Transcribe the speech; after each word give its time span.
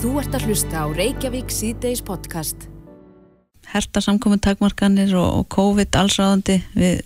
Þú 0.00 0.14
ert 0.16 0.32
að 0.36 0.46
hlusta 0.48 0.80
á 0.80 0.86
Reykjavík 0.96 1.50
síðdeis 1.52 2.00
podcast. 2.04 2.66
Herta 3.70 4.00
samkominn 4.02 4.40
takmarkanir 4.42 5.12
og, 5.18 5.42
og 5.42 5.48
COVID 5.52 5.98
allsráðandi 6.00 6.56
við, 6.72 7.02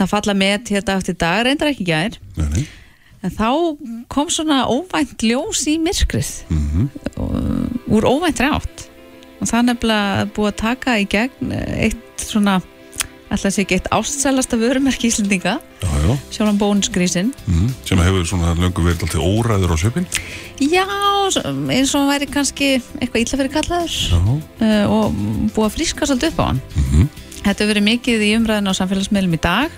það 0.00 0.10
falla 0.10 0.34
með 0.36 0.72
hérna 0.74 0.96
eftir 0.98 1.16
dag, 1.20 1.44
reyndar 1.46 1.70
ekki 1.70 1.86
gær 1.88 2.18
Nei, 2.36 2.48
nei. 2.52 2.64
en 3.24 3.32
þá 3.38 3.46
kom 4.12 4.28
svona 4.34 4.64
óvænt 4.68 5.22
ljós 5.24 5.62
í 5.70 5.78
myrkrið 5.80 6.32
Mm 6.52 6.90
og, 7.22 7.38
úr 7.92 8.08
óvænt 8.08 8.42
rátt 8.42 8.84
og 9.38 9.48
það 9.48 9.66
nefnilega 9.70 10.28
búið 10.34 10.50
að 10.50 10.60
taka 10.60 10.98
í 11.00 11.08
gegn 11.12 11.54
eitt 11.56 12.26
svona 12.26 12.58
alltaf 13.32 13.54
sé 13.54 13.64
ekki 13.64 13.78
eitt 13.78 13.90
ástsælasta 13.94 14.58
vörumerki 14.60 15.08
íslendinga 15.08 15.54
Já, 15.56 15.90
já. 16.04 16.12
sjálfan 16.34 16.60
bónusgrísin 16.60 17.32
Mm 17.46 17.72
Sem 17.88 18.00
hefur 18.04 18.28
svona 18.28 18.52
löngu 18.58 18.84
verið 18.84 19.06
alltaf 19.06 19.24
óræður 19.24 19.72
á 19.72 19.76
svipin. 19.80 20.08
Já, 20.70 20.84
eins 21.72 21.92
og 21.94 22.02
hann 22.02 22.10
væri 22.12 22.28
kannski 22.30 22.68
eitthvað 23.00 23.22
illa 23.24 23.38
fyrir 23.40 23.52
kallaður. 23.56 23.98
Já. 24.12 24.18
uh, 24.22 24.92
og 24.92 25.20
búið 25.54 25.66
að 25.66 25.74
fríska 25.76 26.08
svolítið 26.08 26.32
upp 26.34 26.40
á 26.42 26.46
hann. 26.52 26.62
Mm 26.76 27.10
Þetta 27.42 27.64
hefur 27.64 27.72
verið 27.72 27.82
mikið 27.88 28.20
í 28.22 28.26
umræðinu 28.38 28.70
á 28.70 28.78
samfélagsmiðlum 28.78 29.32
í 29.34 29.38
dag. 29.42 29.72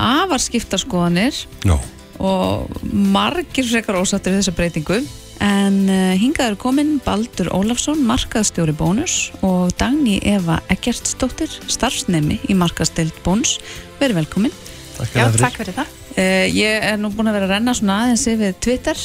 Afar 0.00 0.40
skiptaskoðanir 0.40 1.36
Já. 1.68 1.74
og 2.16 2.78
margir 2.88 3.66
frekar 3.68 3.98
ósattir 4.00 4.32
við 4.32 4.40
þessa 4.40 4.54
breytingu. 4.56 5.00
En 5.44 5.76
uh, 5.84 6.14
hingað 6.16 6.54
er 6.54 6.56
komin 6.58 6.94
Baldur 7.04 7.50
Ólafsson 7.54 8.00
markaðstjóri 8.08 8.72
bónus 8.74 9.28
og 9.44 9.68
Dagný 9.78 10.16
Eva 10.26 10.62
Eggertsdóttir 10.72 11.52
starfsnemi 11.68 12.40
í 12.48 12.56
markaðstild 12.58 13.20
bónus. 13.22 13.58
Verið 14.00 14.22
velkomin. 14.22 14.56
Takk 14.96 15.36
takk 15.38 15.60
fyrir 15.60 15.76
það. 15.76 15.92
uh, 16.16 16.46
Ég 16.56 16.88
er 16.88 16.96
nú 16.98 17.12
búin 17.12 17.28
að 17.28 17.36
vera 17.38 17.50
að 17.50 17.56
renna 17.58 17.76
svona 17.76 18.00
aðeins 18.06 18.24
yfir 18.32 18.56
Twitter 18.64 18.96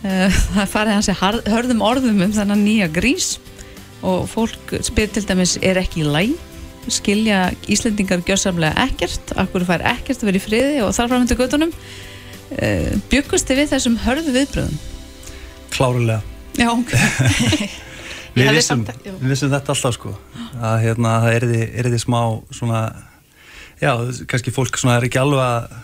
það 0.52 0.60
er 0.64 0.70
farið 0.74 0.96
hansi 0.96 1.16
hörðum 1.20 1.82
orðum 1.84 2.22
um 2.26 2.36
þennan 2.36 2.64
nýja 2.64 2.90
grís 2.92 3.34
og 4.06 4.28
fólk 4.30 4.78
spyr 4.86 5.10
til 5.12 5.26
dæmis 5.28 5.58
er 5.60 5.80
ekki 5.80 6.04
í 6.04 6.08
læg 6.08 6.38
skilja 6.90 7.50
Íslendingar 7.68 8.22
gjörsamlega 8.24 8.86
ekkert? 8.86 9.34
Akkur 9.38 9.66
fær 9.68 9.84
ekkert 9.84 10.22
að 10.22 10.30
vera 10.30 10.40
í 10.40 10.44
friði 10.44 10.78
og 10.86 10.94
þar 10.96 11.10
framöndu 11.12 11.36
göttunum 11.36 11.74
uh, 11.74 12.94
byggust 13.12 13.50
þið 13.50 13.60
við 13.60 13.74
þessum 13.74 13.98
hörðu 14.06 14.34
viðbröðum 14.38 14.80
Klárulega. 15.70 16.20
Já, 16.58 16.70
ok. 16.72 16.90
Við 18.34 18.50
vissum, 18.54 18.84
þetta 19.50 19.72
alltaf 19.74 19.94
sko. 19.96 20.12
Að 20.58 20.82
hérna, 20.84 21.14
það 21.24 21.36
er 21.36 21.46
því, 21.50 21.60
er 21.80 21.88
því 21.90 22.00
smá 22.02 22.18
svona, 22.54 22.80
já, 23.80 23.92
kannski 24.30 24.54
fólk 24.54 24.78
svona 24.78 24.98
er 24.98 25.06
ekki 25.08 25.20
alveg 25.22 25.42
að 25.44 25.78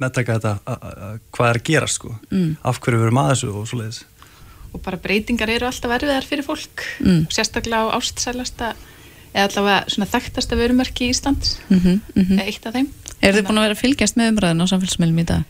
meðtaka 0.00 0.36
þetta, 0.38 0.52
að- 0.66 0.86
að- 0.90 1.18
hvað 1.32 1.50
er 1.50 1.58
að 1.60 1.64
gera 1.70 1.86
sko. 1.86 2.14
Mm. 2.30 2.56
Af 2.64 2.80
hverju 2.80 2.98
við 3.00 3.06
erum 3.06 3.20
að 3.22 3.30
þessu 3.32 3.54
og 3.54 3.68
svo 3.68 3.78
leiðis. 3.80 4.04
Og 4.72 4.82
bara 4.82 4.96
breytingar 4.96 5.50
eru 5.50 5.66
alltaf 5.66 5.90
erfiðar 5.90 6.24
fyrir 6.28 6.44
fólk, 6.46 6.84
Mm. 7.00 7.26
sérstaklega 7.28 7.90
á 7.90 7.94
ástsælasta, 7.98 8.74
eða 9.34 9.48
allavega 9.48 9.84
svona 9.90 10.06
þekktasta 10.10 10.56
vörumerki 10.56 11.06
í 11.08 11.10
Íslands, 11.14 11.58
mm 11.70 11.78
-hmm. 11.78 12.00
eða 12.38 12.46
eitt 12.46 12.66
af 12.66 12.74
þeim. 12.74 12.88
Er 13.22 13.34
þið 13.34 13.46
búin 13.46 13.58
að 13.58 13.66
vera 13.66 13.74
að 13.74 13.82
fylgjast 13.84 14.16
með 14.16 14.28
umræðin 14.32 14.62
á 14.62 14.66
samfélagsmiðlum 14.70 15.18
í 15.20 15.24
dag? 15.26 15.44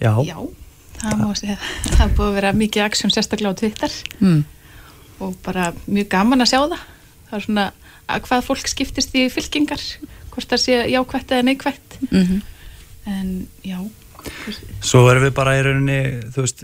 Já. 0.00 0.12
Já, 0.26 0.38
það 1.02 1.18
má 1.18 1.34
segja. 1.36 1.56
Það 1.96 2.14
búið 2.16 2.28
að 2.30 2.34
vera 2.34 2.52
mikið 2.52 2.84
aksjón 2.84 3.10
sérstaklega 3.14 3.50
á 3.50 3.58
Twitter 3.58 3.90
Mm. 4.20 4.44
og 5.20 5.36
bara 5.42 5.72
mjög 5.88 6.08
gaman 6.08 6.40
að 6.40 6.50
sjá 6.52 6.60
það. 6.68 6.78
Það 7.30 7.36
er 7.38 7.40
svona 7.40 7.72
að 8.08 8.20
hvað 8.26 8.42
fólk 8.44 8.66
skiptist 8.68 9.14
í 9.14 9.28
fylkingar, 9.30 9.80
hvort 10.30 10.48
það 10.48 10.58
sé 10.58 10.90
jákvætt 10.92 11.30
eða 11.32 11.42
neikvætt. 11.48 11.98
Mm 13.06 13.12
En 13.12 13.46
já, 13.64 13.78
Svo 14.80 15.08
erum 15.10 15.24
við 15.24 15.32
bara 15.34 15.56
í 15.58 15.62
rauninni, 15.66 15.96
veist, 16.44 16.60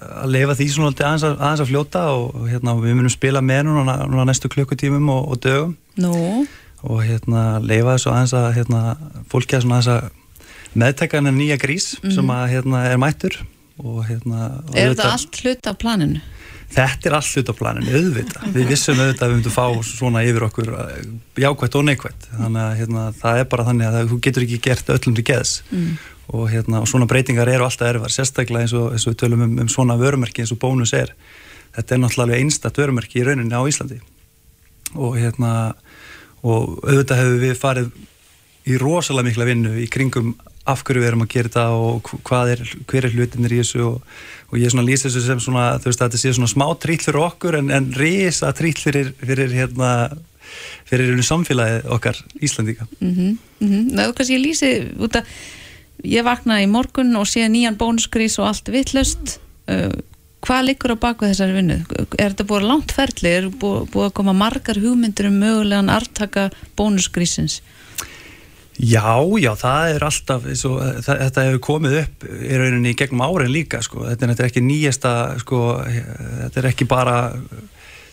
að 0.00 0.30
leifa 0.32 0.54
því 0.56 0.66
svona 0.72 0.92
aðeins 0.94 1.24
að, 1.26 1.34
aðeins 1.36 1.62
að 1.64 1.68
fljóta 1.68 2.04
og, 2.16 2.38
hérna, 2.48 2.74
við 2.80 2.94
munum 2.96 3.12
spila 3.12 3.42
með 3.44 3.66
núna, 3.68 3.96
núna 4.08 4.24
næstu 4.30 4.48
klukkutímum 4.48 5.10
og, 5.12 5.26
og 5.34 5.40
dögum. 5.44 5.74
Nú, 6.00 6.46
og 6.84 7.02
hérna 7.04 7.42
leifa 7.60 7.98
þessu 7.98 8.12
aðeins 8.14 8.34
að 8.38 8.48
hérna, 8.56 8.82
fólki 9.32 9.58
að 9.58 9.66
að 9.92 10.08
meðtaka 10.74 11.20
hennar 11.20 11.36
nýja 11.36 11.58
grís 11.60 11.90
sem 12.00 12.32
að 12.34 12.46
hérna 12.54 12.86
er 12.88 12.98
mættur 12.98 13.36
og 13.78 14.04
hérna 14.08 14.62
Mhm. 14.64 14.76
er 14.76 14.94
þetta 14.94 15.10
allt 15.12 15.40
hlut 15.42 15.66
af 15.66 15.78
planinu? 15.78 16.20
Þetta 16.74 17.08
er 17.08 17.16
allt 17.18 17.30
hlut 17.30 17.50
á 17.50 17.54
planinu, 17.54 17.92
auðvitað. 17.94 18.46
Við 18.54 18.72
vissum 18.72 18.98
auðvitað 18.98 19.24
að 19.26 19.30
við 19.30 19.36
myndum 19.38 19.54
fá 19.54 19.66
svona 19.86 20.24
yfir 20.26 20.46
okkur 20.48 20.72
uh, 20.74 20.96
jákvætt 21.38 21.78
og 21.78 21.84
neikvætt. 21.86 22.26
Þannig 22.32 22.62
að 22.64 22.74
hérna, 22.80 23.04
það 23.20 23.40
er 23.40 23.46
bara 23.52 23.66
þannig 23.68 23.90
að 23.90 24.10
þú 24.10 24.18
getur 24.26 24.46
ekki 24.46 24.60
gert 24.64 24.90
öllum 24.96 25.16
til 25.18 25.26
geðs. 25.30 25.54
Mm. 25.70 25.92
og, 26.32 26.48
hérna, 26.48 26.80
og 26.80 26.88
svona 26.88 27.06
breytingar 27.06 27.50
eru 27.52 27.66
alltaf 27.66 27.90
erfar 27.90 28.12
sérstaklega 28.12 28.64
eins 28.64 28.72
og, 28.74 28.94
eins 28.96 29.04
og 29.04 29.12
við 29.12 29.20
tölum 29.20 29.44
um, 29.44 29.58
um 29.60 29.70
svona 29.70 29.98
vörumerki 30.00 30.42
eins 30.42 30.54
og 30.54 30.60
bónus 30.62 30.94
er. 30.96 31.12
Þetta 31.76 31.94
er 31.94 32.00
náttúrulega 32.00 32.40
einstatt 32.40 32.80
vörumerki 32.80 33.20
í 33.20 33.26
rauninni 33.26 33.54
á 33.54 33.62
Íslandi. 33.68 34.00
Og 34.94 35.18
hérna 35.18 35.52
og 36.44 36.80
auðvitað 36.84 37.20
hefur 37.20 37.38
við 37.42 37.54
farið 37.60 37.92
í 38.64 38.80
rosalega 38.80 39.28
mikla 39.28 39.48
vinnu 39.48 39.76
í 39.82 39.86
kringum 39.92 40.34
af 40.64 40.84
hverju 40.84 41.02
við 41.02 41.10
erum 41.10 41.24
að 41.24 41.32
gera 41.34 41.50
þetta 41.50 41.64
og 41.76 42.30
er, 42.54 42.62
hver 42.88 43.06
er 43.06 43.16
hlutinir 43.16 43.52
í 43.52 43.58
þessu 43.60 43.82
og, 43.84 44.14
og 44.48 44.60
ég 44.60 44.76
lýsi 44.78 45.08
þessu 45.08 45.24
sem 45.26 45.42
svona, 45.42 45.64
veist 45.84 46.00
þetta 46.00 46.20
sé 46.20 46.32
svona 46.32 46.50
smá 46.50 46.66
trýll 46.80 47.02
fyrir 47.02 47.20
okkur 47.24 47.58
en, 47.60 47.72
en 47.74 47.90
risa 47.98 48.52
trýll 48.56 48.78
fyrir, 48.80 49.12
hérna 49.20 49.90
fyrir 50.88 51.12
einu 51.12 51.26
samfélagi 51.26 51.84
okkar 51.92 52.16
Íslandíka 52.40 52.88
Mm 53.00 53.38
-hmm. 53.60 53.90
Það 53.96 54.08
er 54.08 54.12
kannski 54.12 54.38
ég 54.38 54.46
lýsi 54.46 54.70
út 54.98 55.16
að 55.16 55.24
ég 56.04 56.24
vaknaði 56.24 56.64
í 56.64 56.70
morgun 56.70 57.16
og 57.16 57.26
sé 57.26 57.48
nýjan 57.48 57.76
bónusgrís 57.76 58.38
og 58.38 58.46
allt 58.46 58.68
vittlust 58.68 59.40
uh, 59.68 59.92
hvað 60.44 60.66
liggur 60.68 60.94
á 60.94 60.96
baku 61.00 61.26
þessari 61.26 61.56
vinnu? 61.56 61.78
Er 62.18 62.32
þetta 62.32 62.44
búið 62.48 62.68
langt 62.68 62.92
ferli? 62.92 63.28
Er 63.28 63.48
búið, 63.48 63.90
búið 63.92 64.06
að 64.08 64.16
koma 64.18 64.32
margar 64.32 64.80
hugmyndir 64.80 65.30
um 65.30 65.38
mögulegan 65.40 65.92
artaka 65.92 66.50
bónusgrísins? 66.76 67.60
Já, 68.74 69.22
já, 69.38 69.52
það 69.54 69.92
er 69.94 70.04
alltaf 70.08 70.46
svo, 70.58 70.72
það, 70.82 71.20
þetta 71.20 71.44
hefur 71.46 71.60
komið 71.62 71.92
upp 72.00 72.24
í 72.26 72.56
rauninni 72.58 72.94
gegnum 72.98 73.22
árin 73.22 73.52
líka 73.54 73.78
sko. 73.84 74.02
þetta, 74.08 74.32
þetta 74.32 74.42
er 74.42 74.48
ekki 74.50 74.64
nýjasta 74.66 75.12
sko, 75.44 75.60
þetta 75.84 76.60
er 76.60 76.68
ekki 76.72 76.88
bara 76.90 77.18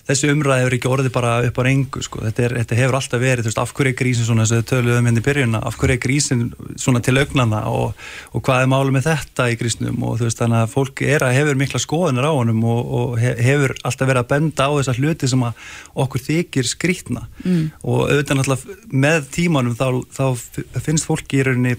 þessi 0.10 0.32
umræði 0.34 0.64
hefur 0.64 0.76
ekki 0.78 0.92
orðið 0.92 1.14
bara 1.16 1.34
upp 1.48 1.60
á 1.60 1.64
reyngu 1.68 2.04
sko. 2.06 2.22
þetta, 2.26 2.44
er, 2.48 2.56
þetta 2.62 2.80
hefur 2.80 2.98
alltaf 3.00 3.22
verið, 3.22 3.46
þú 3.46 3.52
veist, 3.52 3.62
af 3.62 3.74
hverju 3.78 3.92
er 3.94 3.98
grísin 4.02 4.28
svona 4.28 4.46
þess 4.48 4.58
að 4.58 4.70
töluðum 4.72 5.10
hérna 5.10 5.22
í 5.22 5.26
byrjunna, 5.28 5.62
af 5.68 5.78
hverju 5.82 5.98
er 5.98 6.02
grísin 6.06 6.44
svona 6.82 7.04
til 7.06 7.18
augnana 7.22 7.62
og, 7.72 7.94
og 8.32 8.46
hvað 8.48 8.66
er 8.66 8.72
málið 8.72 8.96
með 8.98 9.08
þetta 9.10 9.50
í 9.52 9.60
grísnum 9.62 10.02
og 10.08 10.18
þú 10.22 10.28
veist, 10.30 10.42
þannig 10.42 10.62
að 10.62 10.74
fólk 10.76 11.06
er 11.06 11.28
að 11.28 11.38
hefur 11.38 11.62
mikla 11.62 11.84
skoðunar 11.84 12.30
á 12.30 12.34
honum 12.34 12.66
og, 12.72 12.82
og 13.02 13.20
he- 13.22 13.38
hefur 13.42 13.76
alltaf 13.84 14.10
verið 14.10 14.24
að 14.24 14.32
benda 14.34 14.68
á 14.68 14.72
þessa 14.80 14.98
hluti 14.98 15.32
sem 15.32 15.46
að 15.48 15.70
okkur 16.06 16.26
þykir 16.28 16.72
skrítna 16.72 17.28
mm. 17.46 17.64
og 17.84 18.04
auðvitað 18.10 18.42
náttúrulega 18.42 18.80
með 19.06 19.32
tímanum 19.38 19.78
þá, 19.78 19.88
þá 20.12 20.82
finnst 20.86 21.08
fólki 21.10 21.42
í 21.42 21.48
rauninni 21.48 21.78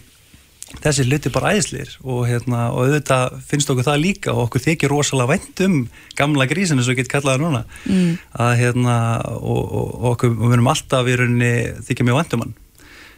þessi 0.80 1.04
hluti 1.06 1.32
bara 1.32 1.52
æðislir 1.52 1.92
og, 2.00 2.24
hérna, 2.28 2.70
og 2.72 2.86
auðvitað 2.86 3.36
finnst 3.48 3.70
okkur 3.72 3.86
það 3.86 4.02
líka 4.02 4.32
og 4.32 4.46
okkur 4.46 4.64
þykir 4.66 4.92
rosalega 4.92 5.34
vænt 5.34 5.62
um 5.66 5.76
gamla 6.18 6.48
grísinu 6.50 6.84
sem 6.84 6.94
við 6.94 7.02
getum 7.02 7.14
kallaða 7.18 7.42
núna 7.42 7.62
mm. 7.84 8.10
að 8.46 8.56
hérna 8.62 8.96
og, 9.36 9.62
og, 9.62 9.94
okkur, 10.14 10.34
við 10.40 10.58
erum 10.58 10.72
alltaf 10.72 11.08
í 11.08 11.16
rauninni 11.20 11.54
þykja 11.88 12.08
mjög 12.08 12.20
vænt 12.22 12.36
um 12.36 12.44
hann. 12.46 12.58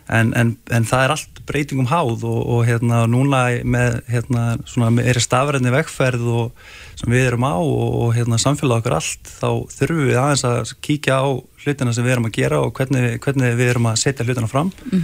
En, 0.05 0.35
en, 0.37 0.51
en 0.69 0.85
það 0.85 1.03
er 1.03 1.13
allt 1.15 1.39
breytingum 1.49 1.87
háð 1.89 2.27
og, 2.29 2.41
og 2.57 2.67
hérna 2.69 3.05
núna 3.09 3.47
með 3.65 4.03
hérna 4.11 4.43
svona 4.69 5.01
er 5.01 5.21
stafræðni 5.23 5.73
vegferð 5.73 6.27
og 6.29 6.67
sem 7.01 7.15
við 7.15 7.31
erum 7.31 7.47
á 7.49 7.57
og, 7.57 7.87
og 8.03 8.11
hérna 8.19 8.37
samfélag 8.41 8.83
okkur 8.83 8.99
allt 8.99 9.31
þá 9.31 9.49
þurfum 9.73 10.11
við 10.11 10.21
aðeins 10.21 10.45
að 10.51 10.75
kíkja 10.85 11.23
á 11.25 11.29
hlutina 11.65 11.95
sem 11.97 12.05
við 12.05 12.17
erum 12.19 12.29
að 12.29 12.37
gera 12.37 12.61
og 12.61 12.75
hvernig, 12.77 13.17
hvernig 13.25 13.57
við 13.57 13.73
erum 13.73 13.89
að 13.89 14.03
setja 14.03 14.29
hlutina 14.29 14.51
fram. 14.51 14.75
Mm 14.91 15.01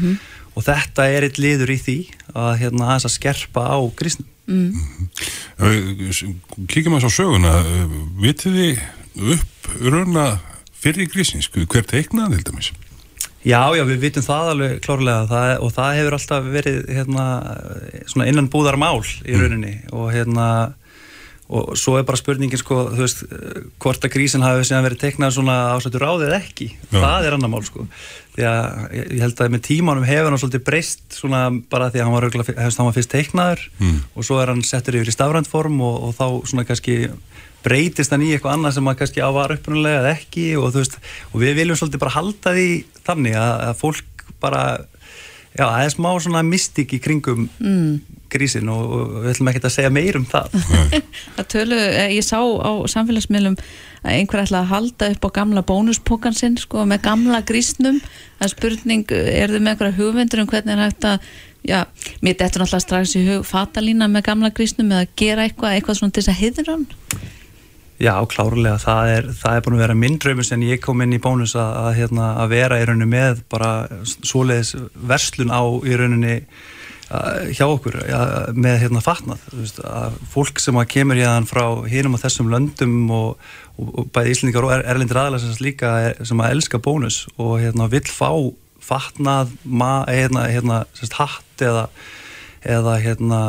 og 0.55 0.67
þetta 0.67 1.07
er 1.11 1.27
eitt 1.29 1.41
liður 1.41 1.75
í 1.75 1.79
því 1.81 1.99
að 2.35 2.53
hérna 2.65 2.91
aðeins 2.91 3.09
að 3.09 3.17
skerpa 3.17 3.65
á 3.71 3.79
grísnum. 3.99 4.29
Kíkjum 6.71 6.97
að 6.99 7.05
svo 7.07 7.13
söguna, 7.15 7.57
uh, 7.63 7.97
vitið 8.23 8.61
þið 8.61 9.35
upp 9.37 9.73
rauna 9.81 10.29
fyrir 10.81 11.11
grísins, 11.13 11.51
hver 11.53 11.87
teiknaði 11.87 12.41
til 12.41 12.49
dæmis? 12.51 12.73
Já, 13.41 13.73
já, 13.73 13.87
við 13.89 14.03
vitum 14.03 14.25
það 14.25 14.51
alveg 14.53 14.81
klárlega. 14.85 15.29
Það, 15.31 15.51
og 15.65 15.71
það 15.73 15.95
hefur 15.97 16.17
alltaf 16.17 16.49
verið 16.53 16.81
hérna, 16.93 17.27
svona 18.11 18.27
innan 18.29 18.51
búðar 18.53 18.77
mál 18.81 19.01
í 19.01 19.39
rauninni. 19.39 19.79
Og 19.97 20.11
hérna 20.13 20.49
og 21.51 21.73
svo 21.79 21.97
er 21.99 22.05
bara 22.07 22.19
spurningin 22.21 22.61
sko, 22.61 22.77
þú 22.95 23.01
veist, 23.03 23.23
hvort 23.83 24.05
að 24.07 24.13
grísin 24.15 24.45
hafi 24.47 24.63
síðan 24.69 24.85
verið 24.87 25.01
teiknað 25.03 25.33
svona 25.35 25.57
ásættur 25.75 26.05
ráðið 26.05 26.29
eða 26.29 26.39
ekki, 26.45 26.69
Já. 26.93 27.01
það 27.03 27.27
er 27.27 27.37
annar 27.37 27.51
mál 27.51 27.65
sko 27.67 27.87
því 28.37 28.45
að 28.47 28.95
ég 29.01 29.23
held 29.25 29.43
að 29.43 29.51
með 29.57 29.65
tímanum 29.67 30.07
hefur 30.07 30.31
hann 30.31 30.39
svolítið 30.45 30.63
breyst 30.69 31.03
svona 31.19 31.41
bara 31.73 31.89
því 31.91 31.99
að 32.01 32.07
hann 32.07 32.15
var, 32.15 32.29
hefst, 32.63 32.79
hann 32.79 32.87
var 32.91 32.97
fyrst 33.01 33.11
teiknaður 33.17 33.65
Mm. 33.81 33.99
og 34.15 34.25
svo 34.29 34.39
er 34.43 34.53
hann 34.55 34.63
settur 34.63 35.01
yfir 35.01 35.11
í 35.11 35.17
stafræntform 35.17 35.81
og, 35.83 35.97
og 36.07 36.15
þá 36.15 36.27
svona 36.53 36.65
kannski 36.69 37.01
breytist 37.67 38.15
hann 38.15 38.23
í 38.25 38.31
eitthvað 38.37 38.55
annað 38.57 38.77
sem 38.79 38.87
að 38.89 38.99
kannski 39.03 39.21
á 39.21 39.29
var 39.35 39.53
upprunalega 39.53 40.01
eða 40.05 40.15
ekki 40.17 40.47
og 40.57 40.71
þú 40.73 40.81
veist, 40.85 40.97
og 41.35 41.43
við 41.43 41.59
viljum 41.59 41.77
svolítið 41.83 42.05
bara 42.07 42.15
halda 42.17 42.55
því 42.57 42.69
þannig 43.11 43.37
að, 43.37 43.53
að 43.67 43.75
fólk 43.83 44.25
bara 44.41 44.63
já, 45.57 45.65
það 45.65 45.85
er 45.85 45.93
smá 45.95 46.09
svona 46.23 46.43
mystik 46.47 46.95
í 46.97 47.01
kringum 47.03 47.47
mm. 47.59 48.17
grísin 48.33 48.71
og, 48.73 48.95
og 48.97 49.13
við 49.25 49.31
ætlum 49.35 49.51
ekki 49.53 49.63
að 49.65 49.75
segja 49.77 49.93
meir 49.95 50.19
um 50.21 50.27
það. 50.31 50.57
Það 51.37 51.51
tölu, 51.55 51.79
eh, 51.79 52.15
ég 52.17 52.27
sá 52.27 52.39
á 52.39 52.73
samfélagsmiðlum 52.95 53.59
að 54.01 54.17
einhver 54.17 54.45
ætla 54.45 54.63
að 54.63 54.73
halda 54.73 55.11
upp 55.15 55.27
á 55.27 55.31
gamla 55.41 55.65
bónuspókan 55.67 56.37
sinn, 56.37 56.57
sko, 56.61 56.87
með 56.89 57.05
gamla 57.09 57.43
grísnum. 57.47 58.01
Það 58.39 58.47
er 58.47 58.55
spurning, 58.55 59.13
er 59.13 59.53
þið 59.53 59.65
með 59.65 59.75
einhverja 59.75 59.99
hugvendur 59.99 60.45
um 60.45 60.51
hvernig 60.51 60.77
er 60.77 60.85
hægt 60.87 61.09
að 61.09 61.33
já, 61.67 61.85
mér 62.25 62.39
dettur 62.39 62.63
náttúrulega 62.63 62.85
strax 62.87 63.17
í 63.19 63.27
hug 63.27 63.45
fatalína 63.49 64.09
með 64.09 64.27
gamla 64.31 64.53
grísnum 64.55 64.95
eða 64.95 65.11
gera 65.19 65.45
eitthvað, 65.47 65.77
eitthvað 65.77 66.01
svona 66.01 66.17
til 66.17 66.25
þess 66.25 66.33
að 66.33 66.41
heiður 66.41 66.73
hann 66.75 66.87
Já, 68.01 68.15
klárlega, 68.33 68.79
það 68.81 69.11
er, 69.13 69.27
það 69.37 69.57
er 69.57 69.65
búin 69.65 69.75
að 69.77 69.83
vera 69.83 69.95
minn 70.01 70.15
dröymur 70.23 70.47
sem 70.49 70.63
ég 70.65 70.81
kom 70.81 71.03
inn 71.05 71.13
í 71.13 71.21
bónus 71.21 71.53
að, 71.53 71.73
að, 71.83 71.89
hérna, 71.99 72.29
að 72.41 72.53
vera 72.55 72.79
í 72.81 72.85
rauninni 72.89 73.09
með 73.13 73.43
bara 73.53 73.73
svoleiðis 74.09 74.71
verslun 75.11 75.53
á 75.53 75.61
í 75.85 75.99
rauninni 76.01 76.39
að, 77.13 77.51
hjá 77.59 77.67
okkur 77.67 77.99
að, 78.07 78.33
með 78.57 78.79
hérna 78.87 79.03
fatnað, 79.05 79.45
veist, 79.53 79.83
fólk 80.33 80.63
sem 80.65 80.81
að 80.81 80.89
kemur 80.95 81.21
hérna 81.21 81.51
frá 81.51 81.67
hinum 81.93 82.17
á 82.17 82.23
þessum 82.25 82.49
löndum 82.55 82.97
og, 83.13 83.51
og, 83.77 83.93
og 83.93 84.09
bæði 84.17 84.33
íslendingar 84.33 84.71
og 84.71 84.75
er, 84.79 84.87
erlendir 84.95 85.21
aðlæsins 85.21 85.61
líka 85.61 85.93
sem 86.25 86.41
að 86.41 86.57
elska 86.57 86.81
bónus 86.81 87.27
og 87.37 87.59
hérna 87.61 87.91
vill 87.93 88.07
fá 88.09 88.31
fatnað, 88.81 89.53
ma, 89.69 90.07
hérna, 90.09 90.49
hérna, 90.49 90.81
sérst, 90.97 91.21
hatt 91.21 91.69
eða 91.69 91.91
eða 92.61 92.97
hérna, 93.01 93.41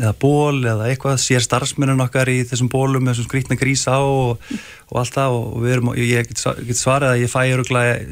eða 0.00 0.12
ból 0.20 0.58
eða 0.68 0.88
eitthvað, 0.90 1.20
sér 1.22 1.44
starfsmennun 1.44 2.02
okkar 2.04 2.28
í 2.28 2.42
þessum 2.48 2.68
bólum 2.72 3.06
með 3.06 3.14
þessum 3.14 3.28
skrítna 3.30 3.56
grís 3.60 3.86
á 3.88 3.96
og, 3.96 4.42
og 4.90 4.98
allt 5.00 5.16
það 5.16 5.36
og 5.38 5.46
við 5.64 5.76
erum, 5.76 5.92
ég 5.96 6.28
get, 6.28 6.44
get 6.68 6.80
svarað 6.80 7.14
að 7.14 7.22
ég 7.24 7.32
fæ 7.32 7.40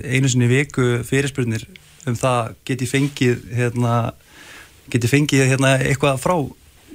einu 0.08 0.30
sinni 0.32 0.48
viku 0.48 0.88
fyrirspurnir 1.04 1.66
um 2.08 2.16
það 2.16 2.54
get 2.64 2.84
ég 2.86 2.92
fengið 2.92 3.44
hérna, 3.58 3.96
get 4.88 5.04
ég 5.04 5.12
fengið 5.12 5.50
hérna 5.52 5.74
eitthvað 5.82 6.22
frá 6.22 6.36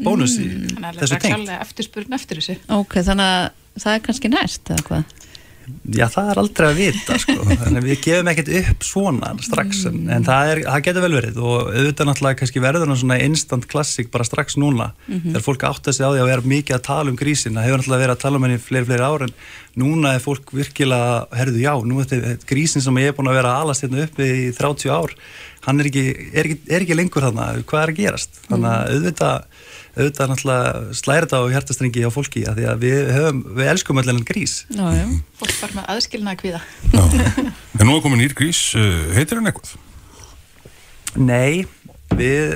bónus 0.02 0.38
í 0.42 0.48
Þannig 0.50 0.88
að 0.90 1.02
þessu 1.04 1.14
það 1.14 1.20
er 1.20 1.26
tengt. 1.28 1.52
eftirspurn 1.68 2.18
eftir 2.18 2.40
þessu. 2.42 2.56
Ok, 2.74 2.98
þannig 3.06 3.28
að 3.30 3.84
það 3.84 3.98
er 3.98 4.04
kannski 4.08 4.32
næst 4.34 4.72
eða 4.74 4.88
hvað? 4.90 5.20
Já, 5.94 6.06
það 6.12 6.30
er 6.32 6.40
aldrei 6.42 6.66
að 6.68 6.80
vita 6.80 7.18
sko. 7.22 7.36
þannig 7.64 7.80
að 7.80 7.88
við 7.88 8.00
gefum 8.04 8.30
ekkert 8.32 8.52
upp 8.60 8.88
svona 8.88 9.32
strax, 9.46 9.84
en, 9.90 10.00
en 10.12 10.28
það, 10.28 10.52
er, 10.52 10.62
það 10.68 10.86
getur 10.88 11.06
vel 11.06 11.18
verið. 11.18 11.40
Og 11.44 11.72
auðvitað 11.72 12.10
náttúrulega 12.10 12.40
kannski 12.42 12.64
verður 12.64 12.92
hann 12.92 13.02
svona 13.04 13.20
instant 13.26 13.68
classic 13.72 14.12
bara 14.14 14.28
strax 14.28 14.58
núna 14.60 14.92
þegar 15.08 15.46
fólk 15.48 15.68
átt 15.70 15.92
að 15.92 15.98
segja 15.98 16.12
á 16.12 16.14
því 16.14 16.24
að 16.24 16.32
vera 16.34 16.52
mikið 16.54 16.78
að 16.78 16.86
tala 16.90 17.14
um 17.14 17.20
grísin. 17.20 17.60
Það 17.60 17.68
hefur 17.70 17.84
náttúrulega 17.84 18.06
verið 18.06 18.16
að 18.18 18.24
tala 18.26 18.40
um 18.40 18.48
henni 18.48 18.64
fleiri, 18.64 18.90
fleiri 18.90 19.08
ár 19.08 19.28
en 19.28 19.36
núna 19.84 20.14
er 20.18 20.22
fólk 20.24 20.54
virkilega 20.54 21.24
herðu 21.34 21.64
já, 21.64 21.74
nú 21.82 22.02
er 22.02 22.12
þetta 22.12 22.50
grísin 22.50 22.84
sem 22.84 23.02
ég 23.02 23.12
er 23.12 23.18
búin 23.18 23.32
að 23.32 23.40
vera 23.40 23.56
að 23.56 23.66
alast 23.66 23.86
hérna 23.86 24.06
uppi 24.06 24.30
í 24.44 24.52
30 24.54 24.94
ár 24.94 25.16
hann 25.64 25.80
er 25.80 25.90
ekki, 25.90 26.04
er 26.34 26.50
ekki, 26.50 26.60
er 26.70 26.84
ekki 26.84 26.98
lengur 26.98 27.26
þannig 27.26 27.64
hvað 27.70 27.86
er 27.86 27.94
að 27.94 28.00
gerast? 28.02 28.42
Þannig 28.50 28.70
að 28.70 28.94
auðvitað 28.94 29.53
auðvitað 29.94 30.32
náttúrulega 30.32 30.96
slæri 30.98 31.28
þetta 31.28 31.40
á 31.40 31.52
hjartastrengi 31.54 32.04
á 32.06 32.12
fólki 32.14 32.44
að 32.50 32.60
því 32.60 32.68
að 32.72 32.84
við, 32.84 33.00
höfum, 33.14 33.42
við 33.60 33.72
elskum 33.74 34.02
allir 34.02 34.24
grís 34.26 34.56
Já, 34.74 34.86
já. 34.98 35.06
Fólk 35.42 35.56
var 35.62 35.76
með 35.78 35.90
aðskilnaða 35.94 36.40
kvíða. 36.42 36.62
Já. 36.94 37.04
En 37.80 37.88
nú 37.90 37.98
er 37.98 38.04
komin 38.06 38.22
nýr 38.24 38.34
grís, 38.38 38.62
uh, 38.80 39.14
heitir 39.14 39.40
hann 39.40 39.50
eitthvað? 39.52 39.76
Nei, 41.22 41.66
við 42.18 42.56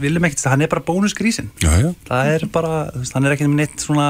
viljum 0.00 0.28
ekkert, 0.28 0.44
hann 0.50 0.62
er 0.62 0.70
bara 0.70 0.84
bónusgrísin 0.86 1.50
Já, 1.62 1.72
já. 1.82 1.90
það 2.06 2.32
er 2.36 2.46
bara, 2.54 2.78
hann 3.14 3.26
er 3.26 3.34
ekki 3.34 3.48
með 3.50 3.60
neitt 3.64 3.82
svona 3.82 4.08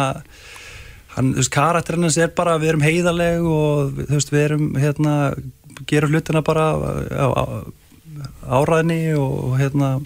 hann, 1.17 1.33
þú 1.33 1.41
veist, 1.41 1.53
karakterinn 1.57 2.07
hans 2.09 2.19
er 2.21 2.33
bara, 2.37 2.59
við 2.61 2.75
erum 2.75 2.85
heiðaleg 2.85 3.47
og 3.49 3.97
þú 4.03 4.13
veist, 4.19 4.33
við 4.35 4.45
erum, 4.51 4.67
hérna 4.81 5.15
gerum 5.89 6.13
hlutina 6.13 6.43
bara 6.45 6.67
á, 6.77 7.27
á, 7.33 7.45
áræðni 8.61 9.01
og 9.21 9.57
hérna 9.61 9.97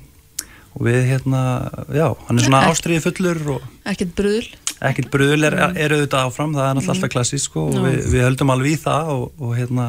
og 0.74 0.86
við, 0.86 1.00
hérna, 1.10 1.44
já, 1.90 2.06
hann 2.26 2.38
er 2.38 2.46
svona 2.46 2.66
ástriði 2.70 3.04
fullur 3.08 3.40
og 3.56 3.70
Ekkert 3.90 4.12
bruðl 4.18 4.50
ekkert 4.80 5.10
bröðul 5.12 5.44
er, 5.48 5.56
er 5.76 5.94
auðvitað 5.94 6.26
áfram 6.26 6.54
það 6.56 6.66
er 6.66 6.76
náttúrulega 6.78 6.94
alltaf 6.96 7.12
klassísk 7.12 7.50
sko, 7.50 7.66
og 7.68 7.84
við, 7.84 7.98
við 8.14 8.24
höldum 8.24 8.52
alveg 8.54 8.72
í 8.72 8.80
það 8.80 9.12
og, 9.14 9.26
og 9.36 9.52
hérna 9.58 9.88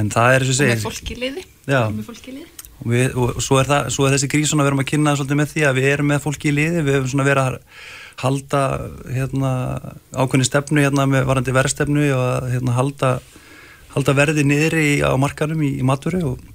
en 0.00 0.12
það 0.12 0.36
er 0.36 0.44
og 0.44 0.50
með 0.50 0.58
segir 0.60 0.82
fólki 0.84 1.16
í 1.16 1.20
liði. 1.20 1.44
Já. 1.68 1.82
Með 1.92 2.06
fólki 2.08 2.30
í 2.30 2.36
liði. 2.38 2.68
og, 2.80 2.86
við, 2.94 3.16
og 3.20 3.42
svo, 3.44 3.58
er 3.60 3.68
það, 3.68 3.90
svo 3.96 4.06
er 4.06 4.14
þessi 4.16 4.30
grísun 4.32 4.62
að 4.62 4.64
við 4.64 4.72
erum 4.72 4.84
að 4.84 4.88
kynna 4.92 5.16
svolítið 5.18 5.40
með 5.40 5.52
því 5.52 5.66
að 5.68 5.80
við 5.80 5.88
erum 5.90 6.10
með 6.14 6.22
fólki 6.24 6.48
í 6.48 6.54
liði 6.56 6.84
við 6.86 6.96
hefum 6.96 7.10
svona 7.12 7.26
verið 7.28 7.50
að 7.50 7.58
halda 8.20 8.62
hérna, 9.16 9.50
ákveðni 10.16 10.48
stefnu 10.48 10.84
hérna 10.84 11.06
með 11.08 11.28
varandi 11.28 11.56
verðstefnu 11.56 12.06
og 12.14 12.24
að 12.24 12.48
hérna, 12.54 12.76
halda, 12.76 13.12
halda 13.94 14.16
verði 14.16 14.46
niðri 14.48 14.86
í, 14.94 14.96
á 15.04 15.12
markanum 15.20 15.60
í, 15.64 15.74
í 15.80 15.86
matvöru 15.86 16.24
og, 16.32 16.48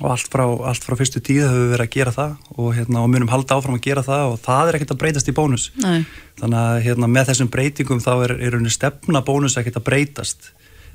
og 0.00 0.10
allt, 0.10 0.26
frá, 0.30 0.42
allt 0.42 0.84
frá 0.86 0.96
fyrstu 0.98 1.22
tíð 1.22 1.44
höfum 1.46 1.62
við 1.62 1.72
verið 1.76 1.86
að 1.86 1.94
gera 1.94 2.14
það 2.14 2.32
og, 2.56 2.68
hérna, 2.74 3.04
og 3.04 3.12
munum 3.12 3.30
halda 3.30 3.58
áfram 3.58 3.78
að 3.78 3.86
gera 3.86 4.02
það 4.06 4.32
og 4.32 4.40
það 4.42 4.70
er 4.70 4.78
ekkert 4.78 4.94
að 4.96 5.00
breytast 5.04 5.30
í 5.30 5.36
bónus 5.36 5.68
Nei, 5.84 6.02
þannig 6.40 6.60
að 6.64 6.82
hérna, 6.88 7.10
með 7.14 7.30
þessum 7.30 7.50
breytingum 7.54 8.02
þá 8.02 8.12
er, 8.16 8.36
er 8.48 8.58
stefna 8.74 9.22
bónus 9.26 9.58
ekkert 9.60 9.78
að 9.78 9.86
breytast 9.90 10.50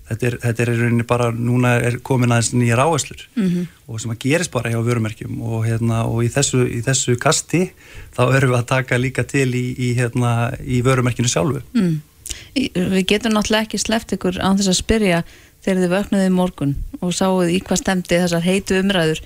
þetta 0.10 0.28
er, 0.28 0.38
þetta 0.44 0.66
er 0.66 1.04
bara 1.08 1.30
núna 1.36 1.76
er 1.86 2.00
komin 2.06 2.34
aðeins 2.34 2.52
nýjar 2.58 2.84
áherslur 2.84 3.24
-hmm. 3.36 3.68
og 3.88 4.02
sem 4.02 4.12
að 4.12 4.22
gerist 4.26 4.52
bara 4.52 4.72
hjá 4.74 4.80
vörumerkjum 4.84 5.42
og, 5.42 5.66
hérna, 5.68 6.04
og 6.10 6.24
í, 6.26 6.30
þessu, 6.34 6.66
í 6.68 6.82
þessu 6.86 7.18
kasti 7.22 7.70
þá 8.18 8.24
erum 8.36 8.54
við 8.54 8.60
að 8.60 8.70
taka 8.74 8.98
líka 8.98 9.24
til 9.24 9.54
í, 9.54 9.66
í, 9.78 9.94
hérna, 10.00 10.52
í 10.66 10.82
vörumerkjunu 10.86 11.30
sjálfu 11.30 11.64
mm. 11.74 12.00
Við 12.54 13.06
getum 13.10 13.34
náttúrulega 13.34 13.66
ekki 13.66 13.78
sleppt 13.82 14.14
ykkur 14.14 14.38
án 14.42 14.58
þess 14.58 14.70
að 14.70 14.82
spyrja 14.82 15.22
þegar 15.70 15.86
þið 15.86 15.94
vöknuðu 15.96 16.30
í 16.30 16.34
morgun 16.36 16.74
og 17.00 17.14
sáuð 17.16 17.54
í 17.54 17.62
hvað 17.64 17.84
stemdi 17.84 18.18
þessar 18.18 18.44
heitu 18.46 18.82
umræður 18.82 19.22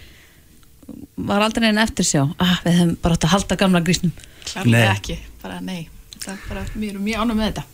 var 1.16 1.46
aldrei 1.46 1.70
einn 1.70 1.82
eftir 1.82 2.06
sjá 2.06 2.22
ah, 2.28 2.60
við 2.66 2.78
hefum 2.78 2.96
bara 3.02 3.18
átt 3.18 3.28
að 3.30 3.36
halda 3.38 3.60
gamla 3.64 3.84
grísnum 3.86 4.14
Klárlega 4.44 4.86
Nei. 4.86 4.96
ekki. 4.96 5.20
Bara 5.44 5.60
nei. 5.64 5.82
Það 6.20 6.34
er 6.34 6.42
bara, 6.48 6.64
við 6.76 6.90
erum 6.94 7.06
mjög 7.08 7.24
ánum 7.24 7.40
með 7.40 7.50
þetta. 7.50 7.66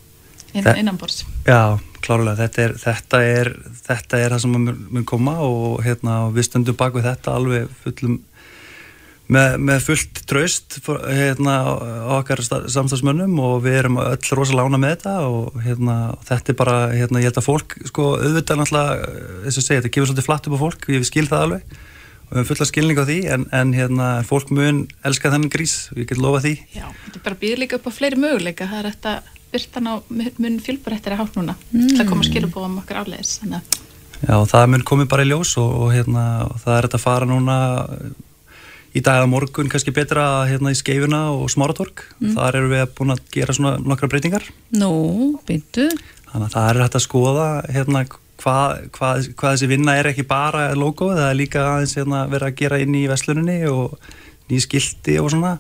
Inn, 0.50 0.68
innanborðs. 0.82 1.20
Já, 1.46 1.62
klárlega, 2.02 2.36
þetta 2.40 2.64
er, 2.64 2.76
þetta 2.82 3.20
er, 3.22 3.50
þetta 3.86 4.22
er 4.24 4.34
það 4.34 4.44
sem 4.44 4.56
mun, 4.56 4.80
mun 4.96 5.06
koma 5.10 5.36
og, 5.46 5.76
hérna, 5.86 6.16
og 6.26 6.34
við 6.38 6.48
stöndum 6.48 6.78
bak 6.80 6.96
við 6.98 7.06
þetta 7.06 7.36
alveg 7.38 7.76
fullum 7.84 8.16
með, 9.30 9.58
með 9.70 9.84
fullt 9.86 10.22
traust 10.30 10.80
hérna, 10.88 11.56
okkar 12.18 12.42
sta- 12.46 12.64
samstagsmönnum 12.72 13.36
og 13.44 13.62
við 13.66 13.78
erum 13.84 14.00
öll 14.02 14.34
rosalega 14.40 14.66
ána 14.72 14.80
með 14.82 14.96
þetta 14.96 15.14
og 15.28 15.60
hérna, 15.66 15.98
þetta 16.30 16.54
er 16.54 16.58
bara, 16.60 16.78
hérna, 16.96 17.22
ég 17.22 17.30
held 17.30 17.42
að 17.42 17.48
fólk 17.50 17.78
sko, 17.92 18.10
auðvitað 18.18 18.62
náttúrulega, 18.62 19.14
þess 19.46 19.62
að 19.62 19.68
segja, 19.68 19.82
þetta 19.84 19.94
gefur 19.96 20.12
svolítið 20.12 20.30
flatt 20.30 20.50
upp 20.50 20.58
á 20.58 20.64
fólk, 20.64 20.90
ég 20.96 21.08
skil 21.08 21.28
það 21.30 21.46
alveg 21.48 21.78
og 22.30 22.36
við 22.36 22.40
höfum 22.40 22.50
fulla 22.52 22.70
skilning 22.70 23.02
á 23.02 23.06
því, 23.10 23.20
en, 23.34 23.44
en 23.58 23.74
hérna, 23.74 24.08
fólk 24.30 24.54
mun 24.54 24.84
elska 25.06 25.32
þennan 25.34 25.54
grís, 25.54 25.76
ég 25.98 26.10
get 26.10 26.22
lofa 26.22 26.44
því 26.46 26.56
Já, 26.76 26.86
þetta 27.06 27.18
er 27.18 27.26
bara 27.26 27.40
býður 27.42 27.62
líka 27.64 27.80
upp 27.80 27.90
á 27.90 27.92
fleiri 27.94 28.20
möguleika. 28.22 28.68
Það 28.70 28.82
er 28.84 28.90
þetta 28.92 29.14
byrtan 29.50 29.90
á 29.90 29.94
mun 30.38 30.60
fjölbarættir 30.62 31.16
að 31.16 31.22
hátt 31.24 31.40
núna. 31.40 31.56
Mm. 31.74 31.88
Það 31.98 32.12
koma 32.12 32.28
skilubóðum 32.28 32.78
okkar 32.84 33.02
áleiðis. 33.02 33.32
Þannig 33.42 33.64
að 33.64 33.88
Já, 34.20 34.34
og 34.36 34.50
það 34.52 34.66
mun 34.76 34.86
komið 34.86 35.10
bara 35.10 35.24
í 35.26 35.30
ljós 35.32 35.56
og, 35.58 35.70
og, 35.80 35.92
hérna, 35.96 36.24
og 36.52 36.58
það 36.62 36.76
er 36.76 36.86
þetta 36.86 37.00
að 37.00 37.06
fara 37.08 37.30
núna 37.30 37.58
í 38.96 39.04
dag 39.06 39.24
að 39.24 39.32
morgun 39.32 39.70
kannski 39.72 39.94
betra 39.94 40.46
hérna, 40.50 40.74
í 40.74 40.78
skeifuna 40.78 41.28
og 41.36 41.50
smáratorg 41.54 42.02
þar 42.36 42.58
erum 42.58 42.74
við 42.74 42.88
búin 42.98 43.14
að 43.14 43.26
gera 43.34 43.56
svona 43.56 43.76
nokkra 43.84 44.10
breytingar. 44.12 44.48
Nú, 44.74 44.94
byndu 45.48 45.90
þannig 46.30 46.48
að 46.48 46.56
það 46.56 46.70
er 46.70 46.82
hægt 46.84 46.98
að 46.98 47.06
skoða 47.06 47.48
hérna, 47.74 48.04
hvað, 48.40 48.80
hvað, 48.96 49.28
hvað 49.40 49.56
þessi 49.56 49.70
vinna 49.72 49.98
er 50.00 50.10
ekki 50.12 50.26
bara 50.30 50.70
logo, 50.78 51.12
það 51.16 51.28
er 51.28 51.38
líka 51.40 51.66
aðeins 51.66 51.98
hérna, 51.98 52.24
verið 52.32 52.50
að 52.50 52.58
gera 52.62 52.82
inn 52.84 52.98
í 52.98 53.06
vesluninni 53.10 53.60
og 53.72 53.96
ný 54.50 54.62
skilti 54.64 55.20
og 55.22 55.32
svona. 55.34 55.58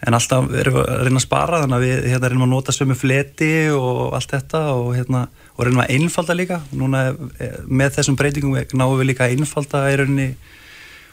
En 0.00 0.16
alltaf 0.16 0.46
erum 0.56 0.78
við 0.78 0.86
að 0.86 1.02
reyna 1.04 1.20
að 1.20 1.26
spara 1.26 1.58
þannig 1.60 1.76
að 1.76 1.82
við 1.84 2.06
hérna, 2.08 2.28
reynum 2.32 2.46
að 2.46 2.52
nota 2.54 2.72
sömu 2.72 2.96
fleti 2.96 3.52
og 3.74 4.14
allt 4.16 4.32
þetta 4.32 4.62
og, 4.72 4.94
hérna, 4.96 5.26
og 5.56 5.66
reynum 5.66 5.82
að 5.84 5.92
einfalda 5.96 6.36
líka. 6.36 6.60
Núna 6.72 7.02
eh, 7.10 7.58
með 7.68 7.98
þessum 7.98 8.16
breytingum 8.16 8.56
náum 8.80 8.96
við 8.96 9.10
líka 9.10 9.26
að 9.26 9.36
einfalda 9.36 9.84
í 9.92 9.98
rauninni 10.00 10.30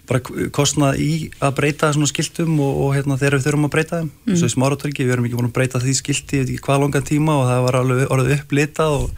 bara 0.07 0.21
kostnað 0.55 0.99
í 1.03 1.09
að 1.43 1.55
breyta 1.57 1.89
svona 1.95 2.07
skiltum 2.07 2.53
og, 2.63 2.77
og 2.85 2.93
hérna, 2.95 3.17
þegar 3.19 3.35
við 3.37 3.45
þurfum 3.47 3.67
að 3.67 3.73
breyta 3.75 3.99
þeim. 4.01 4.11
Mm. 4.27 4.37
svo 4.39 4.47
í 4.47 4.53
smáratorgi, 4.55 5.03
við 5.07 5.13
erum 5.17 5.27
ekki 5.27 5.37
búin 5.39 5.49
að 5.49 5.55
breyta 5.57 5.81
því 5.83 5.95
skilti 5.99 6.37
ég 6.39 6.45
veit 6.45 6.53
ekki 6.55 6.63
hvað 6.69 6.81
langan 6.85 7.07
tíma 7.09 7.35
og 7.41 7.45
það 7.49 7.61
var 7.67 7.77
alveg 7.81 8.13
orðið 8.15 8.33
upplitað 8.37 8.95
og, 9.01 9.11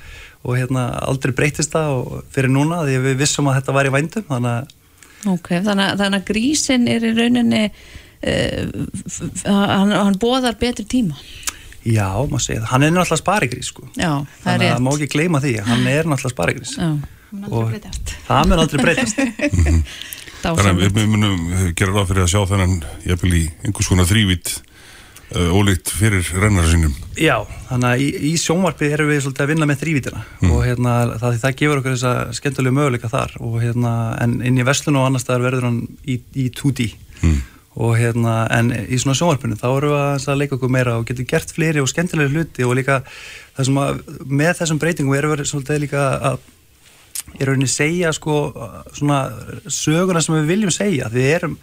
og 0.44 0.58
hérna, 0.58 0.84
aldrei 1.06 1.36
breytist 1.38 1.74
það 1.76 1.94
og 2.00 2.20
fyrir 2.34 2.54
núna 2.56 2.82
því 2.88 2.98
við 3.06 3.18
vissum 3.22 3.50
að 3.52 3.60
þetta 3.62 3.76
var 3.78 3.90
í 3.90 3.94
vændum 3.98 4.28
þannig 4.32 4.58
að 4.58 4.76
Ok, 5.28 5.50
þannig, 5.66 5.84
að- 5.84 5.98
þannig 6.00 6.22
að 6.22 6.28
grísin 6.32 6.86
er 6.88 7.04
í 7.04 7.10
rauninni 7.18 7.64
uh, 7.68 8.90
hann, 9.46 9.92
hann 9.92 10.16
bóðar 10.22 10.56
betri 10.62 10.86
tíma. 10.88 11.18
Já, 11.84 12.06
maður 12.28 12.44
segja 12.46 12.62
það, 12.64 12.70
hann 12.74 12.84
er 12.88 12.92
náttúrulega 12.96 13.20
sparigrís 13.22 13.70
sko. 13.72 13.86
Já, 14.00 14.10
það 14.16 14.24
er 14.24 14.44
þannig 14.44 14.56
að 14.56 14.64
rétt. 14.64 14.74
það 14.78 14.86
má 14.86 14.92
ekki 14.96 15.10
gleyma 15.14 15.42
því, 15.44 15.54
hann 15.68 15.88
er 15.92 16.10
náttúrulega 16.12 16.34
sparigrís 16.36 16.74
Já, 16.80 16.90
mun 17.32 17.46
Og- 17.46 17.60
aldrei 17.60 17.80
breytast. 17.80 18.16
það 18.28 18.50
mun 18.50 18.64
aldrei 18.64 18.84
breytast 18.84 19.20
Þannig 20.44 20.88
að 20.88 20.96
við 20.96 21.12
munum 21.12 21.46
gera 21.76 21.94
ráð 21.94 22.12
fyrir 22.14 22.26
að 22.26 22.34
sjá 22.34 22.42
þennan 22.48 22.82
jafnvel 23.08 23.36
í 23.36 23.44
einhvers 23.68 23.90
konar 23.92 24.08
þrývít 24.08 24.52
uh, 25.36 25.52
ólíkt 25.54 25.92
fyrir 25.94 26.26
rennar 26.40 26.68
sínum. 26.70 26.96
Já, 27.20 27.36
þannig 27.70 27.90
að 27.90 28.04
í, 28.06 28.10
í 28.30 28.34
sjónvarpi 28.40 28.90
erum 28.94 29.12
við 29.12 29.24
svolítið 29.26 29.46
að 29.46 29.52
vinna 29.54 29.70
með 29.70 29.82
þrývítina 29.84 30.24
mm. 30.26 30.52
og 30.54 30.66
hérna, 30.66 30.96
það, 31.22 31.40
það 31.44 31.56
gefur 31.62 31.82
okkur 31.82 31.96
þessa 31.96 32.14
skemmtilegu 32.40 32.78
möguleika 32.80 33.12
þar 33.12 33.36
og 33.44 33.58
hérna, 33.64 33.94
en 34.24 34.38
inn 34.46 34.60
í 34.60 34.68
Vestlun 34.68 35.00
og 35.00 35.10
annar 35.10 35.24
staðar 35.24 35.48
verður 35.50 35.70
hann 35.70 35.82
í, 36.06 36.20
í 36.34 36.48
2D 36.56 36.88
mm. 37.20 37.42
og 37.86 37.98
hérna, 38.00 38.38
en 38.56 38.72
í 38.86 39.02
svona 39.02 39.18
sjónvarpinu 39.20 39.60
þá 39.60 39.68
erum 39.74 39.98
við 39.98 40.30
að 40.32 40.40
leika 40.44 40.58
okkur 40.60 40.74
meira 40.78 40.96
og 41.00 41.10
getum 41.10 41.28
gert 41.30 41.52
fleiri 41.56 41.84
og 41.84 41.92
skemmtilegu 41.92 42.32
hluti 42.34 42.68
og 42.68 42.78
líka 42.80 43.02
það 43.58 43.70
sem 43.70 43.84
að 43.84 44.02
með 44.24 44.56
þessum 44.62 44.82
breytingum 44.82 45.20
erum 45.20 45.36
við 45.36 45.52
svolítið 45.52 45.86
líka 45.86 46.08
að 46.32 46.40
í 47.38 47.46
rauninni 47.48 47.70
segja 47.70 48.12
sko 48.16 48.40
svona 48.96 49.20
söguna 49.72 50.22
sem 50.24 50.36
við 50.40 50.50
viljum 50.54 50.74
segja. 50.74 51.10
Við 51.14 51.30
erum, 51.36 51.56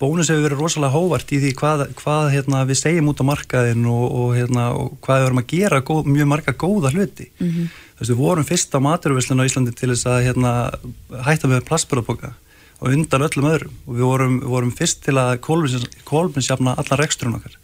bónus 0.00 0.30
hefur 0.32 0.46
verið 0.48 0.62
rosalega 0.62 0.94
hóvart 0.94 1.32
í 1.34 1.40
því 1.42 1.52
hvað, 1.58 1.84
hvað 2.00 2.30
hérna, 2.34 2.62
við 2.68 2.80
segjum 2.80 3.10
út 3.12 3.22
á 3.22 3.30
markaðin 3.30 3.88
og, 3.90 4.04
og, 4.04 4.30
hérna, 4.36 4.68
og 4.78 4.96
hvað 5.04 5.20
við 5.20 5.26
verum 5.28 5.42
að 5.42 5.50
gera 5.54 5.82
góð, 5.90 6.10
mjög 6.14 6.30
marga 6.32 6.56
góða 6.64 6.92
hluti. 6.94 7.28
Mm 7.38 7.50
-hmm. 7.50 7.68
þess 7.98 8.10
að 8.10 8.14
við 8.14 8.24
vorum 8.24 8.48
fyrsta 8.50 8.80
maturvöslun 8.80 9.42
á 9.42 9.46
Íslandi 9.48 9.74
til 9.74 9.90
þess 9.92 10.06
að 10.06 10.24
hérna, 10.28 10.52
hætta 11.24 11.48
með 11.48 11.66
plastbúraboka 11.68 12.34
og 12.80 12.88
undan 12.90 13.26
öllum 13.28 13.50
öðrum. 13.50 13.74
Og 13.86 13.94
við 13.94 14.04
vorum, 14.04 14.40
vorum 14.40 14.72
fyrst 14.72 15.04
til 15.04 15.16
að 15.18 15.38
kólminsjafna 15.40 16.76
allar 16.76 17.00
reksturinn 17.00 17.38
okkar. 17.38 17.56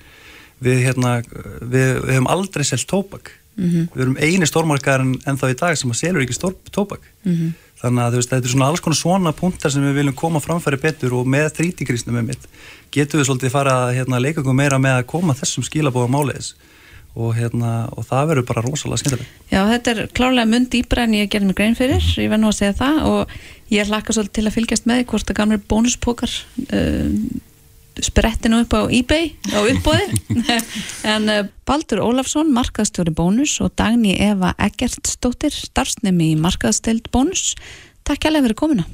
Við, 0.61 0.83
hérna, 0.85 1.23
við, 1.61 2.05
við 2.05 2.15
hefum 2.15 2.29
aldrei 2.29 2.65
selgt 2.65 2.89
tópak 2.89 3.40
mm 3.57 3.69
-hmm. 3.69 3.89
við 3.95 4.03
erum 4.03 4.17
eini 4.21 4.47
stórmarkaðar 4.47 5.01
en, 5.01 5.39
þá 5.39 5.47
í 5.51 5.59
dag 5.59 5.79
sem 5.79 5.91
að 5.91 6.01
selur 6.01 6.23
ekki 6.23 6.37
stór, 6.37 6.55
tópak 6.71 7.01
mm 7.25 7.35
-hmm. 7.35 7.53
þannig 7.83 8.05
að 8.05 8.17
veist, 8.19 8.31
þetta 8.31 8.47
er 8.47 8.55
svona 8.55 8.69
alls 8.69 8.81
konar 8.81 8.97
svona 8.97 9.33
punktar 9.33 9.71
sem 9.71 9.83
við 9.83 9.95
viljum 9.95 10.15
koma 10.15 10.41
framfæri 10.41 10.81
betur 10.81 11.15
og 11.15 11.27
með 11.27 11.53
þrítikrisnum 11.59 12.15
með 12.15 12.27
mitt 12.27 12.45
getum 12.91 13.21
við 13.21 13.27
svolítið 13.27 13.51
fara 13.51 13.73
að 13.87 13.95
hérna, 13.95 14.21
leika 14.21 14.41
okkur 14.41 14.55
meira 14.55 14.79
með 14.79 14.99
að 14.99 15.07
koma 15.07 15.35
þessum 15.35 15.65
skilabóðum 15.65 16.19
áleiðis 16.21 16.55
og, 17.15 17.35
hérna, 17.35 17.89
og 17.97 18.07
það 18.07 18.29
verður 18.31 18.47
bara 18.47 18.63
rosalega 18.63 19.03
skemmtileg 19.03 19.27
Já, 19.51 19.61
þetta 19.67 19.91
er 19.91 20.09
klárlega 20.15 20.47
mun 20.47 20.67
dýbra 20.71 21.07
en 21.07 21.15
ég 21.15 21.31
gerði 21.31 21.47
mig 21.47 21.57
grein 21.59 21.79
fyrir, 21.79 22.05
ég 22.17 22.31
verð 22.31 22.43
nú 22.45 22.51
að 22.53 22.59
segja 22.61 22.77
það 22.79 22.99
og 23.11 23.33
ég 23.71 23.91
hlaka 23.91 24.15
svolítið 24.15 24.37
til 24.39 24.47
að 24.47 24.57
fylgjast 24.59 24.87
með 24.87 25.07
hvort 25.11 25.31
að 25.31 25.39
gamlega 25.41 25.67
bónuspókar 25.71 26.37
um, 26.71 27.41
sprettinu 28.07 28.63
upp 28.65 28.75
á 28.77 28.83
eBay 28.91 29.33
á 29.53 29.61
uppbóði 29.61 30.07
en 31.15 31.29
uh, 31.33 31.41
Baldur 31.69 32.03
Ólafsson 32.05 32.53
markaðstjóri 32.55 33.15
bónus 33.17 33.57
og 33.65 33.75
Dagni 33.79 34.17
Eva 34.21 34.53
Eggertsdóttir 34.61 35.55
starfsnemi 35.55 36.33
í 36.35 36.39
markaðsteld 36.41 37.11
bónus. 37.15 37.55
Takk 38.07 38.25
kærlega 38.25 38.49
fyrir 38.49 38.59
komuna. 38.63 38.87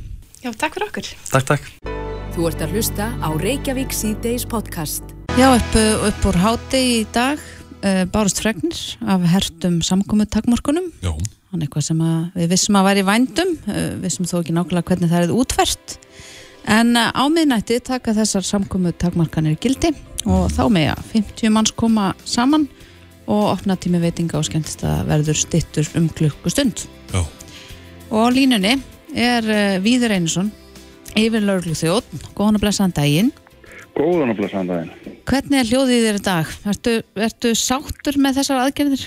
Já, 0.42 0.50
takk 0.52 0.76
fyrir 0.76 0.88
okkur. 0.90 1.12
Takk, 1.30 1.46
takk. 1.52 1.70
Þú 2.36 2.50
ert 2.50 2.66
að 2.66 2.74
hlusta 2.76 3.12
á 3.16 3.28
Reykjavík 3.40 3.94
C-Days 3.96 4.44
podcast. 4.50 5.14
Já, 5.36 5.48
upp, 5.52 5.80
upp 6.10 6.28
úr 6.30 6.40
háti 6.42 6.82
í 6.98 7.00
dag 7.14 7.40
uh, 7.40 8.04
bárust 8.12 8.42
fregnir 8.42 8.82
af 9.06 9.24
hertum 9.32 9.82
samkommið 9.84 10.32
takmorkunum 10.38 10.92
Já 11.04 11.14
Þannig 11.46 11.68
eitthvað 11.68 11.84
sem 11.86 12.00
við 12.34 12.48
vissum 12.50 12.76
að 12.76 12.86
væri 12.88 13.02
vændum 13.06 13.52
uh, 13.70 13.92
vissum 14.02 14.26
þó 14.28 14.40
ekki 14.40 14.54
nákvæmlega 14.56 14.90
hvernig 14.90 15.12
það 15.12 15.22
er 15.26 15.34
útfært 15.36 15.94
En 16.66 16.96
eh, 16.98 17.10
á 17.14 17.24
miðnætti 17.30 17.78
taka 17.84 18.14
þessar 18.16 18.44
samkomu 18.46 18.92
takmarkanir 18.98 19.58
gildi 19.62 19.92
og 20.26 20.50
þá 20.50 20.64
með 20.72 20.90
að 20.96 21.08
50 21.14 21.54
manns 21.54 21.72
koma 21.78 22.10
saman 22.26 22.66
og 23.30 23.52
opna 23.52 23.76
tími 23.78 24.00
veitinga 24.02 24.38
og 24.38 24.46
skemmtist 24.46 24.82
að 24.86 25.06
verður 25.10 25.38
stittur 25.38 25.88
um 25.98 26.08
klukkustund. 26.10 26.86
Já. 27.14 27.22
Og 28.14 28.30
línunni 28.34 28.76
er 29.14 29.46
uh, 29.46 29.78
Víður 29.82 30.14
Einarsson, 30.14 30.52
yfir 31.18 31.42
lauruglu 31.42 31.74
þjótt, 31.74 32.10
góðan 32.38 32.58
að 32.58 32.66
blessa 32.66 32.84
hann 32.84 32.94
daginn. 32.94 33.32
Góðan 33.96 34.34
að 34.34 34.40
blessa 34.42 34.60
hann 34.60 34.70
daginn. 34.70 35.16
Hvernig 35.26 35.58
er 35.58 35.70
hljóðið 35.72 36.06
þér 36.06 36.20
í 36.20 36.24
dag? 36.26 36.54
Ertu, 36.70 36.96
ertu 37.26 37.54
sáttur 37.58 38.18
með 38.22 38.40
þessar 38.40 38.62
aðgerðir? 38.62 39.06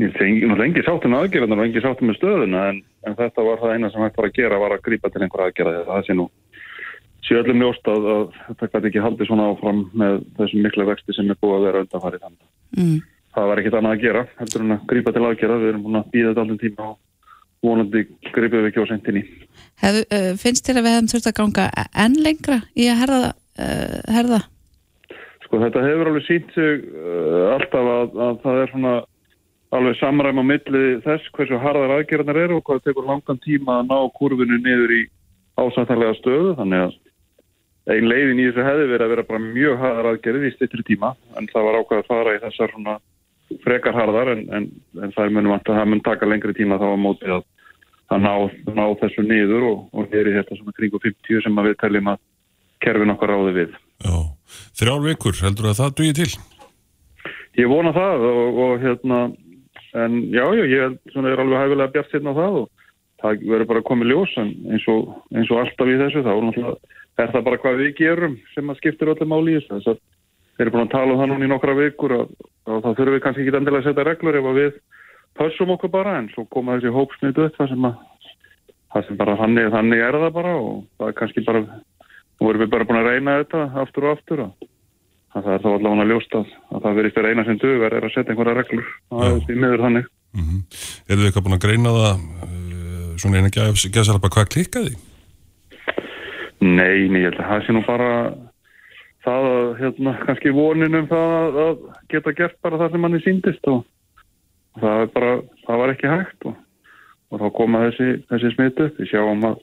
Ég 0.00 0.16
lengi 0.58 0.82
sáttur 0.82 1.12
með 1.12 1.26
aðgerðina 1.26 1.56
og 1.56 1.60
lengi 1.62 1.82
sáttur 1.84 2.08
með 2.08 2.16
stöðuna 2.18 2.62
en, 2.72 2.80
en 3.04 3.16
þetta 3.18 3.44
var 3.46 3.60
það 3.62 3.74
eina 3.74 3.90
sem 3.92 4.04
hægt 4.04 4.18
var 4.20 4.28
að 4.28 4.36
gera 4.38 4.60
var 4.62 4.74
að 4.76 4.84
grípa 4.86 5.10
til 5.12 5.22
einhverja 5.24 5.50
aðgerða 5.50 5.84
það 5.88 6.06
sé 6.06 6.16
nú 6.18 6.28
sjöldum 7.24 7.60
njóst 7.60 7.88
að, 7.88 8.06
að 8.14 8.24
þetta 8.60 8.70
gæti 8.74 8.90
ekki 8.90 9.04
haldið 9.04 9.30
svona 9.30 9.48
áfram 9.52 9.82
með 9.96 10.20
þessum 10.38 10.64
mikla 10.66 10.86
vexti 10.90 11.16
sem 11.16 11.30
er 11.32 11.40
búið 11.40 11.56
að 11.56 11.66
vera 11.68 11.82
undanfarið. 11.84 12.26
Mm. 12.76 12.96
Það 13.34 13.50
var 13.50 13.60
ekkit 13.60 13.76
annað 13.78 13.96
að 13.96 14.04
gera 14.04 14.24
heldur 14.40 14.64
en 14.64 14.74
að 14.76 14.86
grípa 14.92 15.14
til 15.14 15.24
aðgerða 15.24 15.60
við 15.62 15.70
erum 15.72 15.86
búin 15.86 16.00
að 16.00 16.10
býða 16.12 16.32
þetta 16.32 16.44
allir 16.44 16.60
tíma 16.60 16.88
og 16.90 16.98
vonandi 17.64 18.02
grípum 18.34 18.60
við 18.60 18.68
ekki 18.70 18.84
á 18.84 18.90
sentinni. 18.90 19.22
Hef, 19.82 20.00
uh, 20.04 20.32
finnst 20.40 20.68
þér 20.68 20.80
að 20.80 20.86
við 20.86 20.96
hefum 20.96 21.12
þurft 21.14 21.30
að 21.30 21.38
ganga 21.40 21.68
enn 22.04 22.18
lengra 22.26 22.60
í 22.76 22.90
að 22.92 23.00
herða? 23.02 23.32
Uh, 23.54 23.98
herða? 24.14 24.40
Sko 25.46 25.60
þetta 25.62 25.84
hefur 25.84 26.10
alveg 26.10 26.28
sínt 26.28 26.54
sig 26.56 26.86
uh, 26.92 27.54
alltaf 27.54 27.90
að, 27.96 28.16
að 28.28 28.38
það 28.44 28.62
er 28.62 28.72
svona 28.74 28.94
alveg 29.74 29.96
samræm 29.98 30.40
á 30.40 30.44
milli 30.46 30.82
þess 31.04 31.30
hversu 31.34 31.58
harðar 31.60 31.96
aðgerðanar 31.98 32.42
eru 32.44 32.58
og 32.60 32.66
hvað 32.68 32.84
tekur 32.84 33.08
langan 33.08 33.40
tíma 33.42 33.80
að 33.80 33.88
ná 33.90 33.98
kurvinu 34.18 34.58
niður 34.62 34.94
í 34.94 35.02
ásættarlega 35.58 36.18
stöðu 36.18 36.54
þannig 36.58 36.84
að 36.84 36.94
einn 37.94 38.08
leiðin 38.08 38.40
í 38.40 38.46
þessu 38.48 38.64
hefði 38.64 38.86
verið 38.92 39.06
að 39.06 39.12
vera 39.14 39.26
bara 39.30 39.42
mjög 39.44 39.82
harðar 39.82 40.10
aðgerðið 40.12 40.46
í 40.48 40.52
stittri 40.54 40.86
tíma 40.86 41.12
en 41.38 41.48
það 41.50 41.66
var 41.68 41.80
ákveð 41.80 42.02
að 42.02 42.10
fara 42.12 42.36
í 42.36 42.42
þessar 42.44 42.74
svona 42.74 42.94
frekar 43.64 43.98
harðar 43.98 44.32
en, 44.34 44.46
en, 44.56 44.70
en 45.02 45.12
það 45.16 45.34
munum 45.36 45.56
að 45.56 45.66
það 45.68 45.90
mun 45.90 46.04
taka 46.06 46.28
lengri 46.30 46.56
tíma 46.56 46.78
þá 46.80 46.86
á 46.88 46.98
móti 46.98 47.28
að, 47.30 47.44
að 48.14 48.24
ná, 48.24 48.32
ná 48.78 48.84
þessu 49.02 49.26
niður 49.26 49.68
og, 49.68 49.84
og 49.92 50.08
nýri 50.08 50.38
þetta 50.38 50.58
svona 50.58 50.76
kringu 50.78 51.02
50 51.02 51.44
sem 51.44 51.62
við 51.66 51.76
teljum 51.82 52.10
að 52.14 52.22
kerfin 52.84 53.14
okkar 53.14 53.32
ráði 53.32 53.54
við. 53.58 53.78
Já, 54.04 54.16
þrjár 54.80 55.04
vikur 55.04 55.40
heldur 55.44 55.70
að 55.70 55.80
það 55.80 55.94
dugir 56.00 56.18
til? 56.18 56.32
Ég 57.54 57.70
vona 57.70 57.92
það 57.94 58.24
og, 58.28 58.60
og 58.64 58.72
hérna 58.82 59.18
en 59.94 60.16
já, 60.34 60.44
já, 60.58 60.64
ég 60.70 60.96
svona, 61.12 61.30
er 61.30 61.42
alveg 61.42 61.60
hæfilega 61.62 61.94
bjart 61.94 62.16
hérna 62.16 62.34
á 62.34 62.38
það 62.40 62.58
og 62.62 62.66
það 63.22 63.44
verður 63.52 63.70
bara 63.70 63.86
komið 63.90 64.10
ljós 64.10 64.34
en 64.42 64.50
eins 64.74 64.88
og, 64.90 65.14
eins 65.34 65.52
og 65.52 65.62
alltaf 65.62 65.90
í 65.90 66.00
þessu 66.00 66.24
þá 66.26 66.32
er 67.22 67.30
það 67.30 67.46
bara 67.46 67.60
hvað 67.62 67.80
við 67.82 67.92
gerum 68.00 68.34
sem 68.54 68.72
að 68.72 68.80
skiptir 68.80 69.12
öllum 69.12 69.30
máli 69.30 69.54
í 69.54 69.60
þessu. 69.60 69.78
Þess 69.78 69.92
að 69.92 70.00
við 70.54 70.64
erum 70.64 70.74
búin 70.74 70.84
að 70.84 70.94
tala 70.94 71.14
um 71.14 71.22
það 71.22 71.30
núna 71.30 71.46
í 71.46 71.52
nokkra 71.52 71.76
vikur 71.78 72.16
og, 72.18 72.34
og 72.66 72.82
þá 72.82 72.90
þurfum 72.90 73.14
við 73.14 73.22
kannski 73.24 73.44
ekki 73.44 73.56
endilega 73.58 73.82
að 73.82 73.88
setja 73.88 74.06
reglur 74.08 74.40
ef 74.40 74.50
við 74.58 74.76
pössum 75.38 75.74
okkur 75.74 75.94
bara 75.94 76.18
en 76.18 76.28
svo 76.34 76.44
koma 76.50 76.76
þessi 76.78 76.94
hópsnitu 76.94 77.46
upp 77.46 77.56
það 77.58 77.72
sem 77.72 77.88
að 77.88 77.96
það 78.94 79.08
sem 79.08 79.18
bara 79.18 79.38
þannig, 79.40 79.72
þannig 79.74 80.04
er 80.06 80.20
það 80.22 80.36
bara 80.36 80.54
og 80.60 80.76
það 80.98 81.08
er 81.08 81.16
kannski 81.18 81.46
bara 81.46 81.64
nú 81.64 82.50
erum 82.50 82.62
við 82.62 82.70
bara 82.74 82.86
búin 82.86 83.00
að 83.00 83.10
reyna 83.10 83.38
þetta 83.42 83.64
aftur 83.82 84.06
og 84.06 84.18
aftur 84.18 84.44
og 84.46 84.68
það 85.42 85.54
er 85.54 85.62
þá 85.64 85.68
allavega 85.72 86.08
ljóst 86.10 86.36
að, 86.38 86.52
að 86.70 86.84
það 86.84 86.98
verist 87.00 87.18
að 87.18 87.26
reyna 87.26 87.44
sem 87.44 87.58
duður 87.62 87.96
er 87.96 88.06
að 88.06 88.14
setja 88.14 88.34
einhverja 88.34 88.56
reglur 88.60 88.86
og 89.10 89.20
það 89.20 89.32
er 89.32 89.42
því 89.46 89.56
miður 89.62 89.84
þannig 89.84 90.06
mm 90.06 90.44
-hmm. 90.44 90.60
Er 91.08 91.16
þið 91.16 91.26
eitthvað 91.26 91.44
búin 91.46 91.58
að 91.58 91.64
greina 91.66 91.94
það 91.98 92.14
uh, 92.14 93.10
svona 93.18 93.38
eina 93.38 93.54
gæðsalpa 93.54 94.32
hvað 94.34 94.52
klikkaði? 94.54 94.94
Nei, 96.64 97.08
nei, 97.12 97.24
það 97.34 97.66
sé 97.66 97.74
nú 97.74 97.82
bara 97.84 98.10
það 99.24 99.48
að 99.50 99.68
hérna, 99.80 100.14
kannski 100.24 100.52
voninum 100.54 101.08
það 101.10 101.58
að 101.64 101.84
geta 102.12 102.32
gert 102.36 102.56
bara 102.62 102.78
það 102.80 102.92
sem 102.92 103.04
manni 103.04 103.20
síndist 103.24 103.68
og 103.72 103.84
það 104.80 105.04
er 105.04 105.12
bara, 105.14 105.32
það 105.66 105.80
var 105.80 105.92
ekki 105.94 106.10
hægt 106.12 106.48
og, 106.50 106.56
og 107.30 107.40
þá 107.40 107.46
koma 107.58 107.84
þessi, 107.88 108.10
þessi 108.30 108.52
smitu 108.54 108.90
við 108.98 109.10
sjáum 109.12 109.46
að 109.48 109.62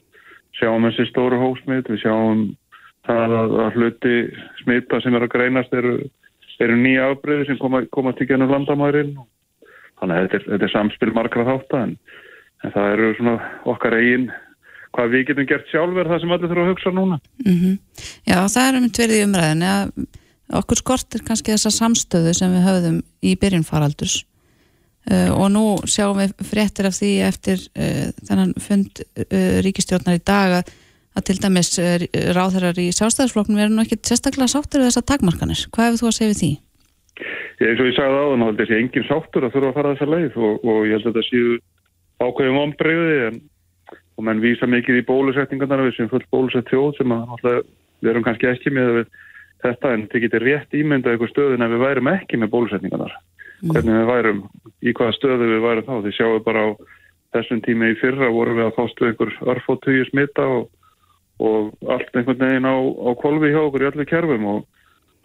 sjáum 0.58 0.88
þessi 0.88 1.08
stóru 1.10 1.38
hósmit, 1.40 1.88
við 1.88 2.02
sjáum 2.04 2.42
það 3.06 3.36
að, 3.38 3.54
að 3.64 3.78
hluti 3.78 4.14
smita 4.62 5.00
sem 5.02 5.16
eru 5.18 5.28
að 5.28 5.34
greinast 5.34 5.74
eru, 5.74 5.98
eru 6.62 6.78
nýja 6.78 7.10
afbreyði 7.10 7.50
sem 7.50 7.60
koma, 7.60 7.82
koma 7.94 8.14
til 8.16 8.28
genum 8.30 8.52
landamærin. 8.52 9.16
Þannig 10.00 10.16
að 10.16 10.24
þetta 10.24 10.38
er, 10.38 10.46
þetta 10.52 10.68
er 10.68 10.74
samspil 10.76 11.12
margra 11.14 11.46
þátt 11.46 11.76
en, 11.78 11.92
en 12.62 12.74
það 12.74 12.96
eru 12.96 13.12
svona 13.18 13.36
okkar 13.74 13.98
eigin 13.98 14.32
hvað 14.92 15.14
við 15.14 15.22
getum 15.30 15.48
gert 15.48 15.70
sjálfur 15.70 16.10
það 16.10 16.20
sem 16.20 16.34
allir 16.34 16.50
þurfa 16.50 16.64
að 16.66 16.72
hugsa 16.72 16.90
núna. 16.92 17.18
Mm 17.46 17.54
-hmm. 17.60 17.78
Já, 18.28 18.36
það 18.54 18.66
er 18.66 18.78
um 18.78 18.90
tverði 18.98 19.22
umræðin 19.26 19.64
okkur 20.58 20.82
skortir 20.82 21.24
kannski 21.24 21.54
þessa 21.54 21.72
samstöðu 21.72 22.34
sem 22.36 22.52
við 22.52 22.66
höfðum 22.66 23.00
í 23.24 23.34
byrjun 23.40 23.64
faraldurs. 23.64 24.22
Uh, 25.02 25.32
og 25.34 25.48
nú 25.50 25.64
sjáum 25.90 26.20
við 26.20 26.34
fréttir 26.46 26.86
af 26.86 26.94
því 26.94 27.10
eftir 27.26 27.58
uh, 27.74 28.12
þennan 28.22 28.52
fund 28.62 29.00
uh, 29.02 29.58
ríkistjórnar 29.64 30.20
í 30.20 30.22
dag 30.22 30.60
að 30.60 30.70
að 31.16 31.26
til 31.28 31.38
dæmis 31.42 31.72
eh, 31.82 32.06
ráðherrar 32.36 32.78
í 32.80 32.88
sástæðisflokknum 32.96 33.62
eru 33.62 33.76
nú 33.76 33.84
ekki 33.84 34.00
sérstaklega 34.00 34.50
sáttur 34.52 34.82
við 34.82 34.90
þessa 34.90 35.06
takmarkanir. 35.12 35.66
Hvað 35.74 35.88
hefur 35.88 36.02
þú 36.02 36.10
að 36.10 36.18
segja 36.18 36.32
við 36.32 36.42
því? 36.42 36.52
Ég, 37.62 37.66
eins 37.68 37.80
og 37.82 37.88
ég 37.88 37.96
sagði 37.98 38.20
á 38.22 38.26
þann 38.32 38.46
að 38.48 38.60
þessi 38.62 38.78
engin 38.80 39.08
sáttur 39.08 39.46
að 39.46 39.54
þurfa 39.56 39.70
að 39.72 39.78
fara 39.78 39.94
þessa 39.94 40.12
leið 40.12 40.38
og, 40.40 40.66
og 40.66 40.78
ég 40.88 40.94
held 40.96 41.08
að 41.08 41.10
þetta 41.12 41.26
séu 41.28 41.56
ákveðum 42.22 42.62
ombreyði 42.62 43.18
en 43.28 43.42
og 44.18 44.26
menn 44.26 44.42
vísa 44.42 44.68
mikið 44.68 45.00
í 45.00 45.04
bólusetningarnar 45.08 45.86
við 45.86 45.96
sem 45.96 46.10
full 46.10 46.24
bólusett 46.32 46.70
þjóð 46.70 46.98
sem 46.98 47.14
að 47.14 47.34
alltaf, 47.34 47.68
við 48.02 48.10
erum 48.12 48.26
kannski 48.26 48.48
ekki 48.50 48.72
með 48.74 49.04
þetta 49.62 49.92
en 49.94 50.04
þetta 50.06 50.22
getur 50.24 50.46
rétt 50.46 50.76
ímyndað 50.76 51.14
eitthvað 51.14 51.32
stöðun 51.32 51.64
ef 51.66 51.72
við 51.72 51.84
værum 51.86 52.10
ekki 52.12 52.40
með 52.40 52.52
bólusetningarnar. 52.52 53.16
Mm. 53.62 53.72
Hvernig 53.72 53.96
við 53.96 54.10
værum, 54.10 54.42
í 54.82 54.94
hvaða 54.98 55.16
stöðu 55.16 55.48
við 55.48 55.64
værum 55.64 55.88
þá. 55.88 55.94
Þið 56.04 56.16
sjáum 56.18 56.44
bara 56.46 56.64
á 56.66 56.68
þessum 57.32 57.62
tími 57.64 57.90
í 57.92 57.98
fyrra 58.00 58.30
vorum 58.34 58.58
við 58.58 58.68
að 58.68 58.76
fástu 58.78 59.08
einhver 59.08 59.34
örfóttugi 59.54 60.06
smita 60.10 60.46
og 60.58 60.68
og 61.42 61.90
allt 61.94 62.16
einhvern 62.16 62.40
veginn 62.44 62.68
á, 62.68 62.76
á 62.78 63.10
kolvi 63.22 63.52
hjá 63.52 63.60
okkur 63.62 63.84
í 63.84 63.88
öllu 63.90 64.06
kerfum 64.08 64.48
og, 64.54 64.64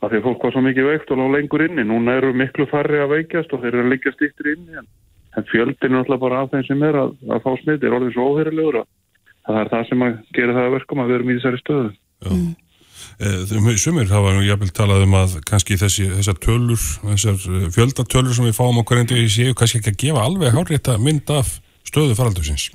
af 0.02 0.12
því 0.12 0.20
að 0.20 0.28
fólk 0.28 0.46
var 0.46 0.56
svo 0.56 0.64
mikið 0.66 0.90
veikt 0.92 1.12
og 1.14 1.22
lág 1.22 1.34
lengur 1.36 1.66
inni. 1.66 1.88
Núna 1.88 2.18
eru 2.20 2.34
miklu 2.38 2.68
færri 2.72 3.02
að 3.02 3.14
veikjast 3.16 3.54
og 3.54 3.64
þeir 3.64 3.74
eru 3.74 3.86
að 3.86 3.92
liggja 3.96 4.14
stýttir 4.16 4.52
inni 4.54 4.78
en, 4.82 4.88
en 5.38 5.50
fjöldin 5.52 5.96
er 5.96 6.04
alltaf 6.04 6.22
bara 6.22 6.44
af 6.44 6.54
þeim 6.54 6.68
sem 6.68 6.86
er 6.86 7.02
að, 7.02 7.18
að 7.32 7.44
fá 7.46 7.52
smitt, 7.64 7.84
er 7.84 7.98
orðið 7.98 8.16
svo 8.16 8.30
óheyrilegur 8.34 8.82
að 8.84 8.88
það 9.48 9.60
er 9.64 9.74
það 9.74 9.90
sem 9.90 10.06
að 10.06 10.16
gera 10.38 10.56
það 10.58 10.70
að 10.70 10.78
verkum 10.78 11.02
að 11.02 11.12
við 11.12 11.18
erum 11.18 11.30
í 11.30 11.38
þessari 11.38 11.62
stöðu. 11.64 11.92
Mm. 12.28 12.48
Sumir 13.18 14.10
hafa 14.12 14.34
nú 14.36 14.44
jafnvel 14.46 14.74
talað 14.76 15.06
um 15.08 15.16
að 15.18 15.38
kannski 15.48 15.78
þessi, 15.80 16.08
þessar 16.20 16.42
tölur, 16.44 16.82
þessar 17.02 17.38
eh, 17.50 17.68
fjöldatölur 17.74 18.36
sem 18.38 18.46
við 18.46 18.58
fáum 18.58 18.78
á 18.78 18.84
hverjandi 18.86 19.22
í 19.24 19.30
séu 19.32 19.56
kannski 19.58 19.82
ekki 19.82 19.94
að 19.94 20.02
gefa 20.04 20.26
alveg 20.28 20.54
hárétta 20.54 20.98
mynd 21.02 21.32
af 21.34 21.56
stöðu 21.88 22.18
faraldursins. 22.18 22.70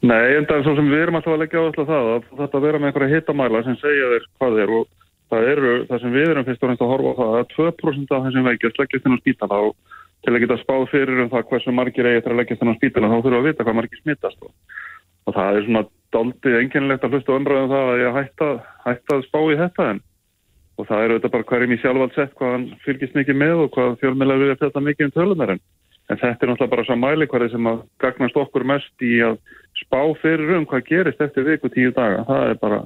Nei, 0.00 0.32
en 0.38 0.46
það 0.48 0.56
er 0.56 0.64
svo 0.64 0.72
sem 0.78 0.86
við 0.88 1.02
erum 1.04 1.18
alltaf 1.18 1.34
að 1.34 1.42
leggja 1.42 1.60
á 1.60 1.64
alltaf 1.66 1.88
það 1.90 2.06
að 2.10 2.28
þetta 2.38 2.60
vera 2.64 2.78
með 2.80 2.88
einhverja 2.88 3.14
hittamæla 3.14 3.60
sem 3.66 3.76
segja 3.82 4.10
þér 4.14 4.26
hvað 4.40 4.54
þeir 4.56 4.70
og 4.78 4.86
það 5.30 5.48
eru, 5.52 5.72
það 5.90 6.00
sem 6.02 6.14
við 6.14 6.30
erum 6.30 6.46
fyrst 6.46 6.62
og 6.62 6.70
reynst 6.70 6.84
að 6.84 6.92
horfa 6.94 7.10
á 7.10 7.18
það 7.20 7.34
að 7.40 7.50
2% 7.56 8.14
af 8.16 8.24
þessum 8.26 8.48
veikjast 8.48 8.80
leggjast 8.80 9.06
inn 9.06 9.16
á 9.16 9.20
spítala 9.20 9.58
og 9.66 9.74
til 10.24 10.32
að 10.32 10.42
geta 10.44 10.58
spáð 10.60 10.86
fyrir 10.94 11.20
um 11.20 11.30
það 11.32 11.46
hversu 11.50 11.74
margir 11.76 12.08
eigi 12.08 12.20
eftir 12.20 12.34
að 12.34 12.40
leggjast 12.40 12.64
inn 12.64 12.72
á 12.72 12.78
spítala 12.78 13.10
þá 13.10 13.16
þurfum 13.16 13.36
við 13.36 13.40
að 13.40 13.48
vita 13.50 13.66
hvað 13.66 13.78
margir 13.80 14.00
smittast 14.00 14.46
og, 14.46 14.54
og 15.28 15.36
það 15.36 15.58
er 15.58 15.66
svona 15.68 15.84
doldið 16.16 16.58
enginlegt 16.60 17.04
að 17.04 17.16
hlusta 17.16 17.36
umræðum 17.36 17.66
um 17.68 17.74
það 17.74 17.90
að 17.92 18.00
ég 18.00 18.16
hætta, 18.16 18.48
hætta 18.86 19.18
að 19.18 19.26
spá 19.28 19.40
í 19.44 19.58
þetta 19.60 19.90
en 19.92 20.00
og 20.80 20.88
það 20.88 21.04
eru 21.04 21.18
þetta 21.18 21.32
bara 21.36 21.48
hverjum 21.52 21.74
í 21.76 21.80
sjálfald 21.80 22.16
sett 22.16 22.34
hvað 22.40 22.54
hann 22.56 22.66
fylgist 22.86 23.16
mikið 23.20 23.36
með 23.36 23.64
og 23.66 23.72
hvað 23.76 23.98
fjölmjöla 24.00 24.40
við 24.40 24.54
þetta 24.64 24.84
mikið 24.88 25.08
um 25.10 25.14
tölunar 25.16 25.54
en, 26.10 26.18
þetta 26.18 26.46
er 26.46 26.50
náttúrulega 26.52 26.74
bara 26.74 26.86
svo 26.88 26.96
mælikvarði 26.98 27.50
sem 27.54 27.68
að 27.70 27.82
gagnast 28.02 28.40
okkur 28.42 28.66
mest 28.68 29.04
í 29.06 29.20
að 29.24 29.38
spá 29.80 30.00
fyrir 30.22 30.56
um 30.58 30.66
hvað 30.68 30.88
gerist 30.88 31.22
eftir 31.22 31.46
viku 31.46 31.70
tíu 31.72 31.94
daga. 31.96 32.24
Það 32.28 32.48
er 32.48 32.58
bara, 32.60 32.80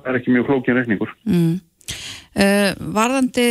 það 0.00 0.10
er 0.12 0.20
ekki 0.20 0.34
mjög 0.34 0.50
klókin 0.50 0.78
reikningur. 0.78 1.14
Mm. 1.28 1.56
Uh, 2.38 2.70
varðandi 2.94 3.46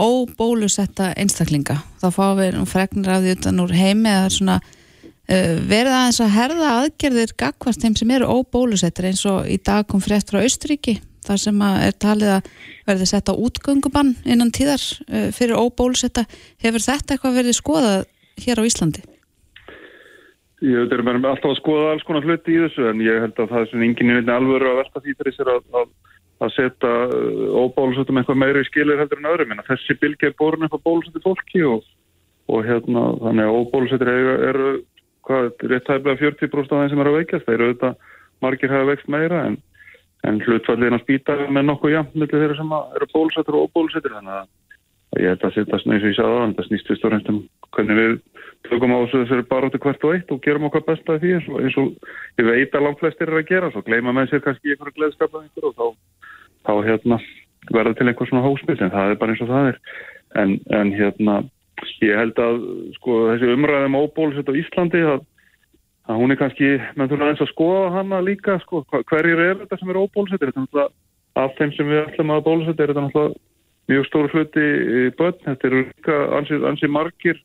óbólusetta 0.00 1.12
einstaklinga, 1.20 1.76
þá 2.00 2.06
fáum 2.10 2.40
við 2.40 2.56
fregnir 2.66 3.12
af 3.12 3.20
því 3.22 3.34
utan 3.36 3.60
úr 3.62 3.74
heimi 3.76 4.10
að 4.10 4.30
svona 4.38 4.56
uh, 4.64 5.52
verða 5.68 6.00
aðeins 6.00 6.22
að 6.24 6.32
herða 6.34 6.70
aðgerðir 6.80 7.34
gagvast 7.38 7.84
þeim 7.84 7.98
sem 8.00 8.14
eru 8.16 8.30
óbólusettir 8.40 9.10
eins 9.10 9.22
og 9.30 9.44
í 9.46 9.60
dag 9.60 9.86
kom 9.86 10.02
frétt 10.02 10.32
frá 10.32 10.40
Austuríki 10.40 10.96
þar 11.24 11.40
sem 11.40 11.62
er 11.62 11.94
talið 12.00 12.32
að 12.38 12.48
verði 12.88 13.06
sett 13.12 13.30
á 13.30 13.34
útgöngubann 13.36 14.14
innan 14.24 14.50
tíðar 14.56 14.82
uh, 14.82 15.28
fyrir 15.36 15.60
óbólusetta. 15.60 16.26
Hefur 16.64 16.84
þetta 16.84 17.14
eitthvað 17.14 17.38
verið 17.38 17.58
skoðað 17.60 18.04
hér 18.42 18.60
á 18.60 18.66
Íslandi? 18.66 19.04
Ég 20.64 20.78
veit, 20.78 20.92
við 20.92 21.10
erum 21.10 21.26
alltaf 21.28 21.50
að 21.50 21.58
skoða 21.58 21.90
alls 21.92 22.04
konar 22.06 22.24
hluti 22.24 22.54
í 22.54 22.60
þessu 22.62 22.86
en 22.88 23.02
ég 23.04 23.20
held 23.20 23.40
að 23.42 23.50
það 23.50 23.60
er 23.60 23.68
svona 23.70 23.86
ingen 23.88 24.12
í 24.14 24.32
alvöru 24.32 24.70
að 24.70 24.78
velta 24.80 25.02
því 25.04 25.34
sér 25.34 25.50
að, 25.52 25.66
að, 25.80 25.90
að 26.46 26.52
setja 26.54 26.92
óbólusettum 27.60 28.20
eitthvað 28.20 28.40
meiri 28.40 28.62
í 28.62 28.68
skilir 28.70 29.02
heldur 29.02 29.20
en 29.20 29.28
öðrum. 29.32 29.52
En 29.52 29.66
þessi 29.66 29.98
bilgi 30.00 30.30
er 30.30 30.36
borun 30.38 30.64
eitthvað 30.64 30.86
bólusetti 30.86 31.22
fólki 31.24 31.64
og, 31.68 31.84
og 32.48 32.64
hérna 32.64 33.04
þannig 33.20 33.50
að 33.50 33.58
óbólusettir 33.60 34.12
eru, 34.14 34.34
eru 34.48 34.72
hvað, 35.28 35.50
rétt 35.74 35.92
hæflega 35.92 36.22
40% 36.22 36.72
af 36.72 36.82
þeim 36.84 36.92
sem 36.94 37.04
eru 37.04 37.12
að 37.12 37.20
veikast. 37.20 37.46
Það 37.48 37.56
eru 37.58 37.68
auðvitað, 37.68 38.10
margir 38.46 38.74
hafa 38.74 38.90
veikst 38.92 39.12
meira 39.12 39.44
en, 39.50 39.60
en 40.24 40.42
hlutfallin 40.46 40.96
að 40.96 41.04
spýta 41.04 41.40
með 41.50 41.68
nokkuð 41.68 41.96
jafn 41.98 42.16
millir 42.16 42.40
þeirra 42.40 42.60
sem 42.62 42.76
eru 43.00 43.10
bólusettir 43.12 43.58
og 43.58 43.68
óbólusettir 43.68 44.16
þannig 44.16 44.38
að 44.38 44.52
ég 45.20 45.30
held 45.30 45.44
að 45.46 45.54
setja 45.56 45.80
svona 45.80 45.96
eins 45.96 46.04
og 46.04 46.10
ég 46.10 46.16
sagði 46.18 46.38
á 46.38 46.46
það 46.58 46.68
snýst 46.68 46.90
fyrst 46.90 47.04
og 47.04 47.12
reynst 47.12 47.30
um 47.30 47.40
hvernig 47.76 47.98
við 48.00 48.14
tökum 48.68 48.94
á 48.94 48.98
þessu 49.02 49.20
þessari 49.22 49.46
baróttu 49.50 49.80
hvert 49.84 50.06
og 50.06 50.14
eitt 50.14 50.32
og 50.32 50.40
gerum 50.44 50.68
okkar 50.68 50.84
besta 50.88 51.18
því 51.20 51.34
eins 51.36 51.48
og, 51.50 51.58
eins 51.60 51.76
og 51.80 51.90
ég 52.40 52.48
veit 52.48 52.74
að 52.74 52.86
langt 52.86 53.02
flestir 53.02 53.30
er 53.30 53.40
að 53.40 53.50
gera 53.50 53.70
svo 53.72 53.84
gleyma 53.86 54.14
með 54.16 54.30
sér 54.32 54.44
kannski 54.44 54.72
einhverju 54.72 54.96
gleðskap 54.98 55.36
einhver 55.40 55.68
og 55.68 55.76
þá, 55.76 55.86
þá 56.66 56.72
hérna 56.88 57.20
verða 57.72 57.94
til 57.98 58.08
einhver 58.08 58.30
svona 58.30 58.46
hóspill 58.46 58.78
en 58.80 58.94
það 58.94 59.12
er 59.12 59.20
bara 59.20 59.34
eins 59.34 59.44
og 59.44 59.52
það 59.52 59.70
er. 59.70 59.78
En, 60.34 60.56
en 60.74 60.92
hérna 60.96 61.36
ég 62.02 62.18
held 62.18 62.40
að 62.42 62.60
sko 62.98 63.20
þessi 63.30 63.54
umræðum 63.54 63.98
óbólusett 64.00 64.50
á 64.50 64.58
Íslandi 64.58 65.02
að, 65.12 65.24
að 66.08 66.20
hún 66.20 66.34
er 66.34 66.40
kannski 66.40 66.74
menn 66.96 67.10
þú 67.10 67.20
veist 67.22 67.44
að 67.44 67.52
skoða 67.52 67.88
hana 67.98 68.20
líka 68.24 68.58
sko 68.64 68.84
hverjir 69.10 69.42
er 69.50 69.58
þetta 69.62 69.80
sem 69.80 69.92
er 69.92 70.00
óbólusett 70.00 70.42
er 70.42 70.54
þetta 70.54 70.88
af 71.34 71.56
þeim 71.58 71.74
sem 71.74 71.90
við 71.90 72.04
ætlum 72.04 72.32
að 72.32 72.48
er 72.54 72.92
þetta 72.92 73.04
náttúrulega 73.04 73.42
mjög 73.90 74.06
stóru 74.08 74.30
hluti 74.32 74.68
börn, 75.18 75.40
þetta 75.44 75.68
eru 75.68 75.82
líka 75.84 76.20
ansið, 76.38 76.68
ansið 76.70 76.94
margir 76.94 77.40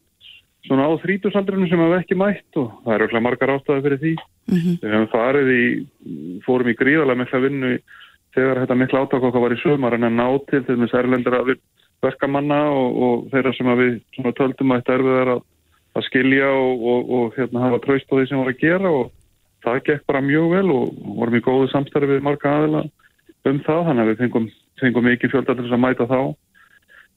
svona 0.67 0.87
á 0.87 0.91
þrítusaldrunum 1.01 1.69
sem 1.71 1.81
hafa 1.81 2.01
ekki 2.01 2.17
mætt 2.19 2.59
og 2.59 2.71
það 2.83 2.95
eru 2.95 3.07
ekki 3.07 3.23
margar 3.25 3.53
ástæði 3.55 3.85
fyrir 3.85 4.01
því. 4.03 4.13
Mm 4.49 4.59
-hmm. 4.59 4.77
Við 4.81 4.93
hefum 4.93 5.09
farið 5.13 5.49
í, 5.55 5.65
fórum 6.45 6.71
í 6.71 6.77
gríðalega 6.79 7.21
mikla 7.21 7.43
vinnu 7.45 7.73
þegar 8.35 8.61
þetta 8.63 8.79
mikla 8.79 9.03
átak 9.03 9.27
okkar 9.29 9.45
var 9.45 9.55
í 9.55 9.61
sömar 9.63 9.95
en 9.95 10.07
að 10.07 10.17
ná 10.17 10.27
til 10.49 10.63
til 10.65 10.77
þess 10.79 10.97
erlendara 10.99 11.43
verkamanna 12.03 12.59
og, 12.71 12.89
og 13.03 13.15
þeirra 13.31 13.53
sem 13.55 13.71
við 13.79 13.93
töldum 14.37 14.71
að 14.71 14.81
þetta 14.81 14.97
erfiðar 14.97 15.31
að, 15.35 15.41
að 15.95 16.05
skilja 16.07 16.49
og, 16.51 16.85
og, 16.91 17.09
og 17.17 17.37
hérna, 17.37 17.65
hafa 17.65 17.81
tröst 17.83 18.11
á 18.11 18.13
því 18.15 18.27
sem 18.29 18.39
var 18.39 18.51
að 18.53 18.61
gera 18.61 18.91
og 18.99 19.11
það 19.65 19.83
gekk 19.89 20.05
bara 20.07 20.23
mjög 20.23 20.47
vel 20.53 20.71
og 20.71 20.93
vorum 21.17 21.39
í 21.39 21.43
góðu 21.43 21.67
samstarfi 21.73 22.13
við 22.13 22.25
marga 22.25 22.55
aðila 22.55 22.85
um 23.49 23.59
það, 23.65 23.85
þannig 23.87 24.03
að 24.03 24.09
við 24.11 24.21
fengum, 24.23 24.47
fengum 24.81 25.07
mikið 25.07 25.33
fjölda 25.33 25.55
til 25.55 25.65
þess 25.65 25.77
að 25.77 25.83
mæta 25.85 26.07
þá. 26.09 26.19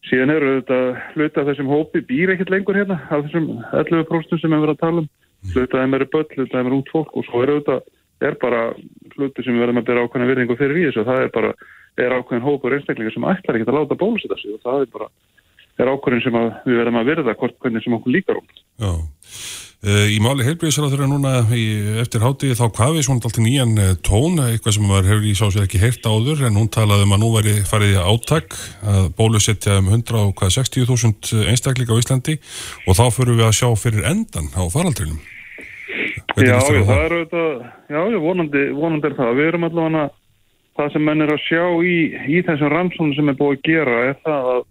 Síðan 0.09 0.35
eru 0.35 0.53
þetta 0.59 0.79
hluta 1.15 1.45
þessum 1.47 1.71
hópi 1.71 2.03
býr 2.07 2.35
ekkert 2.35 2.51
lengur 2.51 2.79
hérna 2.79 2.99
af 3.09 3.27
þessum 3.27 3.51
11% 3.71 4.41
sem 4.43 4.51
við 4.51 4.65
verðum 4.65 4.75
að 4.75 4.81
tala 4.83 5.05
um. 5.05 5.11
Hluta 5.53 5.83
þeim 5.83 5.97
eru 5.99 6.09
börn, 6.11 6.33
hluta 6.37 6.57
þeim 6.59 6.71
eru 6.71 6.81
út 6.83 6.91
fólk 6.95 7.17
og 7.19 7.27
svo 7.27 7.43
eru 7.43 7.59
þetta, 7.61 7.77
er 8.23 8.37
bara 8.43 8.63
hluti 9.17 9.45
sem 9.45 9.57
við 9.57 9.65
verðum 9.65 9.81
að 9.83 9.89
bera 9.89 10.05
ákveðna 10.07 10.29
virðingu 10.31 10.57
fyrir 10.59 10.79
í 10.79 10.87
þessu 10.89 11.05
það 11.09 11.25
er 11.25 11.33
bara, 11.35 11.53
er 11.99 12.15
ákveðin 12.17 12.47
hópur 12.47 12.77
einstaklingar 12.77 13.15
sem 13.15 13.27
ætlar 13.33 13.59
ekki 13.59 13.69
að 13.69 13.79
láta 13.79 13.99
bólusita 13.99 14.39
sig 14.39 14.55
og 14.55 14.63
það 14.63 14.85
er 14.85 14.93
bara, 14.95 15.09
er 15.83 15.93
ákveðin 15.93 16.25
sem 16.27 16.39
við 16.39 16.79
verðum 16.81 17.01
að 17.01 17.11
virða 17.11 17.37
hvort 17.41 17.59
hvernig 17.65 17.85
sem 17.85 17.99
okkur 17.99 18.17
líkar 18.17 18.41
um. 18.43 18.49
Já. 19.83 19.91
Í 20.15 20.21
máli 20.23 20.45
heilbríðisar 20.47 20.93
þeirra 20.93 21.09
núna 21.11 21.31
í, 21.59 21.63
eftir 21.99 22.23
hátíði 22.23 22.55
þá 22.55 22.67
hvað 22.77 22.93
við 22.95 23.05
svona 23.09 23.19
alltaf 23.19 23.41
nýjan 23.43 23.73
tón, 24.07 24.39
eitthvað 24.39 24.77
sem 24.77 24.85
maður 24.87 25.09
hefur 25.11 25.27
í 25.27 25.33
sá 25.35 25.43
sér 25.51 25.65
ekki 25.67 25.81
heyrt 25.83 26.07
áður 26.07 26.45
en 26.47 26.59
hún 26.61 26.71
talaði 26.71 27.09
um 27.09 27.15
að 27.17 27.23
nú 27.25 27.31
væri 27.33 27.55
farið 27.67 27.97
í 27.97 28.05
áttak 28.13 28.55
að 28.87 29.09
bólusetja 29.19 29.81
um 29.83 29.91
160.000 29.91 31.43
einstakleika 31.51 31.99
á 31.99 31.99
Íslandi 31.99 32.39
og 32.87 32.95
þá 32.95 33.05
fyrir 33.11 33.41
við 33.41 33.49
að 33.49 33.59
sjá 33.59 33.69
fyrir 33.83 34.07
endan 34.13 34.53
á 34.55 34.63
faraldrinum. 34.71 35.19
Já, 36.39 36.55
já, 36.55 36.83
það 36.87 37.03
eru 37.03 37.23
þetta, 37.25 37.73
já, 37.91 38.03
vonandi, 38.23 38.67
vonandi 38.79 39.11
er 39.11 39.17
það. 39.19 39.33
Við 39.41 39.51
erum 39.51 39.67
allavega 39.67 40.05
það 40.79 40.93
sem 40.95 41.05
menn 41.11 41.27
er 41.27 41.33
að 41.35 41.43
sjá 41.49 41.65
í, 41.83 41.97
í 42.31 42.45
þessum 42.47 42.71
rannsónu 42.73 43.19
sem 43.19 43.35
er 43.35 43.39
búið 43.41 43.59
að 43.59 43.67
gera 43.67 43.99
er 44.13 44.23
það 44.23 44.53
að 44.55 44.63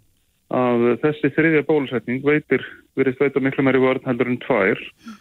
að 0.51 0.85
þessi 1.01 1.31
þriðja 1.35 1.65
bólusetning 1.67 2.21
veitir, 2.25 2.63
verið 2.99 3.19
veitur 3.21 3.43
miklu 3.45 3.65
meiri 3.65 3.81
vörn 3.81 4.05
heldur 4.07 4.31
en 4.31 4.39
tvær 4.43 4.79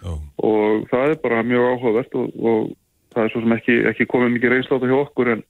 oh. 0.08 0.20
og 0.42 0.86
það 0.90 1.14
er 1.14 1.18
bara 1.22 1.42
mjög 1.46 1.66
áhugavert 1.70 2.16
og, 2.18 2.30
og 2.40 2.70
það 3.14 3.24
er 3.24 3.32
svo 3.32 3.42
sem 3.44 3.56
ekki, 3.56 3.76
ekki 3.92 4.08
komið 4.10 4.34
mikið 4.36 4.54
reynsláta 4.54 4.90
hjá 4.90 4.96
okkur 4.98 5.32
en, 5.36 5.42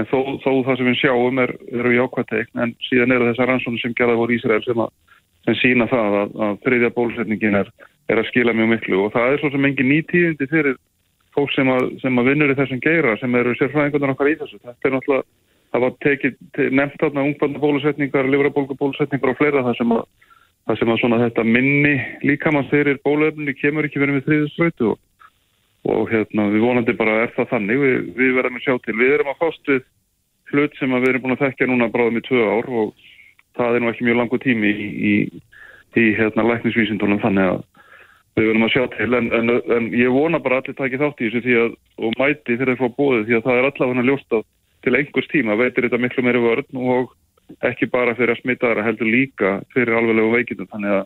en 0.00 0.08
þó, 0.10 0.18
þó 0.44 0.50
það 0.68 0.80
sem 0.80 0.90
við 0.90 1.00
sjáum 1.00 1.42
er, 1.44 1.54
eru 1.72 1.94
jákvæðteikn 1.98 2.64
en 2.64 2.74
síðan 2.88 3.16
eru 3.16 3.30
þessar 3.30 3.52
rannsónu 3.52 3.82
sem 3.82 3.96
gerða 3.96 4.18
voru 4.20 4.36
Ísrael 4.36 4.64
sem, 4.66 4.84
að, 4.84 5.20
sem 5.48 5.60
sína 5.62 5.88
það 5.92 6.18
að, 6.22 6.34
að 6.48 6.58
þriðja 6.66 6.92
bólusetningin 6.98 7.60
er, 7.62 7.72
er 8.12 8.20
að 8.20 8.28
skila 8.32 8.56
mjög 8.56 8.74
miklu 8.74 9.06
og 9.06 9.14
það 9.16 9.30
er 9.30 9.44
svo 9.44 9.54
sem 9.54 9.70
engin 9.70 9.92
nýtíðindi 9.92 10.50
fyrir 10.52 10.76
fólk 11.34 11.50
sem 11.54 11.70
að, 11.72 11.88
sem 12.02 12.20
að 12.20 12.28
vinnur 12.30 12.52
í 12.52 12.58
þessum 12.58 12.82
geira 12.82 13.16
sem 13.18 13.40
eru 13.40 13.56
sérfræðingunar 13.58 14.12
okkar 14.14 14.30
í 14.30 14.36
þessu. 14.38 14.60
Þetta 14.62 14.88
er 14.88 14.94
náttúrulega 14.94 15.26
það 15.74 15.82
var 15.82 15.94
tekið, 16.04 16.36
nefnt 16.70 17.00
þarna 17.02 17.24
ungbarnabólusetningar, 17.28 18.28
livrabólgabólusetningar 18.30 19.32
og 19.32 19.40
fleira 19.40 19.64
það 19.66 19.80
sem 19.80 19.94
að, 19.96 20.04
það 20.68 20.78
sem 20.78 20.92
að 20.94 21.00
svona 21.02 21.18
þetta 21.24 21.44
minni 21.48 21.94
líkamann 22.22 22.68
þeirrir 22.70 23.00
bóluefni 23.02 23.56
kemur 23.58 23.88
ekki 23.88 23.98
verið 24.02 24.20
með 24.20 24.28
þriðuströytu 24.28 24.92
og, 24.92 25.00
og 25.90 26.06
hérna 26.12 26.46
við 26.54 26.62
vonandi 26.68 26.94
bara 27.00 27.16
er 27.24 27.34
það 27.34 27.50
þannig, 27.56 27.82
við, 27.82 27.98
við 28.20 28.30
verðum 28.38 28.60
að 28.60 28.66
sjá 28.68 28.78
til. 28.86 28.96
Við 29.02 29.16
erum 29.16 29.34
að 29.34 29.42
fást 29.42 29.72
við 29.72 29.82
hlut 30.54 30.78
sem 30.78 30.94
við 30.94 31.10
erum 31.10 31.26
búin 31.26 31.34
að 31.34 31.42
þekkja 31.42 31.70
núna 31.72 31.90
bráðum 31.90 32.22
í 32.22 32.26
tvö 32.28 32.46
ár 32.46 32.70
og 32.70 32.94
það 33.58 33.74
er 33.74 33.82
nú 33.82 33.90
ekki 33.90 34.06
mjög 34.06 34.20
langu 34.22 34.42
tími 34.46 34.70
í, 34.70 34.88
í, 34.94 35.14
í 35.98 36.08
hérna 36.14 36.46
læknisvísindunum 36.52 37.22
þannig 37.24 37.50
að 37.50 37.62
við 38.38 38.46
verðum 38.46 38.66
að 38.68 38.74
sjá 38.76 38.84
til 38.94 39.10
en, 39.18 39.26
en, 39.34 39.54
en 39.74 39.84
ég 39.94 40.14
vona 40.14 40.38
bara 40.42 40.62
allir 40.62 40.78
takið 40.78 41.02
þátt 41.02 41.22
í 41.22 41.34
þessu 41.34 41.66
og 41.98 42.14
mæti 42.18 42.58
þegar 42.62 42.78
það 43.42 43.58
er 43.58 44.44
til 44.84 44.94
einhvers 44.98 45.28
tíma 45.32 45.56
veitir 45.58 45.88
þetta 45.88 46.00
miklu 46.02 46.24
meiri 46.26 46.42
vörn 46.44 46.80
og 46.94 47.14
ekki 47.64 47.90
bara 47.92 48.14
fyrir 48.16 48.34
að 48.34 48.40
smita 48.42 48.70
þar 48.70 48.82
að 48.82 48.88
heldur 48.90 49.10
líka 49.10 49.50
fyrir 49.74 49.98
alveglegu 49.98 50.32
veikindum 50.32 50.70
þannig 50.70 50.96
að 50.98 51.04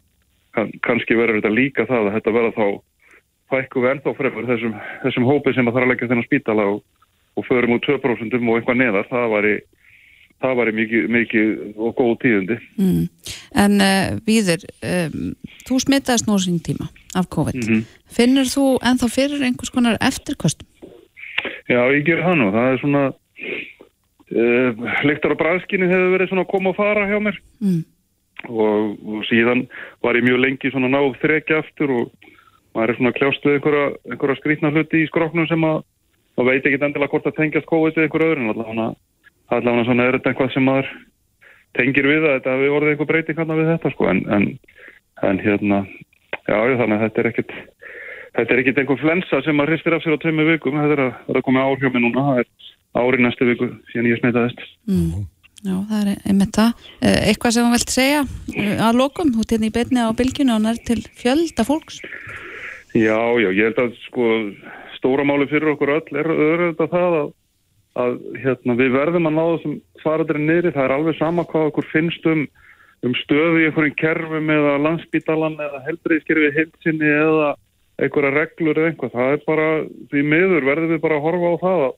kann, 0.55 0.71
kannski 0.87 1.19
verður 1.19 1.41
þetta 1.41 1.55
líka 1.55 1.89
það 1.89 2.11
að 2.11 2.15
þetta 2.19 2.37
verða 2.37 2.53
þá 2.59 2.67
fækku 3.49 3.83
við 3.83 3.91
ennþá 3.95 4.15
fremur 4.19 4.49
þessum, 4.49 4.77
þessum 5.03 5.27
hópi 5.29 5.55
sem 5.57 5.69
að 5.69 5.79
þarf 5.79 5.89
að 5.89 5.93
leggja 5.93 6.11
þennan 6.13 6.29
spítala 6.29 6.69
og, 6.75 6.79
og 7.39 7.49
förum 7.49 7.75
út 7.79 7.89
2% 7.89 8.39
og 8.39 8.55
eitthvað 8.59 8.81
neðar 8.83 9.11
það 9.11 9.29
var 9.35 9.49
í 9.49 9.57
það 10.39 10.59
var 10.61 10.71
í 10.71 10.75
mikið, 10.77 11.07
mikið 11.11 11.49
og 11.75 11.95
góð 11.99 12.13
tíðundi. 12.23 12.57
Mm. 12.79 13.07
En 13.59 13.83
uh, 13.83 14.19
Víður, 14.27 14.67
um, 14.87 15.33
þú 15.67 15.79
smittaðist 15.83 16.29
nú 16.29 16.39
sín 16.43 16.61
tíma 16.63 16.87
af 17.19 17.27
COVID. 17.35 17.57
Mm 17.59 17.67
-hmm. 17.67 17.85
Finnur 18.07 18.47
þú 18.47 18.67
ennþá 18.79 19.09
fyrir 19.11 19.43
einhvers 19.43 19.75
konar 19.75 19.99
eftirkostum? 20.01 20.69
Já, 21.69 21.83
ég 21.91 22.07
ger 22.07 22.23
það 22.23 22.37
nú. 22.39 22.53
Það 22.53 22.73
er 22.73 22.79
svona 22.79 23.03
uh, 24.39 24.89
lyktar 25.09 25.35
og 25.35 25.41
bræðskinni 25.43 25.91
hefur 25.91 26.15
verið 26.15 26.33
svona 26.33 26.45
að 26.47 26.53
koma 26.53 26.73
og 26.73 26.79
fara 26.79 27.07
hjá 27.11 27.19
mér. 27.23 27.41
Mm. 27.65 27.85
og, 28.49 28.97
og 29.03 29.23
síðan 29.27 29.65
var 30.05 30.15
ég 30.15 30.27
mjög 30.27 30.43
lengi 30.45 30.71
svona 30.71 30.91
náð 30.93 31.17
þrekja 31.23 31.63
aftur 31.65 31.95
og 31.97 32.33
maður 32.77 32.93
er 32.93 32.99
svona 32.99 33.11
að 33.11 33.19
kljást 33.19 33.47
við 33.47 33.57
einhverja, 33.59 33.87
einhverja 34.13 34.39
skrýtna 34.39 34.73
hluti 34.75 35.03
í 35.03 35.09
skroknum 35.11 35.49
sem 35.51 35.67
að 35.67 35.81
maður 36.39 36.51
veit 36.53 36.69
ekki 36.69 36.79
endilega 36.79 37.13
hvort 37.15 37.27
að 37.27 37.39
tengjast 37.41 37.71
COVID 37.71 37.99
eða 37.99 38.07
einhver 38.07 38.27
öðru. 38.29 38.45
En 38.45 38.53
allavega 39.57 39.87
svona 39.89 40.07
er 40.07 40.19
þetta 40.19 40.31
eitthvað 40.31 40.53
sem 40.55 40.69
maður 40.69 40.93
tengir 41.79 42.07
við 42.07 42.27
að 42.27 42.37
þetta 42.37 42.55
hafi 42.55 42.71
orðið 42.77 42.93
einhver 42.95 43.11
breyting 43.11 43.41
hann 43.41 43.57
við 43.59 43.73
þetta 43.73 43.93
sko. 43.95 44.09
En, 44.13 44.23
en, 44.37 44.47
en 45.27 45.43
hérna 45.43 45.81
já, 46.47 46.57
þannig 46.79 46.95
að 46.95 47.05
þetta 47.07 47.23
er 47.23 47.31
ekkit 47.33 47.57
þetta 48.39 48.55
er 48.55 48.63
ekkit 48.63 48.81
einhver 48.83 49.01
flensa 49.03 49.43
sem 49.45 49.57
maður 49.59 49.75
hristir 49.75 49.97
af 49.97 50.05
sér 50.05 50.15
á 50.15 50.23
tveimu 50.23 50.47
vikum, 50.53 50.79
þetta 50.79 50.97
er 50.97 51.05
að, 51.07 51.15
að 51.35 51.45
koma 51.47 51.67
mig 51.67 52.03
núna, 52.05 52.27
það 52.29 52.43
er 52.45 52.51
ári 52.97 53.21
næstu 53.23 53.49
viku 53.49 53.73
síðan 53.93 54.11
ég 54.13 54.23
smitaðist. 54.23 54.63
Mm. 54.89 55.27
Já, 55.59 55.75
það 55.91 56.01
er 56.01 56.21
einmitt 56.31 56.55
það. 56.55 56.83
Eh, 57.03 57.17
Eitthvað 57.33 57.55
sem 57.57 57.67
þú 57.67 57.75
vilt 57.75 57.91
segja 57.93 58.21
að 58.87 59.01
lokum, 59.01 59.33
þú 59.35 59.47
hérna 59.51 59.67
í 59.67 59.75
beinni 59.75 60.05
á 60.07 60.11
bylginu 60.15 60.55
og 60.55 60.63
nær 60.63 60.79
til 60.87 61.01
fjölda 61.19 61.67
fólks. 61.67 61.99
Já, 62.95 63.19
já, 63.43 63.51
ég 63.51 63.67
held 63.67 63.81
að 63.83 63.97
sko 64.07 64.29
stóra 64.99 65.27
máli 65.27 65.49
fyrir 65.51 65.75
okkur 65.75 65.93
öll 65.99 66.19
er 66.19 66.31
auðvitað 66.31 66.95
það 66.95 67.17
að, 67.19 67.29
að 68.05 68.17
hérna, 68.45 68.79
við 68.79 68.95
verðum 68.95 69.29
að 69.29 69.37
ná 69.37 69.45
þessum 69.45 69.77
faradri 70.03 70.43
niðri, 70.43 70.73
það 70.75 70.87
er 70.87 70.95
alveg 70.97 71.19
sama 71.19 71.45
hvað 71.51 71.71
okkur 71.73 71.89
finnst 71.93 72.29
um, 72.31 72.45
um 73.07 73.15
stöðu 73.23 73.63
í 73.63 73.69
einhverjum 73.69 73.99
kerfum 74.01 74.53
eða 74.55 74.75
landsbítalan 74.87 75.59
eða 75.69 75.83
helbriðskerfi 75.87 76.53
heilsinni 76.57 77.13
eða 77.13 77.53
einhverja 77.99 78.35
reglur 78.35 78.79
eða 78.79 78.93
einhvað, 78.93 79.15
það 79.15 79.33
er 79.35 79.45
bara 79.47 79.69
því 80.13 80.25
miður 80.33 80.69
verðum 80.71 80.95
við 80.95 81.03
bara 81.03 81.19
að 81.19 81.27
horfa 81.27 81.51
á 81.51 81.57
það 81.65 81.85
að, 81.89 81.97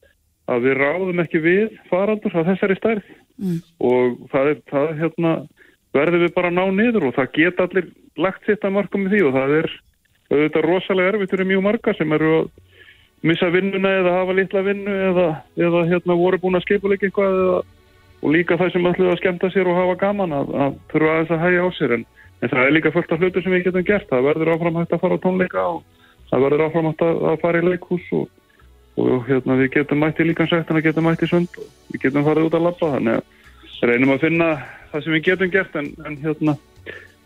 að 0.51 0.67
við 0.67 0.79
ráðum 0.81 1.23
ekki 1.25 1.43
við 1.45 1.79
farandur 1.91 2.37
að 2.37 2.53
þessari 2.53 2.79
stærð. 2.81 3.11
Mm. 3.41 3.61
og 3.81 4.17
það 4.29 4.49
er, 4.51 4.59
það 4.69 4.91
hérna 4.99 5.31
verðum 5.97 6.25
við 6.27 6.33
bara 6.35 6.51
að 6.51 6.59
ná 6.59 6.65
niður 6.77 7.07
og 7.09 7.15
það 7.17 7.31
geta 7.39 7.65
allir 7.65 7.87
lagt 8.21 8.45
sitt 8.45 8.67
að 8.67 8.75
marka 8.75 9.01
með 9.01 9.15
því 9.15 9.21
og 9.27 9.37
það 9.39 9.55
er 9.61 9.71
auðvitað 10.31 10.67
rosalega 10.67 11.13
erfitt 11.15 11.33
fyrir 11.33 11.49
mjög 11.49 11.63
marga 11.65 11.95
sem 11.97 12.13
eru 12.19 12.33
að 12.37 12.51
missa 13.27 13.51
vinnuna 13.53 13.93
eða 14.01 14.17
hafa 14.19 14.37
litla 14.37 14.63
vinnu 14.65 14.97
eða, 15.11 15.27
eða 15.61 15.85
hérna 15.91 16.17
voru 16.21 16.41
búin 16.43 16.59
að 16.59 16.67
skipuleika 16.67 17.09
eitthvað 17.09 17.39
eða, 17.41 17.61
og 18.21 18.35
líka 18.35 18.59
það 18.61 18.73
sem 18.75 18.89
ætluðu 18.91 19.15
að 19.15 19.21
skemmta 19.21 19.51
sér 19.55 19.71
og 19.71 19.79
hafa 19.81 19.97
gaman 20.05 20.37
að, 20.37 20.53
að 20.65 20.77
þurfa 20.93 21.15
aðeins 21.15 21.33
að 21.35 21.43
hægja 21.45 21.65
á 21.65 21.69
sér. 21.77 21.95
En, 21.97 22.05
en 22.41 22.53
það 22.53 22.67
er 22.67 22.77
líka 22.77 22.93
fullt 22.95 23.15
af 23.15 23.25
hlutu 23.25 23.43
sem 23.43 23.55
við 23.55 23.65
getum 23.69 23.87
gert. 23.89 24.09
Það 24.13 24.27
verður 24.29 24.53
áfram 24.55 24.81
hægt 24.81 24.95
að 24.97 25.03
fara 25.05 25.17
á 25.17 25.25
tónleika 25.25 25.65
og 25.65 25.81
það 26.31 26.45
verður 26.47 26.65
áfram 26.67 26.91
hægt 26.91 27.05
að, 27.07 27.23
að 27.31 27.41
fara 27.45 27.63
í 27.63 27.67
leikhús 27.69 28.11
og, 28.19 28.29
og 28.99 29.29
hérna 29.29 29.57
við 29.61 29.71
getum 29.77 30.03
mætti 30.03 30.27
líkansættina, 30.27 30.83
getum 30.85 31.07
mætti 31.07 31.29
sund. 31.31 31.49
Og 31.57 31.95
við 31.95 32.07
getum 32.09 32.27
farið 32.27 32.49
út 32.49 32.59
að 32.59 32.67
labba 32.67 32.93
þannig 32.97 33.21
að 33.21 33.89
reynum 33.91 34.15
að 34.17 34.25
finna 34.27 34.51
það 34.91 35.05
sem 35.05 35.17
við 35.17 35.27
getum 35.31 35.51
gert 35.55 35.77
en, 35.81 35.91
en 36.07 36.21
hérna 36.25 36.57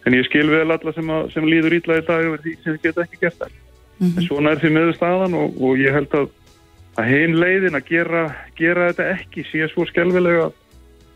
en 0.04 0.14
ég 0.14 0.26
skil 0.28 0.46
vel 0.52 0.68
alla 0.68 0.92
sem, 0.92 1.10
að, 1.10 1.30
sem 1.32 1.46
líður 1.48 1.78
ítla 1.78 1.98
í 1.98 2.04
dag 2.06 2.26
yfir 2.28 2.42
því 2.44 2.56
sem 2.62 2.76
við 2.76 2.82
getum 2.88 3.06
ekki 3.06 3.22
gert 3.24 3.38
það 3.40 3.60
Mhm. 3.98 4.18
en 4.18 4.26
svona 4.26 4.50
er 4.50 4.58
því 4.58 4.70
meður 4.74 4.96
staðan 4.96 5.36
og, 5.38 5.54
og 5.62 5.78
ég 5.78 5.94
held 5.94 6.14
að, 6.18 6.30
að 6.98 7.10
hinn 7.12 7.36
leiðin 7.38 7.78
að 7.78 7.88
gera, 7.92 8.22
gera 8.58 8.88
þetta 8.90 9.08
ekki 9.14 9.44
sé 9.50 9.68
svo 9.70 9.86
skelvilega 9.86 10.48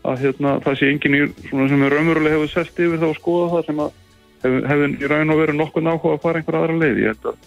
að 0.07 0.21
hérna, 0.23 0.55
það 0.63 0.77
sé 0.79 0.91
enginn 0.93 1.17
í 1.17 1.21
svona 1.49 1.67
sem 1.67 1.83
er 1.83 1.95
raunverulega 1.95 2.37
hefur 2.37 2.53
sest 2.53 2.79
yfir 2.79 3.01
það 3.01 3.11
og 3.11 3.17
skoða 3.19 3.49
það 3.53 3.65
sem 3.67 3.81
að 3.83 3.97
hefur 4.45 4.69
hef, 4.71 4.85
í 4.95 5.09
raun 5.11 5.33
og 5.33 5.41
veru 5.41 5.57
nokkuð 5.57 5.89
áhuga 5.91 6.13
að 6.15 6.21
fara 6.23 6.39
einhver 6.39 6.59
aðra 6.61 6.77
leið. 6.79 7.01
Ég 7.03 7.11
held 7.11 7.27
að 7.33 7.41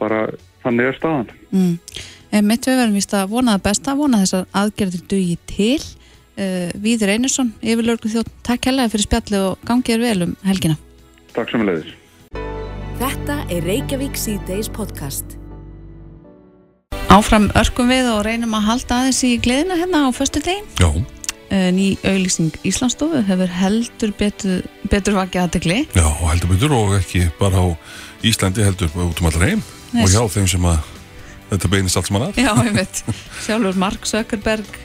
bara 0.00 0.26
þannig 0.64 0.90
er 0.92 0.98
staðan 0.98 1.28
Mm. 1.54 1.78
Mitt 2.42 2.66
við 2.66 2.80
verðum 2.80 2.96
víst 2.98 3.12
að 3.14 3.28
vona 3.30 3.52
það 3.54 3.62
besta, 3.62 3.92
vona 3.94 4.18
þess 4.18 4.34
að 4.34 4.46
aðgerðir 4.58 5.02
dugi 5.06 5.36
til. 5.46 5.82
Uh, 6.34 6.72
Víður 6.82 7.12
Einarsson, 7.12 7.52
yfirlörgu 7.62 8.10
þjótt, 8.10 8.32
takk 8.42 8.66
helga 8.66 8.88
fyrir 8.90 9.06
spjalli 9.06 9.38
og 9.38 9.60
gangið 9.68 9.94
er 9.94 10.02
vel 10.02 10.26
um 10.26 10.32
helgina. 10.42 10.74
Takk 11.36 11.52
sem 11.54 11.62
leiðis 11.62 11.94
Þetta 12.98 13.36
er 13.54 13.62
Reykjavík 13.68 14.18
C-Days 14.18 14.66
podcast. 14.74 15.36
Áfram 17.14 17.46
örkum 17.54 17.86
við 17.92 18.08
og 18.10 18.24
reynum 18.26 18.54
að 18.58 18.66
halda 18.72 18.98
aðeins 19.04 19.22
í 19.26 19.36
gleðina 19.38 19.78
hérna 19.78 20.06
á 20.06 20.10
föstu 20.14 20.42
degin. 20.42 20.66
Já, 20.82 20.90
Uh, 21.52 21.68
ný 21.70 21.92
auglýsing 22.02 22.54
Íslandsstofu 22.66 23.20
hefur 23.28 23.50
heldur 23.52 24.10
betur, 24.18 24.62
betur 24.90 25.14
vakið 25.14 25.42
aðtegli. 25.42 25.76
já, 25.92 26.06
heldur 26.24 26.50
betur 26.50 26.72
og 26.72 26.94
ekki 26.96 27.28
bara 27.38 27.60
á 27.60 27.66
Íslandi 28.24 28.64
heldur 28.64 28.90
út 29.04 29.20
um 29.20 29.28
allar 29.30 29.48
heim 29.50 29.62
Nei. 29.94 30.02
og 30.04 30.10
hjá 30.12 30.22
þeim 30.36 30.48
sem 30.50 30.64
að 30.70 30.90
þetta 31.50 31.70
beinist 31.74 31.98
allt 32.00 32.08
saman 32.10 32.26
að 32.30 32.40
Já, 32.40 32.50
ég 32.66 32.74
veit. 32.80 33.02
Sjálfur 33.44 33.76
Mark 33.78 34.06
Zuckerberg, 34.08 34.78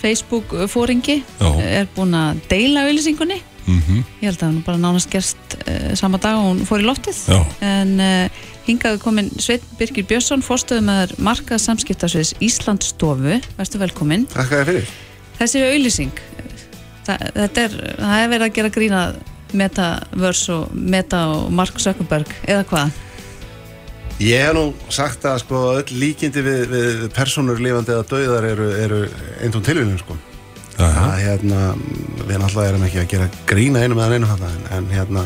Facebook-fóringi, 0.00 1.20
Já. 1.40 1.48
er 1.60 1.88
búin 1.96 2.14
að 2.16 2.40
deila 2.50 2.86
auglýsingunni. 2.88 3.40
mm 3.66 3.98
Ég 4.20 4.30
held 4.30 4.40
að 4.40 4.46
hann 4.48 4.62
bara 4.66 4.80
nánast 4.80 5.10
gerst 5.12 5.56
uh, 5.66 5.92
sama 5.94 6.18
dag 6.18 6.38
og 6.40 6.48
hún 6.54 6.64
fór 6.66 6.80
í 6.82 6.86
loftið. 6.88 7.20
Já, 7.28 7.40
En 7.60 7.92
uh, 8.00 8.40
hingaðu 8.66 8.98
komin 9.02 9.28
Sveit 9.38 9.62
Birgir 9.78 10.04
Björnsson, 10.08 10.42
fórstöðu 10.44 10.82
með 10.88 11.14
markað 11.20 11.60
samskiptasviðs 11.66 12.34
Íslandsstofu. 12.40 13.38
Verstu 13.58 13.78
velkomin. 13.82 14.26
Takk 14.32 14.52
að 14.52 14.62
þið 14.64 14.70
fyrir. 14.72 14.90
Þessi 15.40 15.62
auglýsing, 15.68 16.18
það, 17.06 17.22
þetta 17.36 17.62
er, 17.68 17.76
það 18.00 18.24
er 18.24 18.32
verið 18.34 18.46
að 18.48 18.56
gera 18.58 18.72
grína 18.74 19.02
Metaverse 19.56 20.52
og 20.54 20.74
Meta 20.74 21.26
og 21.34 21.48
Mark 21.54 21.78
Zuckerberg, 21.82 22.30
eða 22.48 22.66
hvað? 22.70 22.98
Ég 24.20 24.42
hef 24.44 24.52
nú 24.52 24.66
sagt 24.92 25.22
að 25.24 25.38
sko 25.40 25.60
öll 25.78 25.94
líkindi 25.96 26.42
við, 26.44 26.64
við 26.68 27.04
personur 27.16 27.60
lifandi 27.64 27.94
eða 27.94 28.04
dauðar 28.10 28.46
eru, 28.50 28.66
eru 28.76 28.98
eintún 29.40 29.64
tilvíðum 29.64 29.96
sko. 30.02 30.16
já, 30.76 30.84
já, 30.84 30.92
Það 30.98 31.22
hérna, 31.22 31.60
við 32.28 32.36
náttúrulega 32.42 32.68
erum 32.68 32.84
ekki 32.84 33.00
að 33.00 33.08
gera 33.14 33.30
grína 33.48 33.80
einu 33.80 33.96
með 33.96 34.14
einu 34.18 34.28
þarna 34.28 34.50
en, 34.52 34.68
en 34.76 34.90
hérna 34.92 35.24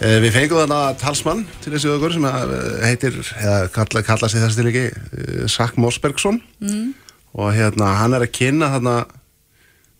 eh, 0.00 0.18
Við 0.24 0.34
fengum 0.34 0.62
þarna 0.64 0.80
talsmann 0.98 1.46
til 1.62 1.76
þessi 1.76 1.94
ögur 1.94 2.16
sem 2.16 2.26
eh, 2.26 2.52
heitir, 2.88 3.22
eða 3.38 3.58
kalla, 3.78 4.02
kalla 4.10 4.30
sig 4.32 4.42
þessi 4.42 4.58
til 4.58 4.72
ekki, 4.72 4.84
eh, 4.90 5.46
Sack 5.46 5.78
Mosbergsson 5.78 6.42
mm. 6.58 6.88
og 7.38 7.54
hérna 7.54 7.94
hann 8.00 8.18
er 8.18 8.26
að 8.26 8.34
kynna 8.34 8.72
þarna, 8.74 8.96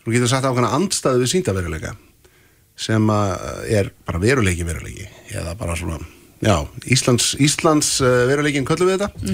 þú 0.03 0.17
getur 0.17 0.35
sagt 0.35 0.51
ákveðna 0.51 0.75
andstæðu 0.75 1.23
við 1.23 1.37
síndaveruleika 1.37 1.95
sem 2.79 3.13
að 3.13 3.67
er 3.81 3.91
bara 4.07 4.23
veruleiki 4.23 4.67
veruleiki. 4.67 5.09
Eða 5.33 5.55
bara 5.59 5.77
svona, 5.79 5.99
já, 6.45 6.57
Íslands, 6.93 7.35
Íslands 7.43 7.95
uh, 8.05 8.25
veruleikin 8.31 8.67
köllum 8.69 8.91
við 8.91 9.05
þetta. 9.05 9.29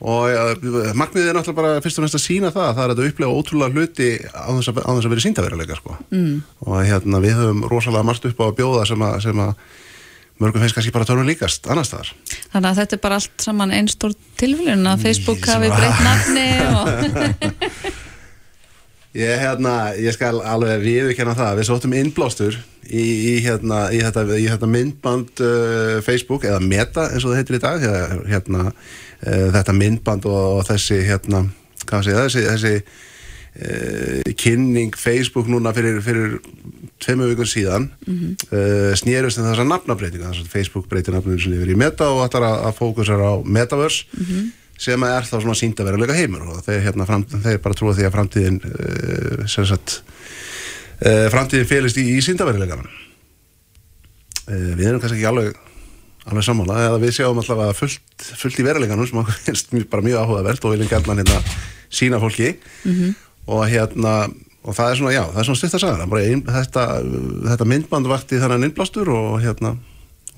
Og 0.00 0.30
uh, 0.32 0.94
markmiðið 0.96 1.28
er 1.28 1.36
náttúrulega 1.36 1.58
bara 1.60 1.82
fyrst 1.84 2.00
og 2.00 2.06
næst 2.06 2.16
að 2.16 2.24
sína 2.24 2.52
það 2.54 2.70
það 2.78 2.86
er 2.86 2.94
að 2.94 3.04
upplega 3.10 3.36
ótrúlega 3.36 3.74
hluti 3.76 4.08
á 4.32 4.48
þess 4.48 4.72
að, 4.72 4.80
á 4.80 4.90
þess 4.94 5.08
að 5.08 5.12
vera 5.12 5.24
síndaveruleika 5.26 5.76
sko. 5.76 5.98
mm. 6.08 6.32
og 6.64 6.80
hérna 6.88 7.20
við 7.20 7.36
höfum 7.36 7.62
rosalega 7.68 8.08
margt 8.08 8.28
upp 8.30 8.40
á 8.40 8.44
að 8.48 8.56
bjóða 8.62 8.86
sem 8.88 9.04
að, 9.04 9.18
sem 9.26 9.44
að 9.44 9.52
mörgum 10.40 10.64
finnst 10.64 10.78
kannski 10.78 10.94
bara 10.94 11.04
törnum 11.04 11.28
líkast 11.28 11.68
annar 11.68 11.84
staðar. 11.84 12.14
Þannig 12.54 12.70
að 12.70 12.80
þetta 12.80 12.96
er 12.96 13.02
bara 13.04 13.20
allt 13.20 13.44
saman 13.44 13.74
einn 13.76 13.90
stór 13.92 14.16
tilvílun 14.40 14.88
að 14.88 15.04
Facebook 15.04 15.44
hafi 15.50 15.68
breytt 15.74 16.04
nafni 16.06 16.46
og... 16.72 17.89
Ég, 19.10 19.26
hérna, 19.42 19.90
ég 19.98 20.14
skal 20.14 20.38
alveg 20.38 20.84
viðurkenna 20.84 21.32
það 21.34 21.56
við 21.58 21.66
sóttum 21.66 21.94
innblástur 21.98 22.54
í, 22.86 23.02
í, 23.02 23.32
hérna, 23.42 23.88
í, 23.90 23.98
þetta, 24.06 24.22
í 24.38 24.44
þetta 24.46 24.68
myndband 24.70 25.42
uh, 25.42 25.96
Facebook 26.06 26.46
eða 26.46 26.60
Meta 26.62 27.08
eins 27.10 27.26
og 27.26 27.32
það 27.32 27.40
heitir 27.40 27.58
í 27.58 27.62
dag 27.64 27.86
hérna, 28.30 28.68
uh, 28.70 29.48
þetta 29.56 29.74
myndband 29.74 30.28
og, 30.30 30.60
og 30.60 30.68
þessi 30.68 31.00
hérna, 31.08 31.42
sé 31.90 32.14
þessi, 32.14 32.44
þessi 32.52 32.72
uh, 32.78 34.30
kynning 34.38 34.94
Facebook 34.94 35.50
núna 35.50 35.74
fyrir, 35.74 35.98
fyrir 36.06 36.38
tveimu 37.02 37.32
vikun 37.32 37.50
síðan 37.50 37.90
mm 38.06 38.14
-hmm. 38.14 38.94
snýrust 39.00 39.40
en 39.40 39.48
þessa 39.48 39.66
nafnabreitinga 39.66 40.30
Facebook 40.46 40.86
breytir 40.86 41.18
sem 41.18 41.58
yfir 41.58 41.74
í 41.74 41.78
Meta 41.82 42.12
og 42.14 42.28
ætlar 42.28 42.46
að, 42.46 42.58
að 42.68 42.78
fókusar 42.78 43.18
á 43.26 43.32
Metaverse 43.42 44.04
sem 44.80 45.06
er 45.06 45.26
þá 45.28 45.36
svona 45.36 45.58
sínd 45.58 45.80
að 45.80 45.90
vera 45.90 46.00
leika 46.00 46.16
heimur 46.16 46.46
og 46.48 46.62
þeir, 46.66 46.80
hérna, 46.88 47.06
fram, 47.08 47.24
þeir 47.30 47.60
bara 47.64 47.76
trúa 47.76 47.96
því 47.96 48.06
að 48.08 48.14
framtíðin 48.16 48.60
uh, 48.64 49.42
sem 49.50 49.66
sagt 49.68 50.00
uh, 51.04 51.26
framtíðin 51.32 51.68
félist 51.68 52.00
í, 52.00 52.06
í 52.16 52.20
síndaveruleikanum 52.24 52.88
uh, 52.88 54.70
við 54.78 54.86
erum 54.88 55.02
kannski 55.02 55.20
ekki 55.20 55.30
alveg 55.30 55.58
alveg 56.28 56.44
sammála, 56.44 56.76
eða 56.84 57.00
við 57.00 57.14
sjáum 57.16 57.38
alltaf 57.40 57.62
að 57.64 57.72
fullt, 57.78 58.28
fullt 58.42 58.60
í 58.60 58.66
veruleikanum 58.66 59.08
sem 59.08 59.20
okkur 59.22 59.40
finnst 59.46 59.74
bara 59.92 60.04
mjög 60.04 60.24
áhugavert 60.24 60.66
og 60.66 60.74
viljum 60.74 60.90
gætna 60.90 61.16
hérna 61.16 61.40
sína 61.90 62.20
fólki. 62.22 62.52
Og 63.50 63.64
hérna 63.66 64.14
og 64.60 64.76
það 64.76 64.90
er 64.90 64.98
svona, 64.98 65.12
já, 65.14 65.22
það 65.30 65.40
er 65.40 65.48
svona 65.48 65.60
styrta 65.60 65.80
sagar 65.80 66.10
bara 66.10 66.24
ein, 66.28 66.42
þetta, 66.44 66.86
þetta 67.48 67.68
myndband 67.72 68.10
vakti 68.10 68.40
þannig 68.42 68.68
innblástur 68.68 69.08
og 69.14 69.38
hérna 69.40 69.72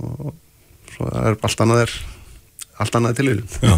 og 0.02 0.31
svo 0.92 1.09
er 1.11 1.35
allt 1.35 1.64
annað 1.64 1.83
er 1.87 1.94
allt 2.83 2.99
annað 2.99 3.18
til 3.18 3.29
viljum 3.31 3.57
já. 3.62 3.75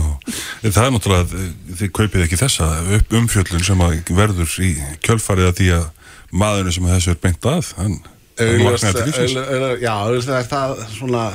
En 0.64 0.75
Það 0.75 0.87
er 0.87 0.95
náttúrulega, 0.97 1.25
að 1.25 1.79
þið 1.81 1.93
kaupið 2.01 2.27
ekki 2.27 2.40
þessa 2.40 2.71
upp 2.99 3.17
umfjöllun 3.21 3.67
sem 3.69 3.85
að 3.87 4.14
verður 4.21 4.57
í 4.64 4.71
kjölfarið 5.07 5.51
að 5.51 5.59
því 5.61 5.71
að 5.79 5.88
maðurinn 6.45 6.77
sem 6.79 6.88
þessu 6.90 7.14
er 7.14 7.21
beint 7.23 7.51
að, 7.51 7.73
hann 7.79 7.99
vaknaði 8.35 8.95
til 8.95 9.09
lífsins. 9.11 9.37
já, 9.85 9.93
augljóst 9.95 10.33
er 10.35 10.49
það 10.51 10.79
svona 10.97 11.27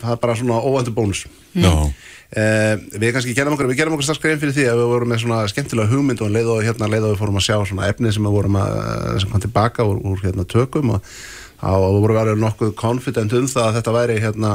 það 0.00 0.14
er 0.14 0.22
bara 0.22 0.38
svona 0.38 0.62
óvendur 0.62 0.96
bónus 0.96 1.26
Já, 1.50 1.74
Uh, 2.30 2.76
við 2.94 3.10
kannski 3.10 3.32
gerðum 3.34 3.56
okkur, 3.56 3.66
við 3.66 3.80
gerðum 3.80 3.96
okkur 3.96 4.06
strax 4.06 4.20
grein 4.22 4.38
fyrir 4.38 4.54
því 4.54 4.64
að 4.70 4.76
við 4.78 4.90
vorum 4.92 5.08
með 5.10 5.18
svona 5.24 5.38
skemmtilega 5.50 5.90
hugmynd 5.90 6.20
og 6.22 6.28
um 6.28 6.34
leið 6.36 6.50
og 6.52 6.60
hérna 6.62 6.86
leið 6.86 7.06
og 7.08 7.10
við 7.10 7.18
fórum 7.18 7.38
að 7.40 7.42
sjá 7.42 7.56
svona 7.66 7.88
efni 7.90 8.12
sem 8.14 8.28
við 8.28 8.36
vorum 8.36 8.58
að, 8.60 8.74
sem 9.18 9.32
kom 9.32 9.42
tilbaka 9.42 9.86
úr, 9.90 9.96
úr 10.06 10.22
hérna 10.22 10.44
tökum 10.46 10.92
og 10.94 11.08
þá 11.58 11.72
vorum 11.74 12.04
við 12.06 12.18
verið 12.20 12.44
nokkuð 12.44 12.70
confident 12.78 13.34
um 13.34 13.48
það 13.50 13.66
að 13.66 13.74
þetta 13.80 13.94
væri 13.96 14.20
hérna 14.22 14.52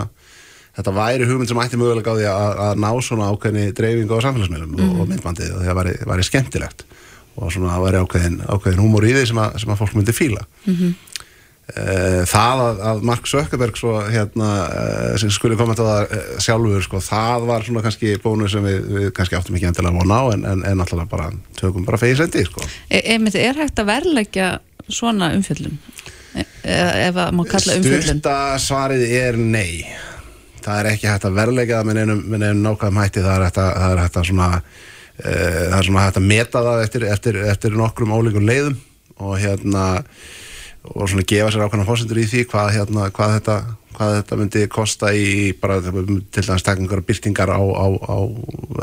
þetta 0.75 0.95
væri 0.95 1.29
hugmynd 1.29 1.51
sem 1.51 1.63
ætti 1.63 1.79
mögulega 1.79 2.13
á 2.13 2.17
því 2.19 2.27
að, 2.31 2.61
að 2.67 2.83
ná 2.83 2.89
svona 3.07 3.31
ákveðni 3.31 3.65
dreifingu 3.77 4.19
á 4.19 4.25
samfélagsmiðlum 4.25 4.77
og, 4.77 4.93
og 5.01 5.09
myndbandið 5.11 5.55
og 5.55 5.65
það 5.65 5.79
væri, 5.81 5.97
væri 6.11 6.27
skemmtilegt 6.29 6.85
og 7.35 7.51
svona 7.51 7.73
það 7.73 7.85
væri 7.87 8.03
ákveðin, 8.05 8.39
ákveðin 8.47 8.83
húmor 8.83 9.07
í 9.07 9.15
því 9.15 9.25
sem 9.31 9.43
að, 9.43 9.59
sem 9.63 9.73
að 9.73 9.81
fólk 9.81 9.97
myndi 9.97 10.15
fíla 10.15 10.45
Eh, 11.65 12.21
það 12.29 12.59
að, 12.61 12.81
að 12.85 12.99
Mark 13.09 13.25
Zuckerberg 13.25 13.77
svo 13.79 13.95
hérna 14.05 14.49
eh, 14.69 15.15
sem 15.17 15.31
skulle 15.33 15.57
koma 15.57 15.73
til 15.73 15.87
það 15.87 16.11
eh, 16.13 16.27
sjálfur 16.45 16.83
sko, 16.85 16.99
það 17.01 17.47
var 17.49 17.65
svona 17.65 17.81
kannski 17.81 18.11
bónu 18.21 18.49
sem 18.53 18.61
við, 18.61 18.83
við 18.93 19.07
kannski 19.17 19.39
áttum 19.39 19.57
ekki 19.57 19.71
endilega 19.71 19.97
von 19.97 20.13
á 20.13 20.21
en, 20.35 20.45
en, 20.45 20.61
en 20.69 20.83
alltaf 20.85 21.09
bara 21.09 21.31
tökum 21.57 21.87
bara 21.87 21.97
fegið 21.97 22.21
sendi 22.21 22.43
sko. 22.45 22.67
E 22.93 23.01
er 23.17 23.57
hægt 23.57 23.81
að 23.81 23.89
verleggja 23.89 24.51
svona 24.85 25.31
umfjöllum? 25.33 25.79
E 26.37 26.45
ef 27.07 27.17
að 27.17 27.33
maður 27.33 27.55
kalla 27.55 27.79
umfjöllum? 27.79 28.05
Styrta 28.11 28.37
svarið 28.61 29.07
er 29.23 29.41
nei 29.41 29.89
það 30.65 30.79
er 30.79 30.91
ekki 30.91 31.09
hægt 31.11 31.27
að 31.27 31.37
verðleika 31.39 31.79
það 31.79 31.87
með 31.91 32.41
neinum 32.41 32.63
nákvæðum 32.63 33.01
hætti 33.03 33.23
það 33.25 33.35
er 33.35 33.45
hægt 33.47 33.61
að, 33.61 33.71
það 33.81 33.93
er 33.93 34.03
hægt 34.03 34.19
að 34.19 34.27
svona 34.31 34.49
uh, 34.55 35.61
það 35.69 35.77
er 35.77 35.87
svona 35.89 36.05
hægt 36.07 36.19
að 36.21 36.27
meta 36.31 36.65
það 36.65 36.83
eftir, 36.87 37.07
eftir, 37.13 37.39
eftir 37.53 37.77
nokkrum 37.77 38.15
ólíkum 38.15 38.49
leiðum 38.49 38.79
og 39.21 39.37
hérna 39.39 39.85
og 40.93 41.09
svona 41.09 41.25
gefa 41.27 41.53
sér 41.53 41.65
ákveðna 41.65 41.87
fórsendur 41.87 42.21
í 42.21 42.27
því 42.29 42.43
hvað, 42.51 42.69
hérna, 42.75 43.07
hvað, 43.15 43.33
þetta, 43.39 43.55
hvað 43.95 44.13
þetta 44.19 44.37
myndi 44.41 44.67
kosta 44.71 45.11
í 45.15 45.25
bara 45.61 45.79
til 45.81 46.45
dæmis 46.45 46.65
takkingar 46.67 47.01
og 47.01 47.07
byrtingar 47.07 47.51
á, 47.53 47.61
á, 47.61 47.85
á 48.05 48.17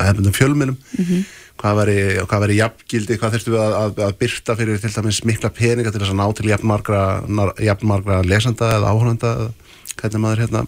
hefnum 0.09 0.35
fjölminum 0.35 0.77
mm 0.79 1.05
-hmm. 1.05 1.25
hvað 1.63 1.79
veri, 2.43 2.59
jafngildi, 2.59 3.19
hvað 3.19 3.37
þurftum 3.37 3.55
við 3.55 3.63
að, 3.63 3.75
að, 3.83 4.05
að 4.09 4.19
byrta 4.19 4.57
fyrir 4.59 4.81
til 4.83 4.95
dæmis 4.97 5.25
mikla 5.25 5.51
peninga 5.51 5.91
til 5.91 6.01
þess 6.01 6.15
að 6.15 6.21
ná 6.21 6.27
til 6.35 6.51
jafnmargra, 6.51 7.03
jafnmargra 7.61 8.23
lesanda 8.23 8.73
eða 8.77 8.91
áhörnanda 8.91 9.53
hvernig 9.97 10.21
maður 10.21 10.43
hérna 10.47 10.67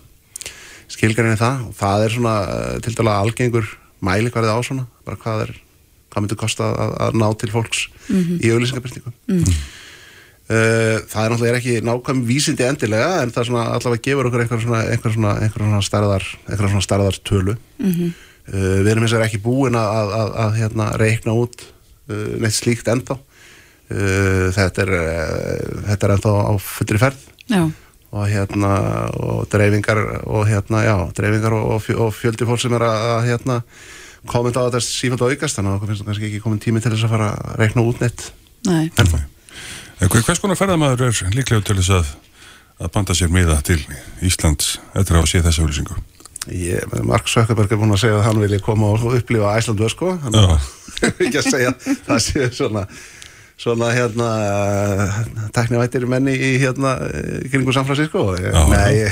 skilgarinn 0.93 1.35
er 1.35 1.41
það 1.41 1.63
og 1.69 1.77
það 1.79 2.05
er 2.05 2.17
svona 2.17 2.35
eh, 2.55 2.81
til 2.85 2.97
dæmis 2.97 3.15
algengur 3.15 3.71
mæli 4.05 4.33
hvað 4.33 4.45
er 4.45 4.51
það 4.51 4.61
á 4.61 4.69
svona 4.69 4.87
bara 5.07 5.21
hvað 5.23 5.47
er, 5.47 5.55
hvað 6.13 6.25
myndi 6.25 6.41
kosta 6.41 6.69
að, 6.73 6.93
að 7.07 7.17
ná 7.23 7.27
til 7.41 7.51
fólks 7.55 7.89
mm 8.09 8.21
-hmm. 8.21 8.37
í 8.45 8.53
auðlýsingabyrtingum 8.53 9.15
mm 9.29 9.43
-hmm. 9.43 9.83
Uh, 10.45 11.01
það 11.09 11.23
er 11.25 11.31
náttúrulega 11.33 11.57
ekki 11.57 11.75
nákvæm 11.81 12.19
vísindi 12.29 12.67
endilega 12.69 13.23
en 13.23 13.31
það 13.33 13.41
er 13.41 13.47
svona 13.49 13.63
allavega 13.73 14.03
gefur 14.05 14.27
okkur 14.29 14.43
einhver 14.43 14.61
svona, 14.61 14.81
einhver 14.93 15.13
svona, 15.15 15.31
einhver 15.41 15.63
svona 15.65 15.81
starðar 15.81 16.27
einhver 16.51 16.69
svona 16.69 16.85
starðar 16.85 17.17
tölu 17.25 17.55
mm 17.79 17.93
-hmm. 17.93 18.11
uh, 18.53 18.79
við 18.85 18.91
erum 18.91 19.07
eins 19.07 19.15
og 19.17 19.25
ekki 19.25 19.41
búin 19.41 19.75
að, 19.75 19.89
að, 19.89 20.13
að, 20.19 20.35
að 20.45 20.53
hérna, 20.59 20.91
reikna 21.01 21.33
út 21.33 21.65
uh, 22.11 22.37
neitt 22.37 22.53
slíkt 22.53 22.89
ennþá 22.93 23.17
þetta 24.53 24.83
er 24.83 24.91
þetta 25.89 26.07
er 26.07 26.13
ennþá 26.13 26.31
á 26.45 26.53
fullri 26.61 26.99
ferð 26.99 27.25
Já. 27.49 27.71
Og 28.15 28.31
hérna 28.31 28.73
og 29.19 29.45
dreifingar 29.51 30.01
og 30.23 30.47
hérna 30.47 30.85
já, 30.87 30.97
dreifingar 31.17 31.57
og, 31.59 31.83
og 31.99 32.15
fjöldi 32.15 32.47
fólk 32.47 32.63
sem 32.63 32.75
er 32.77 32.87
að 32.87 33.29
hérna 33.29 33.61
komið 34.31 34.59
á 34.61 34.63
þetta 34.69 34.83
sífælt 34.87 35.25
og 35.25 35.35
aukast. 35.35 35.59
Þannig 35.59 35.71
að 35.73 35.79
okkur 35.79 35.91
finnst 35.91 36.03
það 36.03 36.11
kannski 36.11 36.29
ekki 36.31 36.43
komin 36.45 36.63
tími 36.63 36.83
til 36.83 36.95
þess 36.95 37.07
að 37.09 37.15
fara 37.17 37.31
að 37.35 37.57
reikna 37.61 37.87
út 37.89 38.03
neitt. 38.05 38.27
Nei. 38.69 38.85
ennþá. 38.95 39.25
Hvers 40.05 40.43
konar 40.43 40.59
ferðamæður 40.59 41.07
er 41.09 41.35
líklega 41.35 41.65
til 41.67 41.77
þess 41.81 41.93
að, 41.99 42.15
að 42.81 42.93
banda 42.97 43.17
sér 43.17 43.33
miða 43.35 43.59
til 43.67 43.81
Íslands 44.25 44.79
eftir 44.95 45.21
að 45.21 45.29
sé 45.31 45.43
þessa 45.45 45.65
auðlýsingu? 45.65 45.99
Mark 47.09 47.29
Sökkerberg 47.31 47.73
er 47.73 47.81
búin 47.81 47.95
að 47.95 48.03
segja 48.03 48.19
að 48.19 48.27
hann 48.29 48.41
vilja 48.43 48.61
koma 48.65 48.91
og 48.93 49.05
upplifa 49.17 49.55
Æslandu 49.59 49.89
sko. 49.93 50.15
Ekki 51.09 51.41
að 51.41 51.47
segja 51.51 51.73
það 52.07 52.25
sé 52.27 52.49
svona 52.53 52.85
svona 53.61 53.93
hérna 53.95 54.29
teknivættir 55.55 56.07
menni 56.11 56.35
í 56.35 56.51
hérna 56.63 56.97
kringu 57.53 57.73
San 57.73 57.87
Francisco 57.87 58.33
nei, 58.73 59.07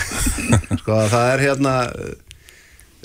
sko 0.80 0.98
það 1.12 1.28
er 1.30 1.44
hérna 1.46 1.74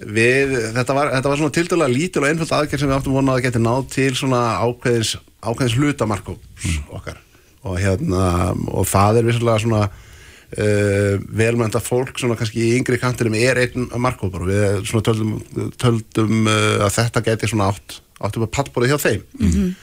við, 0.02 0.56
þetta 0.76 0.95
var, 0.97 1.12
þetta 1.15 1.32
var 1.32 1.39
svona 1.41 1.56
tildurlega 1.56 1.93
lítil 1.93 2.23
og 2.23 2.28
einföld 2.32 2.56
aðgerð 2.58 2.84
sem 2.84 2.91
við 2.91 2.97
áttum 2.97 3.15
vonað 3.17 3.39
að 3.39 3.45
geta 3.47 3.62
náð 3.62 3.88
til 3.93 4.10
svona 4.17 4.41
ákveðins 4.62 5.13
ákveðins 5.41 5.78
hlutamarkóps 5.78 6.67
mm. 6.67 6.91
okkar 6.97 7.21
og 7.67 7.80
hérna 7.82 8.26
og 8.71 8.88
það 8.89 9.21
er 9.21 9.28
vissulega 9.28 9.63
svona 9.63 9.82
uh, 9.88 11.13
velmænta 11.41 11.82
fólk 11.84 12.19
svona 12.21 12.38
kannski 12.39 12.63
í 12.63 12.76
yngri 12.80 13.00
kantinum 13.02 13.38
er 13.39 13.62
einn 13.63 13.89
markkópar 14.02 14.45
og 14.45 14.52
við 14.52 14.84
svona 14.89 15.08
töldum, 15.10 15.34
töldum 15.82 16.45
uh, 16.45 16.86
að 16.88 16.93
þetta 17.00 17.26
geti 17.32 17.52
svona 17.52 17.71
átt 17.73 18.00
áttum 18.17 18.47
að 18.47 18.54
pattbórið 18.56 18.93
hjá 18.93 19.00
þeim 19.02 19.26
mm 19.38 19.52
-hmm. 19.52 19.73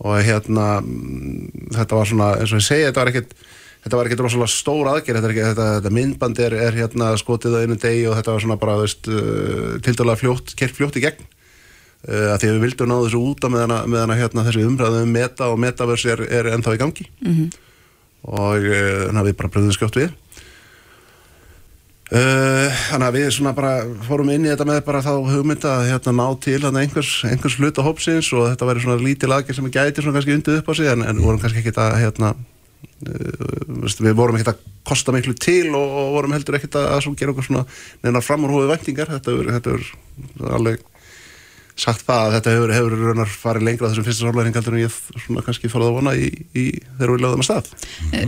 Og 0.00 0.20
hérna 0.24 0.66
þetta 1.76 1.96
var 1.98 2.08
svona 2.08 2.28
eins 2.40 2.52
og 2.54 2.60
ég 2.62 2.66
segi 2.66 2.86
þetta 2.88 3.02
var 3.02 3.10
ekkert 3.12 3.34
þetta 3.80 3.98
var 3.98 4.08
ekkert 4.08 4.24
rosalega 4.24 4.52
stór 4.52 4.90
aðgerð. 4.92 5.24
Þetta, 5.24 5.50
þetta, 5.50 5.68
þetta 5.78 5.92
myndband 5.96 6.40
er, 6.44 6.56
er 6.68 6.78
hérna 6.82 7.12
skotið 7.20 7.56
á 7.56 7.62
einu 7.64 7.76
degi 7.80 8.06
og 8.08 8.16
þetta 8.18 8.34
var 8.34 8.44
svona 8.44 8.58
bara 8.60 8.78
veist, 8.80 9.08
uh, 9.08 9.76
til 9.84 9.96
dæla 9.96 10.16
fljótt, 10.20 10.54
kert 10.58 10.76
fljótt 10.76 11.00
í 11.00 11.04
gegn. 11.06 11.28
Uh, 12.04 12.32
að 12.34 12.42
því 12.42 12.50
að 12.50 12.54
við 12.54 12.66
vildum 12.66 12.90
ná 12.90 12.96
þessu 12.98 13.22
úta 13.30 13.52
með 13.52 13.66
hana, 13.66 13.80
með 13.88 14.04
hana 14.04 14.18
hérna, 14.20 14.46
þessi 14.48 14.66
umræðu 14.68 15.02
um 15.04 15.14
meta 15.16 15.50
og 15.52 15.60
metaverse 15.60 16.12
er, 16.14 16.24
er 16.28 16.52
ennþá 16.54 16.76
í 16.76 16.80
gangi. 16.80 17.08
Mm 17.20 17.36
-hmm. 17.36 17.48
og 18.30 18.68
uh, 18.68 19.06
þannig 19.06 19.22
að 19.22 19.30
við 19.30 19.38
bara 19.40 19.52
bröðum 19.56 19.76
skjótt 19.76 20.00
við. 20.00 20.10
uh, 20.10 20.29
þannig 22.10 23.06
að 23.06 23.16
við 23.16 23.28
svona 23.36 23.52
bara 23.54 23.72
fórum 24.02 24.32
inn 24.34 24.46
í 24.48 24.50
þetta 24.50 24.66
með 24.66 24.80
bara 24.88 25.02
þá 25.04 25.12
hugmynda 25.30 25.74
að 25.76 25.90
hérna, 25.92 26.14
ná 26.18 26.24
til 26.42 26.56
hérna, 26.56 26.82
einhvers, 26.82 27.10
einhvers 27.28 27.58
hluta 27.60 27.84
hópsins 27.86 28.32
og 28.34 28.48
þetta 28.48 28.66
væri 28.66 28.82
svona 28.82 29.04
lítið 29.04 29.30
lagir 29.30 29.54
sem 29.54 29.68
gæti 29.70 30.02
svona 30.02 30.16
kannski 30.18 30.34
undið 30.34 30.58
upp 30.58 30.70
á 30.70 30.74
sig 30.74 30.90
en, 30.90 31.04
en 31.06 31.22
vorum 31.22 31.38
kannski 31.38 31.62
ekki 31.62 31.74
að 31.78 31.94
hérna, 32.00 32.32
við 34.02 34.18
vorum 34.18 34.40
ekki 34.40 34.50
að 34.50 34.64
kosta 34.90 35.14
miklu 35.14 35.36
til 35.38 35.68
og, 35.70 35.94
vorum 36.16 36.34
heldur 36.34 36.58
ekki 36.58 36.72
að, 36.74 37.12
gera 37.20 37.34
okkur 37.36 37.46
svona 37.46 37.62
neina 38.02 38.24
framúrhóðu 38.24 38.72
vendingar 38.72 39.14
þetta 39.14 39.76
er 39.76 39.86
alveg 40.50 40.82
sagt 41.80 42.04
það 42.04 42.22
að 42.22 42.34
þetta 42.36 42.54
hefur, 42.54 42.72
hefur 42.76 42.94
raunar 43.00 43.30
farið 43.32 43.66
lengra 43.66 43.90
þessum 43.90 44.06
fyrsta 44.06 44.26
sárlæring 44.26 44.56
heldur 44.56 44.76
en 44.76 44.82
ég 44.82 44.96
svona 45.24 45.44
kannski 45.46 45.70
farið 45.72 45.88
að 45.88 45.96
vona 45.96 46.14
í, 46.16 46.28
í 46.52 46.64
þegar 46.98 47.12
við 47.14 47.24
lögðum 47.24 47.44
að 47.44 47.48
stað. 47.48 47.70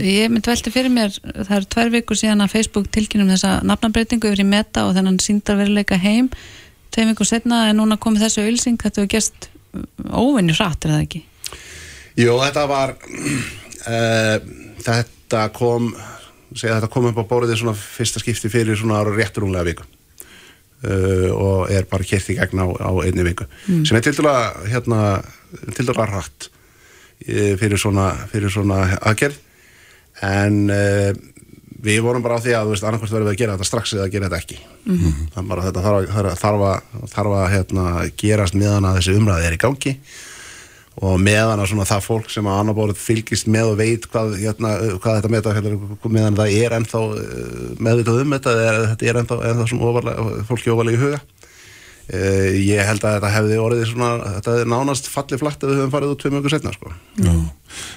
Ég 0.09 0.33
myndi 0.33 0.51
velti 0.51 0.73
fyrir 0.73 0.93
mér, 0.93 1.19
það 1.35 1.55
eru 1.59 1.69
tvær 1.75 1.93
vikur 1.93 2.19
síðan 2.19 2.45
að 2.45 2.55
Facebook 2.55 2.89
tilkynum 2.95 3.29
þessa 3.33 3.53
nafnabreitingu 3.69 4.31
yfir 4.31 4.43
í 4.43 4.47
meta 4.49 4.87
og 4.87 4.95
þennan 4.97 5.21
síndarveruleika 5.21 5.99
heim. 6.01 6.31
Tvei 6.93 7.07
vikur 7.11 7.29
setna 7.29 7.67
er 7.69 7.77
núna 7.77 7.99
komið 8.01 8.27
þessu 8.27 8.47
ölsing, 8.47 8.81
þetta 8.81 9.03
hefur 9.03 9.13
gerst 9.13 9.49
óvinni 10.09 10.57
hratt, 10.57 10.85
er 10.85 10.95
það 10.95 11.05
ekki? 11.07 11.23
Jó, 12.21 12.33
þetta 12.41 12.67
var 12.69 12.97
uh, 12.97 14.37
þetta 14.87 15.47
kom 15.53 15.93
segja 16.53 16.77
þetta 16.77 16.91
kom 16.93 17.09
upp 17.09 17.21
á 17.21 17.29
bóriði 17.29 17.57
svona 17.59 17.75
fyrsta 17.77 18.21
skipti 18.21 18.51
fyrir 18.51 18.77
svona 18.77 18.99
ára 19.01 19.13
rétturunglega 19.15 19.69
viku 19.71 19.87
Uh, 20.83 21.29
og 21.31 21.69
er 21.71 21.85
bara 21.87 22.03
kert 22.03 22.27
í 22.27 22.33
gegn 22.35 22.59
á, 22.59 22.67
á 22.67 22.91
einni 23.05 23.23
viku 23.23 23.45
mm. 23.47 23.85
sem 23.87 23.95
er 23.95 24.03
til 24.03 24.11
dæla 24.17 24.33
hérna, 24.67 24.97
til 25.77 25.85
dæla 25.87 26.07
rætt 26.09 26.49
uh, 26.49 27.53
fyrir 27.61 27.79
svona, 27.79 28.09
fyrir 28.27 28.51
svona 28.51 28.81
aðgerð 28.99 29.37
en 30.27 30.57
uh, 30.67 31.13
við 31.83 32.01
vorum 32.03 32.25
bara 32.25 32.35
á 32.35 32.43
því 32.43 32.55
að 32.57 32.67
þú 32.67 32.73
veist 32.75 32.87
annarkvæmst 32.89 33.15
verðum 33.15 33.29
við 33.29 33.33
að 33.33 33.39
gera 33.39 33.55
þetta 33.55 33.69
strax 33.69 33.95
eða 33.95 34.09
að 34.09 34.13
gera 34.17 34.27
þetta 34.27 34.41
ekki 34.43 34.59
mm 34.59 34.97
-hmm. 34.97 35.23
þannig 35.37 35.53
bara 35.53 35.65
þetta 35.69 35.85
þarf 35.85 35.95
að, 35.95 36.29
þarf 36.43 36.65
að, 36.67 37.07
þarf 37.15 37.37
að 37.39 37.47
hérna, 37.55 37.85
gerast 38.25 38.59
meðan 38.59 38.89
að 38.89 38.99
þessi 38.99 39.17
umræði 39.21 39.47
er 39.47 39.55
í 39.55 39.63
gangi 39.63 39.95
og 41.01 41.21
meðan 41.21 41.61
að 41.61 41.71
svona 41.71 41.87
það 41.89 42.03
fólk 42.05 42.27
sem 42.29 42.47
að 42.49 42.59
annar 42.61 42.77
bórið 42.77 42.99
fylgist 43.01 43.47
með 43.49 43.71
og 43.71 43.79
veit 43.79 44.03
hvað, 44.13 44.35
hérna, 44.43 44.73
hvað 45.01 45.15
þetta 45.19 45.31
með 45.33 45.47
þetta 45.47 46.11
meðan 46.13 46.37
það 46.37 46.57
er 46.59 46.75
ennþá 46.77 47.01
eh, 47.17 47.63
meðvitað 47.87 48.19
um 48.21 48.35
þetta 48.37 48.53
eða 48.59 48.83
þetta 48.91 49.07
er 49.09 49.21
ennþá, 49.23 49.37
ennþá 49.49 49.69
svona 49.71 49.87
ofarlega, 49.89 50.27
fólki 50.49 50.73
ofarlega 50.73 50.99
í 50.99 51.01
huga 51.01 51.21
uh, 52.13 52.49
ég 52.59 52.85
held 52.89 53.07
að 53.07 53.17
þetta 53.17 53.33
hefði 53.37 53.59
orðið 53.63 53.89
svona, 53.89 54.13
þetta 54.37 54.55
er 54.61 54.71
nánast 54.75 55.09
fallið 55.11 55.43
flatt 55.43 55.65
ef 55.65 55.71
við 55.71 55.81
höfum 55.81 55.93
farið 55.97 56.13
út 56.13 56.23
tvei 56.23 56.33
mjög 56.35 56.49
setna 56.53 56.73
sko. 56.75 56.95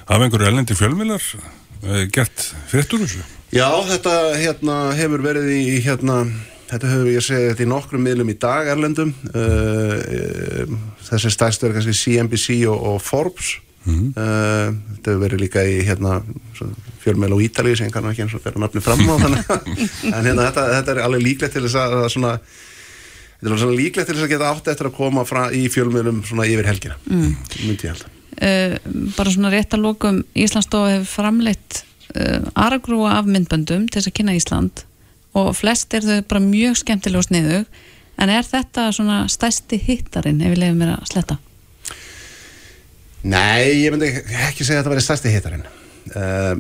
Af 0.07 0.17
einhverju 0.21 0.51
ellendi 0.51 0.77
fjölmilar 0.79 1.31
eh, 1.37 2.05
gert 2.15 2.51
fyrirtur 2.71 3.05
þessu? 3.05 3.25
Já, 3.55 3.69
þetta 3.93 4.15
hérna, 4.41 4.77
hefur 4.99 5.25
verið 5.27 5.53
í 5.53 5.81
hérna 5.85 6.23
Þetta 6.67 6.91
höfum 6.91 7.13
ég 7.13 7.23
segið 7.23 7.53
þetta 7.53 7.63
í 7.63 7.69
nokkrum 7.71 8.03
miðlum 8.03 8.33
í 8.33 8.37
dag 8.43 8.69
erlendum 8.73 9.13
uh, 9.31 9.39
uh, 9.39 10.75
þessi 11.07 11.31
stærstu 11.31 11.69
er 11.69 11.77
kannski 11.77 11.95
CNBC 11.95 12.57
og, 12.71 12.81
og 12.91 12.97
Forbes 13.05 13.53
mm 13.85 13.95
-hmm. 13.95 14.09
uh, 14.19 14.73
þetta 14.97 15.13
hefur 15.13 15.23
verið 15.23 15.43
líka 15.45 15.63
í 15.63 15.77
hérna, 15.87 16.19
fjölmjöl 17.05 17.37
og 17.37 17.45
Ítalið 17.47 17.79
sem 17.79 17.93
kannu 17.95 18.11
ekki 18.11 18.27
eins 18.27 18.35
og 18.35 18.43
vera 18.45 18.63
nafni 18.63 18.83
fram 18.83 19.05
á 19.07 19.15
en 20.17 20.27
hérna, 20.27 20.49
þetta, 20.49 20.67
þetta 20.75 20.97
er 20.97 21.03
alveg 21.05 21.23
líklegt 21.23 21.55
til 21.55 21.63
þess 21.69 21.79
að 21.85 22.09
svona, 22.17 22.35
þetta 23.39 23.53
er 23.53 23.63
svona 23.63 23.79
líklegt 23.83 24.11
til 24.11 24.17
þess 24.17 24.27
að 24.27 24.35
geta 24.35 24.51
átt 24.51 24.73
eftir 24.75 24.91
að 24.91 24.99
koma 24.99 25.25
frá, 25.25 25.47
í 25.55 25.69
fjölmjölum 25.71 26.25
svona 26.27 26.49
yfir 26.51 26.67
helgina 26.67 26.99
mm. 27.07 27.37
myndi 27.63 27.87
ég 27.87 27.95
held 27.95 28.13
Bara 29.17 29.31
svona 29.33 29.49
rétt 29.49 29.73
að 29.73 29.81
lókum 29.87 30.19
Íslandsstofa 30.35 30.91
hefur 30.93 31.07
framleitt 31.09 31.85
aragrúa 32.53 33.15
af 33.17 33.25
myndböndum 33.25 33.87
til 33.89 34.01
þess 34.01 34.11
að 34.11 34.17
kynna 34.19 34.35
Ísland 34.37 34.83
og 35.37 35.53
flest 35.57 35.95
er 35.97 36.07
þau 36.07 36.21
bara 36.31 36.43
mjög 36.45 36.79
skemmtileg 36.83 37.23
og 37.23 37.29
sniðug 37.29 37.83
en 38.23 38.33
er 38.33 38.47
þetta 38.47 38.89
svona 38.97 39.25
stæsti 39.31 39.79
hittarinn 39.83 40.41
ef 40.41 40.55
við 40.55 40.63
lefum 40.63 40.81
mér 40.83 40.95
að 40.97 41.11
sletta? 41.11 41.39
Nei, 43.27 43.83
ég 43.83 43.93
myndi 43.93 44.13
ekki 44.47 44.65
segja 44.65 44.81
að 44.81 44.85
þetta 44.85 44.95
verið 44.95 45.07
stærsti 45.09 45.35
hittarinn 45.35 45.67
uh, 45.67 46.55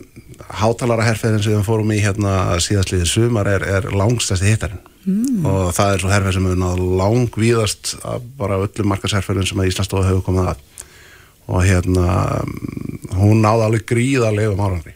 Hátalara 0.60 1.06
herferðin 1.06 1.44
sem 1.44 1.54
við 1.54 1.66
fórum 1.66 1.92
í 1.94 2.02
hérna 2.02 2.58
síðastliðið 2.62 3.10
sumar 3.10 3.48
er, 3.50 3.64
er 3.78 3.88
langstæsti 3.94 4.50
hittarinn 4.50 4.82
mm. 5.06 5.46
og 5.46 5.72
það 5.76 5.92
er 5.92 6.02
svo 6.02 6.12
herferð 6.12 6.38
sem 6.38 6.48
við 6.50 6.60
náðu 6.60 6.90
langvíðast 7.00 7.94
bara 8.38 8.60
öllum 8.64 8.92
markasherferðin 8.92 9.48
sem 9.48 9.62
að 9.62 9.70
Íslandsstofa 9.72 10.10
hefur 10.10 10.26
komið 10.28 10.52
að 10.52 10.64
og 11.46 11.62
hérna 11.62 12.42
hún 13.14 13.42
náði 13.44 13.66
alveg 13.68 13.84
gríðarlegum 13.86 14.62
árangri 14.62 14.95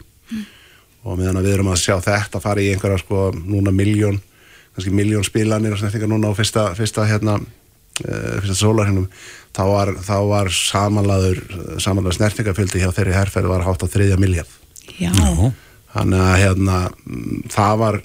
Og 1.03 1.17
meðan 1.19 1.41
við 1.41 1.55
erum 1.55 1.71
að 1.73 1.81
sjá 1.83 1.95
þetta 2.03 2.41
fara 2.43 2.61
í 2.61 2.69
einhverja 2.73 3.01
sko 3.01 3.29
núna 3.33 3.73
miljón 3.73 4.21
kannski 4.71 4.93
miljón 4.95 5.25
spilanir 5.27 5.75
og 5.75 5.81
snertingar 5.81 6.11
núna 6.11 6.31
á 6.31 6.37
fyrsta, 6.37 6.69
fyrsta 6.77 7.07
hérna 7.09 7.39
uh, 7.41 8.35
fyrsta 8.39 8.57
sólarhinnum 8.61 9.09
þá 9.51 9.63
var, 9.67 9.93
þá 9.99 10.17
var 10.29 10.51
samanlaður 10.55 11.41
samanlaður 11.83 12.19
snertingafjöldi 12.21 12.83
hjá 12.83 12.91
þeirri 12.95 13.17
herrferð 13.17 13.51
var 13.51 13.65
hátt 13.67 13.83
á 13.83 13.91
þriðja 13.91 14.19
miljard 14.21 14.59
Já, 14.99 15.11
þannig 15.93 16.23
að 16.23 16.35
hérna 16.41 16.77
mm, 16.89 17.39
það 17.51 17.79
var, 17.81 17.97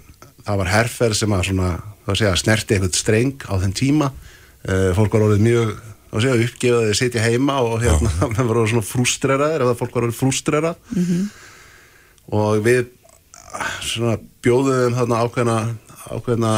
það 0.46 0.60
var 0.62 0.72
herrferð 0.72 1.18
sem 1.20 1.34
að 1.36 1.44
svona, 1.50 1.72
það 1.76 2.08
var 2.08 2.16
að 2.16 2.22
segja, 2.22 2.38
snerti 2.42 2.76
einhvern 2.76 2.96
streng 2.96 3.46
á 3.48 3.54
þenn 3.62 3.76
tíma. 3.76 4.10
Uh, 4.66 4.90
fólk 4.96 5.14
var 5.14 5.26
orðið 5.28 5.44
mjög 5.46 5.74
uppgefaði 6.16 6.92
að 6.92 6.96
sitja 6.96 7.24
heima 7.24 7.58
og 7.64 7.82
hérna, 7.82 8.12
það 8.36 8.42
var 8.42 8.60
orðið 8.60 8.72
svona 8.74 8.90
frústreraðir 8.90 9.66
eða 9.66 9.76
fólk 9.78 9.96
var 9.96 10.08
orðið 10.08 10.20
frústrerað 10.22 10.94
og 12.34 12.62
við 12.64 12.88
svona 13.84 14.16
bjóðum 14.44 14.82
þeim 14.82 14.98
þarna 15.00 15.22
ákveðna 15.24 15.58
ákveðna 16.06 16.52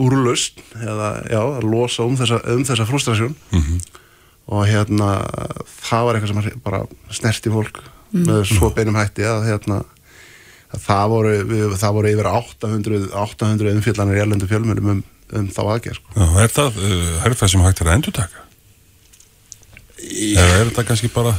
úrlust 0.00 0.62
eða 0.80 1.10
já, 1.28 1.40
að 1.40 1.66
losa 1.68 2.06
um 2.06 2.16
þessa, 2.16 2.40
um 2.54 2.62
þessa 2.64 2.86
frústrasjón 2.88 3.34
og 4.46 4.62
hérna 4.68 5.10
það 5.82 6.06
var 6.06 6.18
eitthvað 6.18 6.32
sem 6.32 6.62
bara 6.64 6.80
snerti 7.12 7.52
fólk 7.52 7.82
með 8.16 8.46
svo 8.48 8.70
beinum 8.72 8.96
hætti 8.96 9.26
að 9.26 9.48
hérna 9.50 9.82
að 10.74 10.82
það 10.86 11.12
voru, 11.12 11.34
við, 11.50 11.66
það 11.80 11.96
voru 11.98 12.12
yfir 12.12 12.28
800, 12.30 13.02
800 13.24 13.74
umfyllanir 13.76 14.18
í 14.18 14.22
erlendu 14.24 14.48
fjölmjölum 14.50 14.90
um, 14.94 15.02
um 15.38 15.48
þá 15.52 15.60
aðgerð 15.64 16.00
sko. 16.00 16.14
Já, 16.16 16.26
er 16.42 16.54
það 16.56 16.80
uh, 16.80 17.12
herrferð 17.24 17.52
sem 17.52 17.66
hægt 17.66 17.82
er 17.82 17.90
að 17.90 17.98
endur 17.98 18.16
taka? 18.16 18.44
Eða 20.06 20.48
er 20.60 20.70
þetta 20.70 20.86
kannski 20.90 21.10
bara 21.14 21.34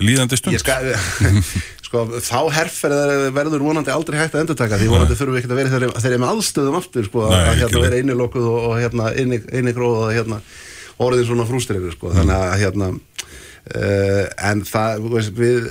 líðandi 0.00 0.38
stund? 0.40 0.56
Ég 0.56 0.62
skal, 0.62 0.92
sko, 1.90 2.04
þá 2.22 2.38
herrferð 2.54 3.24
verður 3.34 3.64
vonandi 3.66 3.90
aldrei 3.90 4.20
hægt 4.20 4.36
að 4.36 4.44
endurtaka 4.44 4.78
því 4.78 4.90
vonandi 4.92 5.16
þurfum 5.18 5.34
við 5.34 5.40
ekki 5.40 5.50
að 5.50 5.58
vera 5.58 5.72
þeirri, 5.72 5.88
þeirri 6.04 6.20
með 6.22 6.32
aðstöðum 6.36 6.78
aftur 6.78 7.08
sko, 7.08 7.24
Nei, 7.26 7.40
að 7.40 7.58
hérna 7.64 7.82
vera 7.82 7.98
innilokkuð 8.04 8.46
og, 8.46 8.60
og 8.68 8.76
hérna 8.78 9.10
inni, 9.18 9.40
inni 9.58 9.74
gróð 9.74 9.98
og 10.04 10.14
hérna 10.14 10.38
orðin 11.02 11.26
svona 11.26 11.48
frústrir 11.48 11.90
sko, 11.96 12.14
þannig 12.14 12.36
að 12.36 12.56
hérna 12.62 12.90
uh, 12.94 14.24
en 14.50 14.64
það 14.70 15.04
við 15.34 15.70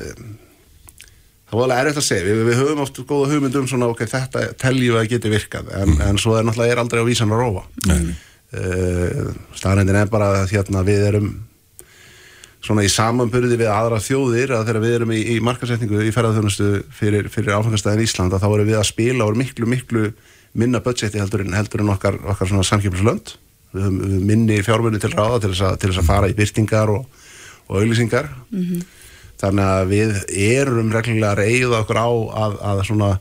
það 1.49 1.55
var 1.55 1.63
alveg 1.65 1.83
erfitt 1.83 2.01
að 2.03 2.07
segja, 2.09 2.25
við, 2.27 2.41
við 2.49 2.59
höfum 2.61 2.81
oft 2.83 3.03
góða 3.09 3.29
hugmyndum 3.31 3.69
svona, 3.71 3.89
ok, 3.89 4.03
þetta 4.09 4.49
teljum 4.59 4.97
við 4.97 5.01
að 5.01 5.11
geti 5.13 5.31
virkað 5.31 5.71
en, 5.79 5.95
en 6.03 6.19
svo 6.21 6.35
er 6.37 6.45
náttúrulega 6.45 6.75
er 6.75 6.83
aldrei 6.83 6.99
á 7.01 7.07
vísan 7.07 7.31
að 7.33 7.61
Nei, 7.87 8.11
uh, 8.59 9.31
staðrendin 9.55 10.01
er 10.03 10.11
bara 10.11 10.33
að 10.43 10.51
hérna, 10.57 10.83
við 10.83 11.07
erum 11.13 11.31
svona 12.65 12.83
í 12.83 12.91
samanburði 12.91 13.59
við 13.59 13.71
aðra 13.71 14.01
þjóðir 14.03 14.55
að 14.57 14.65
þegar 14.67 14.83
við 14.83 14.95
erum 14.97 15.13
í, 15.15 15.19
í 15.35 15.37
markasetningu 15.43 16.01
í 16.03 16.11
ferðarþjónustu 16.15 16.71
fyrir, 16.91 17.29
fyrir 17.31 17.55
áfengastæðin 17.55 18.03
Ísland 18.03 18.35
að 18.35 18.43
þá 18.43 18.49
erum 18.49 18.69
við 18.69 18.79
að 18.81 18.89
spila 18.89 19.27
og 19.29 19.39
miklu, 19.39 19.69
miklu 19.69 20.09
minna 20.59 20.81
budgeti 20.83 21.21
heldur 21.21 21.45
en, 21.45 21.55
heldur 21.55 21.85
en 21.85 21.93
okkar, 21.93 22.19
okkar 22.33 22.51
svona 22.51 22.67
samkjöfnislönd 22.67 23.35
við 23.71 23.85
höfum 23.85 24.23
minni 24.25 24.61
fjármunni 24.65 24.99
til 25.01 25.11
ráða 25.13 25.43
til 25.43 25.51
þess 25.53 25.65
að, 25.67 25.75
til 25.81 25.91
þess 25.91 26.01
að 26.01 26.07
fara 26.09 26.29
í 26.29 26.37
byrtingar 26.37 26.93
og, 26.93 27.25
og 27.69 27.81
auglýsingar. 27.81 28.29
Þannig 29.39 29.65
að 29.65 29.91
við 29.93 30.15
erum 30.49 30.89
reglulega 30.91 31.31
að 31.31 31.41
reyða 31.43 31.81
okkur 31.83 31.99
á 32.01 32.09
að, 32.43 32.55
að 32.71 32.81
svona 32.89 33.11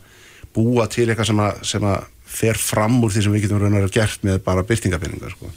búa 0.56 0.88
til 0.90 1.06
eitthvað 1.06 1.28
sem 1.30 1.42
að, 1.44 1.60
sem 1.68 1.84
að 1.86 2.06
fer 2.28 2.58
fram 2.60 2.98
úr 3.04 3.12
því 3.12 3.24
sem 3.24 3.34
við 3.34 3.46
getum 3.46 3.60
raunar 3.62 3.88
gert 3.92 4.24
með 4.26 4.40
bara 4.44 4.64
byrtingabinningar 4.68 5.32
sko. 5.34 5.50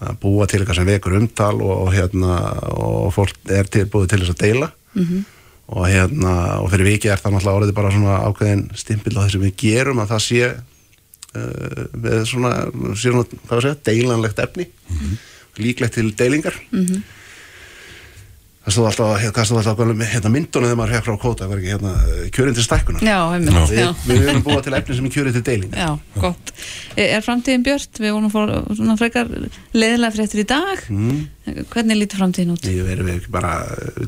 að 0.00 0.18
búa 0.22 0.46
til 0.46 0.60
eitthvað 0.60 0.78
sem 0.80 0.88
vekur 0.88 1.16
umtal 1.18 1.54
og, 1.60 1.74
og 1.86 1.90
hérna 1.94 2.36
og 2.72 3.10
fólk 3.14 3.52
er 3.52 3.68
tilbúið 3.68 4.08
til 4.10 4.20
þess 4.22 4.34
að 4.34 4.42
deila. 4.42 4.70
Og 5.66 5.84
hérna 5.90 6.32
og 6.62 6.70
fyrir 6.70 6.86
vikið 6.92 7.12
er 7.12 7.20
það 7.22 7.36
náttúrulega 7.36 7.60
orðið 7.60 7.74
bara 7.74 7.92
svona 7.94 8.16
ákveðin 8.28 8.64
stimpil 8.78 9.16
á 9.18 9.20
því 9.24 9.30
sem 9.34 9.44
við 9.46 9.54
gerum 9.62 10.02
að 10.02 10.12
það 10.14 10.24
sé 10.26 10.42
uh, 11.36 12.24
svona, 12.24 12.52
sé 12.94 13.10
svona 13.10 13.60
segja, 13.60 13.76
deilanlegt 13.90 14.38
efni. 14.38 14.68
Líklegt 15.58 15.94
til 15.98 16.10
deilingar 16.14 16.54
það 18.66 18.74
stóð 19.46 19.58
alltaf, 19.60 19.80
hérna, 20.10 20.30
myndunum 20.34 20.66
þegar 20.66 20.78
maður 20.80 20.94
hekk 20.96 21.04
frá 21.06 21.16
kóta, 21.22 21.46
var 21.46 21.60
ekki 21.60 21.70
hérna 21.70 21.92
kjörin 22.34 22.56
til 22.56 22.64
stækkunar 22.66 23.04
já, 23.06 23.18
einmitt, 23.36 23.58
við, 23.70 23.78
já. 23.78 23.90
við 24.08 24.24
erum 24.32 24.42
búið 24.46 24.62
til 24.66 24.74
efni 24.78 24.96
sem 24.98 25.06
er 25.06 25.12
kjörið 25.14 25.36
til 25.36 25.42
deiling 25.46 25.76
Já, 25.76 25.90
gott. 26.16 26.50
Er 26.98 27.22
framtíðin 27.22 27.66
björt? 27.66 28.00
Við 28.02 28.14
vorum 28.16 28.32
fór 28.34 28.52
svona 28.72 28.96
frekar 28.98 29.30
leiðilega 29.76 30.16
fréttir 30.16 30.42
í 30.42 30.46
dag. 30.50 30.82
mm. 30.90 31.22
Hvernig 31.70 32.00
lítur 32.00 32.22
framtíðin 32.24 32.56
út? 32.56 32.66
Ég 32.66 32.88
verður 32.88 33.12
ekki 33.14 33.30
bara, 33.36 33.52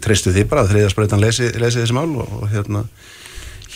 treystu 0.02 0.34
því 0.34 0.46
bara 0.50 0.66
að 0.66 0.74
þriðaspröytan 0.74 1.22
lesi, 1.22 1.52
lesi 1.62 1.84
þessi 1.84 1.94
mál 1.94 2.08
og, 2.08 2.34
og 2.40 2.50
hérna, 2.50 2.82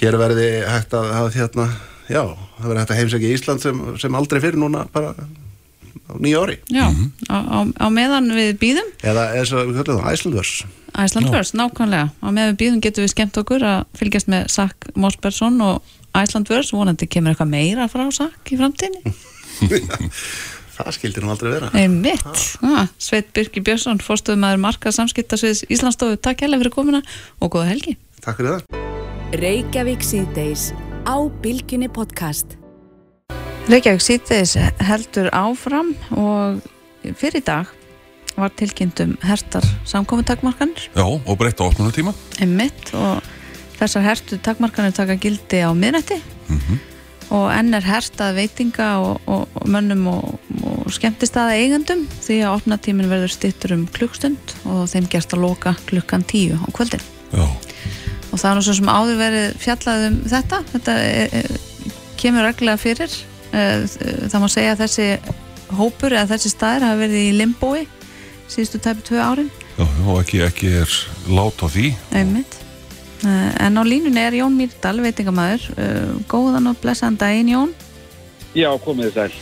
hér 0.00 0.18
verði 0.18 0.50
hægt 0.66 0.98
að 0.98 1.12
hafa 1.14 1.32
hérna, 1.36 1.68
já, 2.10 2.24
það 2.58 2.68
verði 2.72 2.82
hægt 2.82 2.94
að 2.96 3.02
heimsækja 3.02 3.32
Ísland 3.36 3.62
sem, 3.62 3.86
sem 4.02 4.18
aldrei 4.18 4.42
fyrir 4.42 4.58
núna 4.58 4.88
bara 4.90 5.14
á 6.08 6.14
nýja 6.18 6.44
ári 6.44 6.58
Já, 6.72 6.86
á, 7.28 7.36
á, 7.36 7.58
á 7.68 7.86
meðan 7.92 8.30
við 8.36 8.54
býðum 8.62 8.94
eða 9.02 9.26
eins 9.38 9.52
og 9.56 9.72
við 9.72 9.82
það 9.90 10.08
Æslandvörs 10.12 10.54
Iceland 10.92 11.32
First, 11.32 11.56
nákvæmlega. 11.56 12.10
Á 12.20 12.28
meðan 12.28 12.52
við 12.52 12.58
býðum 12.60 12.80
getum 12.84 13.06
við 13.06 13.12
skemmt 13.14 13.38
okkur 13.40 13.64
að 13.64 13.78
fylgjast 13.96 14.28
með 14.28 14.48
Sack 14.52 14.90
Mosbergsson 14.92 15.56
og 15.64 15.94
Iceland 16.12 16.50
First. 16.50 16.74
Vonandi 16.76 17.08
kemur 17.08 17.32
eitthvað 17.32 17.52
meira 17.54 17.88
frá 17.88 18.04
Sack 18.12 18.52
í 18.52 18.58
framtíðinni. 18.60 19.14
það 20.76 20.94
skildir 20.96 21.24
hún 21.24 21.34
aldrei 21.34 21.52
vera 21.54 21.72
Einmitt. 21.78 22.46
Ah, 22.66 22.88
Sveit 23.00 23.32
Birki 23.36 23.64
Björnsson, 23.64 24.00
fórstuðumæður 24.04 24.64
marka 24.64 24.92
samskiptasviðs 24.94 25.66
Íslandsstofu. 25.72 26.20
Takk 26.20 26.44
hérlega 26.44 26.66
fyrir 26.66 26.76
komuna 26.76 27.04
og 27.40 27.54
góða 27.56 27.70
helgi. 27.72 27.98
Takk 28.20 28.40
fyrir 28.40 28.58
það 28.58 28.80
Reykjavík 29.42 30.04
síðdeis 30.04 30.72
á 31.08 31.16
Bilginni 31.40 31.88
podcast. 31.88 32.61
Reykjavík 33.70 34.02
síðdeis 34.02 34.56
heldur 34.82 35.28
áfram 35.30 35.92
og 36.18 36.64
fyrir 37.14 37.38
í 37.38 37.44
dag 37.46 37.70
var 38.34 38.50
tilkynnt 38.58 38.98
um 39.04 39.12
hertar 39.22 39.64
samkofintakmarkanir 39.86 40.88
Já, 40.96 41.04
og 41.04 41.38
breytta 41.38 41.68
opnunutíma 41.68 42.14
einmitt 42.42 42.90
og 42.98 43.22
þessar 43.78 44.06
hertu 44.08 44.40
takmarkanir 44.42 44.96
taka 44.96 45.14
gildi 45.20 45.62
á 45.62 45.70
miðnætti. 45.78 46.18
Og 47.32 47.46
enn 47.54 47.72
er 47.78 47.86
hertað 47.86 48.34
veitinga 48.36 48.88
og, 49.00 49.22
og, 49.30 49.46
og 49.56 49.70
mönnum 49.70 50.04
og, 50.10 50.52
og 50.66 50.90
skemmtistaða 50.92 51.54
eigandum 51.62 52.04
því 52.18 52.42
að 52.42 52.58
opnatímin 52.58 53.08
verður 53.08 53.32
stittur 53.32 53.76
um 53.78 53.86
klukkstund 53.94 54.56
og 54.66 54.84
þeim 54.90 55.06
gerst 55.12 55.32
að 55.36 55.46
loka 55.46 55.76
klukkan 55.86 56.26
tíu 56.26 56.58
á 56.58 56.66
kvöldin. 56.74 57.04
Já, 57.30 57.46
og 57.46 58.40
það 58.42 58.50
er 58.50 58.64
svo 58.66 58.76
sem 58.82 58.90
áður 58.90 59.22
verið 59.22 59.60
fjallað 59.62 60.08
um 60.10 60.22
þetta. 60.34 60.64
Þetta 60.74 61.02
er, 61.08 61.36
er, 61.40 61.60
kemur 62.20 62.50
reglulega 62.50 62.82
fyrir 62.82 63.22
það 63.52 64.38
má 64.42 64.48
segja 64.48 64.72
að 64.76 64.82
þessi 64.86 65.08
hópur 65.76 66.12
eða 66.16 66.30
þessi 66.34 66.52
staðir 66.52 66.86
hafa 66.86 67.00
verið 67.02 67.26
í 67.28 67.36
limbói 67.36 67.84
síðustu 68.52 68.80
tæpi 68.84 69.06
tvö 69.08 69.20
árin 69.24 69.50
já, 69.78 69.84
og 70.08 70.18
ekki, 70.22 70.42
ekki 70.46 70.72
er 70.82 70.98
lát 71.32 71.62
á 71.64 71.66
því 71.68 71.92
einmitt 72.12 72.58
Eh, 73.22 73.66
en 73.66 73.78
á 73.78 73.82
línunni 73.86 74.18
er 74.18 74.34
Jón 74.34 74.56
Mýrdal, 74.58 74.98
veitingamæður 74.98 75.68
Eh, 75.78 76.08
góðan 76.26 76.66
og 76.72 76.80
blessaðan 76.82 77.18
daginn 77.20 77.52
Jón 77.52 77.68
Já, 78.50 78.66
komið 78.82 79.06
þið 79.06 79.14
sæl. 79.14 79.36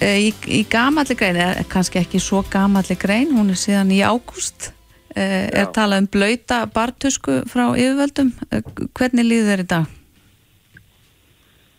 Eh, 0.00 0.16
í, 0.30 0.30
í 0.48 0.62
gamalli 0.64 1.14
grein, 1.14 1.36
eða 1.36 1.66
kannski 1.68 2.00
ekki 2.00 2.20
svo 2.24 2.40
gamalli 2.48 2.96
grein, 2.96 3.34
hún 3.36 3.52
er 3.52 3.60
síðan 3.60 3.92
í 3.92 4.00
ágúst 4.00 4.70
er 5.14 5.50
Já. 5.52 5.72
talað 5.76 6.06
um 6.06 6.08
blöyta 6.08 6.62
bartusku 6.72 7.42
frá 7.52 7.66
yfirvöldum 7.76 8.32
Eh, 8.48 8.62
hvernig 8.96 9.28
líður 9.28 9.52
þér 9.52 9.64
í 9.66 9.68
dag? 9.74 9.86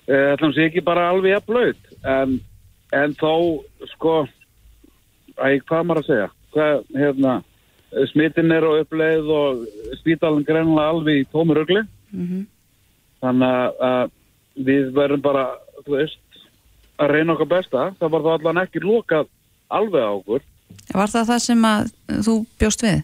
Uh, 0.10 0.34
Ætlum 0.34 0.54
sé 0.56 0.66
ekki 0.66 0.82
bara 0.82 1.10
alveg 1.12 1.38
að 1.38 1.46
blöð, 1.46 1.82
en, 2.02 2.40
en 2.98 3.14
þó, 3.20 3.34
sko, 3.92 4.16
æ, 5.38 5.60
hvað 5.70 5.86
maður 5.86 6.02
að 6.02 6.08
segja? 6.08 6.30
Hvað, 6.56 6.80
hérna, 6.98 7.34
smittin 8.10 8.54
er 8.56 8.66
á 8.66 8.72
uppleið 8.80 9.30
og 9.34 9.66
spítalinn 10.00 10.48
greinlega 10.48 10.96
alveg 10.96 11.22
í 11.22 11.28
tómi 11.34 11.58
rugli. 11.58 11.84
Mm 12.14 12.48
Þannig 13.20 13.80
að 13.84 14.12
við 14.64 14.92
verðum 14.96 15.22
bara, 15.22 15.46
þú 15.84 15.98
veist, 15.98 16.22
að 17.00 17.12
reyna 17.14 17.34
okkar 17.34 17.50
besta. 17.52 17.88
Það 18.00 18.14
var 18.14 18.22
þá 18.24 18.30
allan 18.34 18.62
ekki 18.64 18.82
lokað 18.84 19.28
alveg 19.68 20.06
á 20.08 20.12
okkur. 20.14 20.46
Var 20.94 21.12
það 21.12 21.28
það 21.32 21.42
sem 21.44 21.66
að 21.68 21.92
þú 22.28 22.36
bjóst 22.62 22.86
við? 22.86 23.02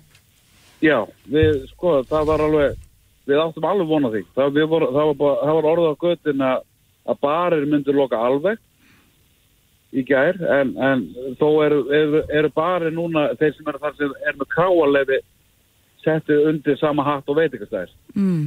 Já, 0.86 0.98
við, 1.32 1.66
sko, 1.74 1.98
það 2.08 2.30
var 2.30 2.46
alveg, 2.46 2.80
við 3.28 3.42
áttum 3.44 3.68
alveg 3.68 3.92
vona 3.92 4.14
því. 4.14 4.24
Það, 4.38 4.62
voru, 4.72 4.90
það, 4.96 5.10
var, 5.10 5.20
bara, 5.22 5.36
það 5.42 5.60
var 5.60 5.70
orðið 5.74 5.92
á 5.92 6.04
göttin 6.06 6.46
að 6.48 6.64
að 7.06 7.22
barir 7.22 7.68
myndur 7.70 7.98
loka 7.98 8.20
alveg 8.20 8.62
í 9.96 10.04
gær 10.08 10.38
en, 10.58 10.74
en 10.82 11.06
þó 11.40 11.50
eru, 11.66 11.82
eru, 11.94 12.24
eru 12.30 12.52
barir 12.56 12.94
núna 12.94 13.30
þeir 13.40 13.56
sem 13.56 13.72
eru 13.72 13.82
þar 13.84 13.98
sem 14.00 14.16
er 14.28 14.40
með 14.40 14.52
kráalefi 14.56 15.20
settið 16.06 16.50
undir 16.52 16.80
sama 16.82 17.06
hatt 17.06 17.30
og 17.32 17.40
veitingastæðir 17.40 17.94
mm. 18.18 18.44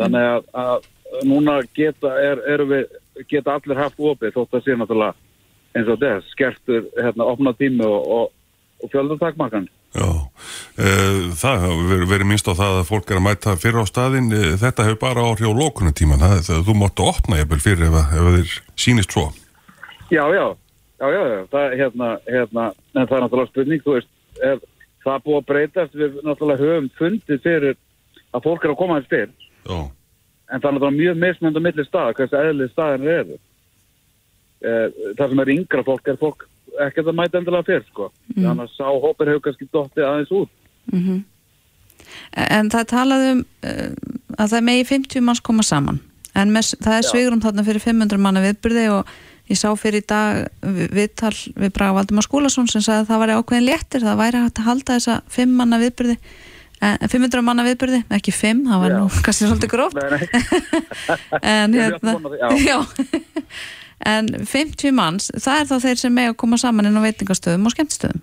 þannig 0.00 0.30
að, 0.32 0.48
að 0.64 1.26
núna 1.28 1.60
geta, 1.76 2.12
er, 2.22 2.64
við, 2.68 2.96
geta 3.30 3.56
allir 3.56 3.80
haft 3.80 4.00
opið 4.00 4.36
þótt 4.36 4.58
að 4.58 4.66
sé 4.66 4.76
náttúrulega 4.76 5.28
eins 5.76 5.90
og 5.92 6.00
þess, 6.02 6.32
skertur 6.34 6.88
hérna, 6.98 7.28
opna 7.30 7.52
tími 7.58 7.86
og, 7.86 8.10
og, 8.16 8.32
og 8.82 8.92
fjöldartakmarkan 8.92 9.68
Já, 9.90 10.06
uh, 10.06 11.22
það 11.34 11.62
hefur 11.64 12.04
verið- 12.06 12.28
minnst 12.30 12.46
á 12.46 12.54
það 12.54 12.76
að 12.78 12.86
fólk 12.86 13.10
er 13.10 13.18
að 13.18 13.24
mæta 13.26 13.56
fyrir 13.58 13.82
á 13.82 13.86
staðinn, 13.90 14.28
uh, 14.30 14.54
þetta 14.54 14.86
hefur 14.86 15.00
bara 15.02 15.24
áhrif 15.26 15.50
á 15.50 15.54
lókunatíman, 15.58 16.22
þú 16.46 16.74
máttu 16.78 17.06
opna 17.10 17.40
jafnvel 17.40 17.58
fyrir 17.64 17.88
ef, 17.88 17.96
ef 18.14 18.28
þeir 18.36 18.52
sýnist 18.78 19.10
svo. 19.10 19.32
Já, 20.10 20.22
já, 20.30 20.46
já, 21.00 21.06
já, 21.10 21.22
já. 21.34 21.40
Það, 21.50 21.74
hérna, 21.80 22.08
hérna, 22.26 22.64
en 22.94 23.06
það 23.06 23.16
er 23.16 23.22
náttúrulega 23.24 23.50
spurning, 23.50 23.82
þú 23.82 23.96
veist, 23.96 24.10
ef 24.38 24.58
það 25.04 25.22
búið 25.26 25.40
að 25.40 25.48
breytast, 25.50 25.94
við 25.98 26.22
náttúrulega 26.22 26.62
höfum 26.62 26.90
fundið 26.98 27.42
fyrir 27.42 27.76
að 28.30 28.42
fólk 28.46 28.64
er 28.64 28.70
að 28.70 28.78
koma 28.78 29.02
spyr, 29.02 29.28
Já, 29.66 29.78
en 30.50 30.60
það 30.60 30.68
er 30.70 30.74
náttúrulega 30.76 31.00
mjög 31.02 31.16
mismönd 31.24 31.58
á 31.58 31.62
milli 31.66 31.84
staða, 31.88 32.14
hversu 32.14 32.38
eðlið 32.38 32.70
staðin 32.70 33.10
eru. 33.10 33.38
Eh, 34.60 34.86
það 35.16 35.28
sem 35.28 35.40
er 35.40 35.52
yngra 35.56 35.82
fólk 35.82 36.08
er 36.12 36.18
fólk 36.20 36.46
ekkert 36.86 37.10
að 37.10 37.16
mæta 37.20 37.38
endilega 37.40 37.66
fyrr, 37.68 37.84
sko. 37.90 38.10
Þannig 38.34 38.64
að 38.66 38.74
sá 38.76 38.86
hópur 38.88 39.30
hefur 39.30 39.44
kannski 39.48 39.68
dottið 39.72 40.06
aðeins 40.08 40.32
út. 40.40 40.52
En 42.50 42.70
það 42.72 42.86
talaði 42.90 43.32
um 43.34 43.40
uh, 43.42 43.90
að 44.40 44.54
það 44.54 44.64
megi 44.66 44.86
50 44.88 45.24
manns 45.26 45.42
koma 45.44 45.62
saman 45.66 45.98
en 46.38 46.52
með, 46.54 46.70
það 46.80 46.94
er 46.96 47.06
svigrum 47.08 47.40
þarna 47.42 47.64
fyrir 47.66 47.82
500 47.82 48.20
manna 48.22 48.40
viðbyrði 48.44 48.84
og 48.94 49.08
ég 49.50 49.58
sá 49.58 49.66
fyrir 49.78 50.00
í 50.04 50.06
dag 50.08 50.44
vi- 50.62 50.86
viðtal 50.94 51.32
við 51.58 51.72
Braga 51.74 51.96
Valdimar 51.98 52.22
Skúlason 52.26 52.68
sem 52.70 52.82
sagði 52.86 53.02
að 53.02 53.08
það 53.10 53.20
væri 53.24 53.36
ákveðin 53.40 53.66
léttir, 53.66 54.04
það 54.06 54.20
væri 54.22 54.42
hægt 54.44 54.60
að 54.62 54.68
halda 54.70 54.96
þessa 54.96 55.16
5 55.34 55.56
manna 55.58 55.80
viðbyrði 55.82 56.16
en, 56.86 57.08
500 57.10 57.44
manna 57.50 57.66
viðbyrði, 57.66 58.00
ekki 58.16 58.32
5 58.38 58.62
það 58.70 58.84
var 58.84 58.94
Já. 58.94 58.98
nú 59.02 59.10
kannski 59.26 59.50
svolítið 59.50 59.74
gróft 59.74 59.96
en 61.56 61.74
hérna 61.74 62.16
já. 62.62 62.78
en 64.06 64.28
50 64.48 64.94
manns 64.96 65.30
það 65.36 65.60
er 65.60 65.68
þá 65.70 65.76
þeir 65.84 66.00
sem 66.02 66.14
mega 66.16 66.32
að 66.32 66.40
koma 66.42 66.58
saman 66.60 66.88
inn 66.88 66.98
á 66.98 67.04
veitingastöðum 67.04 67.68
og 67.68 67.74
skemmtistöðum 67.74 68.22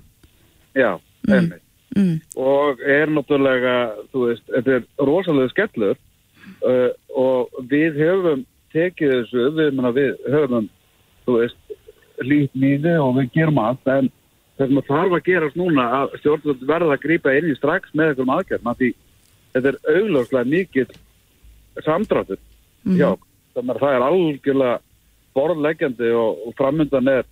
já, 0.78 0.92
einmitt. 1.28 1.64
mm. 1.96 2.16
og 2.42 2.84
er 2.86 3.14
náttúrulega, 3.14 3.78
þú 4.14 4.28
veist, 4.28 4.46
þetta 4.54 4.78
er 4.80 5.10
rosalega 5.10 5.54
skellur 5.54 5.98
uh, 6.66 6.92
og 7.14 7.62
við 7.72 8.00
höfum 8.02 8.46
tekið 8.76 9.14
þessu, 9.14 9.48
við, 9.58 9.74
menna, 9.78 9.94
við 9.96 10.14
höfum, 10.32 10.70
þú 11.26 11.40
veist, 11.42 11.76
lít 12.26 12.54
nýði 12.58 12.98
og 13.02 13.18
við 13.20 13.34
gerum 13.36 13.62
allt, 13.62 13.86
en 13.90 14.10
það 14.58 14.72
sem 14.72 14.86
þarf 14.90 15.18
að 15.18 15.26
gerast 15.28 15.60
núna 15.60 15.86
að 16.02 16.16
stjórnvöld 16.22 16.66
verða 16.70 16.96
að 16.96 17.04
grípa 17.06 17.36
inn 17.38 17.52
í 17.52 17.58
strax 17.58 17.94
með 17.94 18.24
einhverjum 18.24 18.72
af 18.72 18.80
því 18.80 18.92
þetta 19.54 19.72
er 19.72 19.80
augljóslega 19.94 20.50
mikill 20.50 20.88
samdráttur 21.86 22.42
þannig 22.88 23.74
að 23.74 23.82
það 23.84 23.96
er 23.96 24.06
algjörlega 24.08 24.80
borðleggjandi 25.38 26.12
og, 26.18 26.42
og 26.48 26.58
framöndan 26.60 27.12
er, 27.14 27.30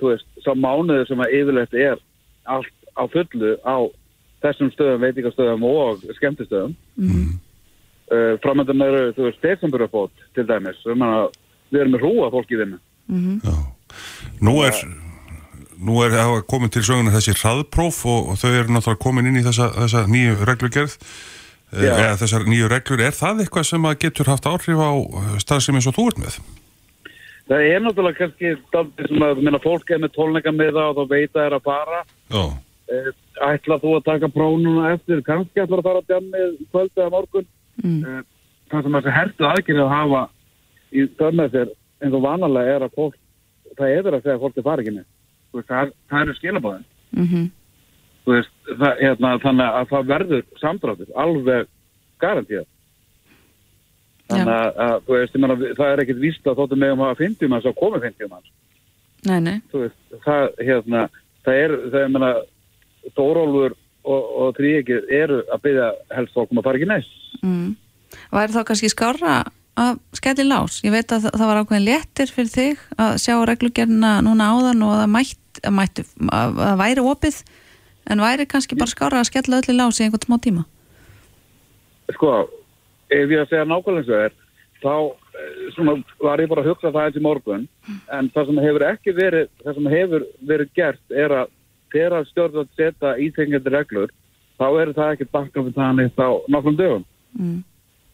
þú 0.00 0.12
veist, 0.12 0.28
sá 0.44 0.52
mánuður 0.54 1.08
sem 1.08 1.24
að 1.24 1.38
yfirleitt 1.38 1.78
er 1.78 2.02
allt 2.48 2.74
á 2.98 3.02
fullu 3.12 3.54
á 3.62 3.76
þessum 4.42 4.70
stöðum, 4.74 5.02
veitingastöðum 5.06 5.66
og 5.66 6.04
skemmtistöðum. 6.18 6.76
Mm. 6.98 7.32
Uh, 8.08 8.34
framöndan 8.42 8.84
eru, 8.84 9.08
þú 9.16 9.26
veist, 9.28 9.42
desemberabót 9.44 10.28
til 10.36 10.46
dæmis. 10.48 10.78
Við, 10.86 11.00
manna, 11.00 11.26
við 11.72 11.82
erum 11.82 11.96
með 11.96 12.06
hrúa 12.06 12.30
fólk 12.34 12.54
í 12.54 12.60
vinnu. 12.62 12.78
já. 13.44 13.58
Nú 14.44 14.54
er, 14.62 14.76
nú 15.80 15.98
er 16.04 16.14
hafa 16.16 16.44
komin 16.50 16.72
til 16.72 16.84
söguna 16.86 17.14
þessi 17.14 17.34
hraðpróf 17.38 18.04
og, 18.08 18.30
og 18.32 18.40
þau 18.40 18.50
eru 18.50 18.74
náttúrulega 18.74 19.02
komin 19.02 19.30
inn 19.30 19.40
í 19.40 19.44
þessa, 19.46 19.70
þessa 19.76 20.04
nýju 20.10 20.38
reglugerð, 20.48 20.96
eh, 21.72 21.88
eða 21.88 22.16
þessar 22.22 22.46
nýju 22.48 22.70
reglur. 22.72 23.02
Er 23.02 23.16
það 23.16 23.44
eitthvað 23.44 23.68
sem 23.70 23.88
að 23.90 23.98
getur 24.04 24.32
haft 24.32 24.48
áhrif 24.50 24.82
á 24.82 24.92
stað 25.42 25.64
sem 25.66 25.78
eins 25.78 25.88
og 25.90 25.96
þú 25.98 26.08
ert 26.12 26.22
með? 26.24 26.40
Það 27.48 27.66
er 27.66 27.84
náttúrulega 27.84 28.18
kannski 28.18 28.54
daldið 28.74 29.10
sem 29.10 29.24
að 29.24 29.42
minna 29.42 29.60
fólk 29.62 29.90
er 29.90 30.00
með 30.02 30.14
tólninga 30.16 30.52
með 30.52 30.72
það 30.76 30.88
og 30.88 30.98
þá 30.98 31.12
veit 31.14 31.36
að 31.36 31.46
er 31.46 31.56
að 31.58 31.68
fara. 31.68 32.00
Já, 32.32 32.42
Uh, 32.88 33.08
ætla 33.44 33.76
þú 33.82 33.90
að 33.98 34.04
taka 34.06 34.28
prónuna 34.32 34.94
eftir, 34.94 35.18
kannski 35.20 35.60
ætla 35.60 35.76
að 35.76 35.84
fara 35.84 36.00
að 36.00 36.06
djammið 36.08 36.54
kvöldið 36.72 37.02
að 37.04 37.10
morgun. 37.12 37.48
Mm. 37.82 37.98
Uh, 38.00 38.22
það 38.72 38.86
sem 38.86 38.96
þessi 38.96 39.12
hertu 39.12 39.44
aðgerið 39.44 39.82
að 39.82 39.92
hafa 39.92 40.22
í 40.88 41.04
dömið 41.18 41.50
þér 41.52 41.74
eins 42.00 42.16
og 42.16 42.24
vanalega 42.24 42.78
er 42.78 42.86
að 42.86 42.96
fólk, 42.96 43.18
það 43.76 43.92
er 43.92 44.08
að 44.08 44.22
segja 44.22 44.38
að 44.38 44.46
fólk 44.46 44.56
er 44.56 44.66
farið 44.70 44.86
ekki 44.86 44.96
með. 44.96 45.06
Þú 45.50 45.60
veist, 45.60 45.68
Það, 45.68 45.92
það 46.08 46.24
eru 46.24 46.36
skilabóðin. 46.38 46.88
Mm 47.12 47.28
það, 48.28 48.94
hérna, 49.00 49.34
þannig 49.42 49.76
að 49.80 49.92
það 49.92 50.10
verður 50.12 50.42
samdráttur, 50.60 51.12
alveg 51.16 51.68
garantíða. 52.22 52.64
Þannig 54.38 54.54
að, 54.54 54.70
að 54.84 54.94
þú 55.06 55.16
veist, 55.16 55.40
meina, 55.42 55.56
það 55.78 55.90
er 55.92 56.02
ekkit 56.04 56.22
víst 56.22 56.48
að 56.48 56.62
þóttum 56.62 56.82
meðum 56.84 57.04
hafa 57.04 57.18
50 57.22 57.52
manns 57.52 57.68
og 57.68 57.76
komið 57.78 58.06
50 58.08 58.32
manns. 58.32 58.54
Nei, 59.28 59.38
nei 59.42 59.56
Þú 59.72 59.82
veist, 59.84 60.00
það, 60.24 60.46
hérna, 60.62 61.04
það 61.46 61.60
er, 61.64 61.76
það 61.88 62.00
er, 62.00 62.14
meina, 62.14 62.32
Þórólfur 63.16 63.76
og, 64.08 64.32
og 64.42 64.56
Tríegir 64.58 65.06
eru 65.14 65.42
að 65.48 65.62
byggja 65.64 65.92
helst 66.16 66.34
fólk 66.36 66.50
um 66.52 66.60
að 66.60 66.68
fara 66.68 66.80
ekki 66.80 66.90
næst. 66.90 67.14
mm. 67.42 67.68
Væri 68.32 68.54
þá 68.54 68.60
kannski 68.68 68.88
skárra 68.92 69.32
að 69.78 69.98
skelli 70.16 70.46
lás? 70.48 70.80
Ég 70.84 70.92
veit 70.94 71.12
að 71.12 71.28
það, 71.28 71.46
var 71.50 71.60
ákveðin 71.62 71.86
léttir 71.86 72.32
fyrir 72.32 72.52
þig 72.52 72.84
að 72.98 73.18
sjá 73.22 73.34
reglugerna 73.46 74.12
núna 74.24 74.50
áðan 74.54 74.84
og 74.86 74.94
að 74.94 75.02
það 75.02 75.12
mætt, 75.14 75.60
að, 75.60 75.74
mætti, 75.78 76.04
að, 76.32 76.62
að 76.68 76.80
væri 76.82 77.04
opið 77.12 77.40
en 78.08 78.24
væri 78.24 78.48
kannski 78.48 78.78
bara 78.78 78.92
skárra 78.92 79.22
að 79.22 79.30
skella 79.30 79.60
öllu 79.60 79.76
lás 79.76 80.00
í 80.00 80.06
einhvern 80.06 80.24
smá 80.24 80.38
tíma 80.42 80.64
Sko, 82.14 82.32
ef 83.10 83.32
ég 83.32 83.42
að 83.42 83.50
segja 83.50 83.66
nákvæmlega 83.68 84.14
og 84.14 84.24
er, 84.26 84.36
þá 84.78 84.94
eh, 85.40 85.62
svona, 85.74 85.96
var 86.22 86.42
ég 86.42 86.50
bara 86.50 86.64
að 86.64 86.70
hugsa 86.72 86.92
það 86.94 87.08
eins 87.08 87.18
í 87.18 87.24
morgun, 87.24 87.68
en 88.14 88.30
það 88.34 88.50
sem 88.50 88.60
hefur 88.66 88.86
ekki 88.92 89.16
verið, 89.16 89.50
það 89.64 89.78
sem 89.78 89.90
hefur 89.94 90.26
verið 90.52 90.74
gert 90.78 91.16
er 91.24 91.36
að 91.42 91.54
þegar 91.92 92.28
stjórnvöld 92.28 92.70
setja 92.76 93.16
íþengjandi 93.24 93.74
reglur, 93.74 94.12
þá 94.58 94.68
er 94.82 94.94
það 94.96 95.12
ekki 95.14 95.30
bakka 95.32 95.62
fyrir 95.62 95.76
það 95.78 95.98
neitt 95.98 96.20
á 96.20 96.30
nokkrum 96.52 96.78
dögum. 96.78 97.04
mm. 97.38 97.58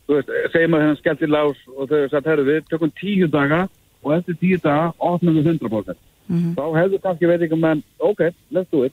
Þú 0.05 0.19
veist, 0.19 0.33
segjum 0.53 0.75
að 0.77 0.83
hennar 0.85 0.99
skellt 1.01 1.23
í 1.25 1.29
lás 1.31 1.61
og 1.73 1.87
þau 1.89 2.01
sagt, 2.13 2.27
herru, 2.29 2.43
við 2.45 2.67
tökum 2.69 2.91
tíu 3.01 3.29
daga 3.33 3.63
og 4.05 4.11
eftir 4.19 4.37
tíu 4.41 4.59
daga 4.61 4.91
opnum 5.01 5.39
við 5.39 5.55
100%. 5.55 5.97
Mhm. 6.29 6.51
Þá 6.57 6.65
hefur 6.79 7.03
kannski 7.05 7.29
veit 7.29 7.45
ekki 7.47 7.59
menn, 7.61 7.83
ok, 7.99 8.21
let's 8.53 8.69
do 8.73 8.85
it. 8.85 8.93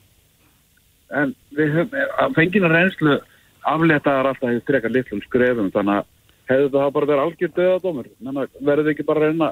En 1.12 1.34
við 1.56 1.74
höfum, 1.76 2.00
að 2.24 2.34
fengina 2.38 2.70
reynslu 2.72 3.18
afléttaðar 3.68 4.30
alltaf 4.32 4.50
hefur 4.50 4.66
frekar 4.68 4.92
litlum 4.92 5.22
skrefum, 5.26 5.70
þannig 5.74 6.00
að 6.00 6.08
hefur 6.50 6.72
það 6.74 6.94
bara 6.96 7.10
verið 7.10 7.24
algjör 7.24 7.52
döðadómur. 7.58 8.08
Verður 8.60 8.84
þið 8.86 8.92
ekki 8.92 9.08
bara 9.08 9.22
að 9.22 9.28
reyna 9.28 9.50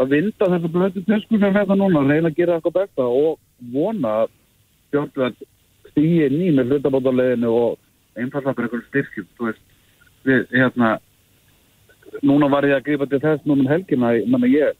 að 0.00 0.12
vinda 0.16 0.50
þessu 0.54 0.70
blötu 0.72 1.04
tösku 1.06 1.38
sem 1.38 1.56
þetta 1.56 1.76
núna, 1.78 2.04
reyna 2.08 2.30
að 2.30 2.38
gera 2.38 2.58
eitthvað 2.58 2.78
besta 2.80 3.06
og 3.06 3.38
vona 3.72 4.14
að 4.22 4.32
stjórnveld 4.88 5.42
stýi 5.92 6.28
ný 6.32 6.50
með 6.56 6.72
hlutabótaleginu 6.72 7.50
og 7.52 7.78
einfallega 8.16 8.56
bara 8.56 8.68
einhverjum 8.68 8.88
styrkjum, 8.88 9.28
þú 9.36 9.48
veist, 9.48 9.64
við, 10.26 10.46
hérna, 10.52 10.92
núna 12.24 12.48
var 12.52 12.68
ég 12.68 12.78
að 12.78 12.86
gripa 12.88 13.08
til 13.08 13.20
þess 13.22 13.44
núna 13.48 13.66
um 13.66 13.72
helgina, 13.72 14.14
ég, 14.16 14.28
menna 14.32 14.50
ég 14.50 14.78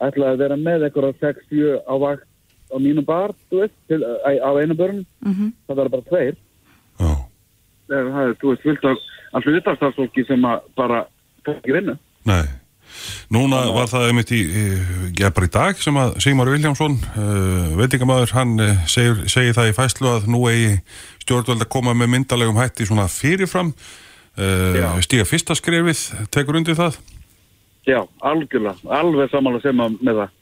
ætlaði 0.00 0.36
að 0.36 0.44
vera 0.44 0.60
með 0.60 0.86
eitthvað 0.86 1.24
6-7 1.24 1.80
á 1.84 1.94
vakt 2.04 2.28
á 2.70 2.76
mínum 2.78 3.06
bar, 3.06 3.34
þú 3.50 3.64
veist, 3.64 3.76
til, 3.90 4.00
á, 4.04 4.50
einu 4.60 4.76
börn, 4.76 5.04
Mm 5.24 5.52
það 5.66 5.76
verður 5.76 5.94
bara 5.96 6.08
tveir. 6.08 6.36
Það 7.90 8.24
er, 8.24 8.34
þú 8.40 8.52
veist, 8.52 8.64
fullt 8.66 8.88
af 8.90 9.06
allir 9.38 9.60
utanstafsfólki 9.60 10.26
sem 10.28 10.48
að 10.48 10.66
bara 10.78 11.04
tók 11.46 11.60
ekki 11.60 11.76
vinnu. 11.76 11.96
Nei. 12.28 12.44
Núna 13.30 13.60
var 13.70 13.86
það 13.90 14.08
einmitt 14.08 14.32
í, 14.34 14.40
já, 15.18 15.28
bara 15.30 15.46
í 15.46 15.52
dag 15.54 15.78
sem 15.78 15.96
að 16.00 16.16
Sigmar 16.24 16.50
Viljámsson, 16.50 16.96
uh, 17.14 17.68
veitingamæður, 17.78 18.34
hann 18.34 18.56
uh, 18.58 18.72
segir, 18.90 19.22
segir 19.30 19.54
það 19.56 19.70
í 19.70 19.76
fæslu 19.76 20.10
að 20.10 20.26
nú 20.32 20.42
eigi 20.50 20.72
stjórnvöld 21.22 21.62
að 21.62 21.70
koma 21.70 21.94
með 21.94 22.10
myndalegum 22.16 22.58
hætti 22.58 22.88
svona 22.88 23.06
fyrirfram, 23.12 23.70
uh, 24.40 24.98
stíga 25.06 25.28
fyrsta 25.28 25.54
skrefið, 25.58 26.02
tekur 26.34 26.58
undir 26.58 26.78
það? 26.78 26.98
Já, 27.86 28.02
algjörlega, 28.26 28.76
alveg 28.98 29.30
samanlega 29.32 29.68
sem 29.68 29.86
að 29.86 29.96
með 30.02 30.22
það. 30.24 30.36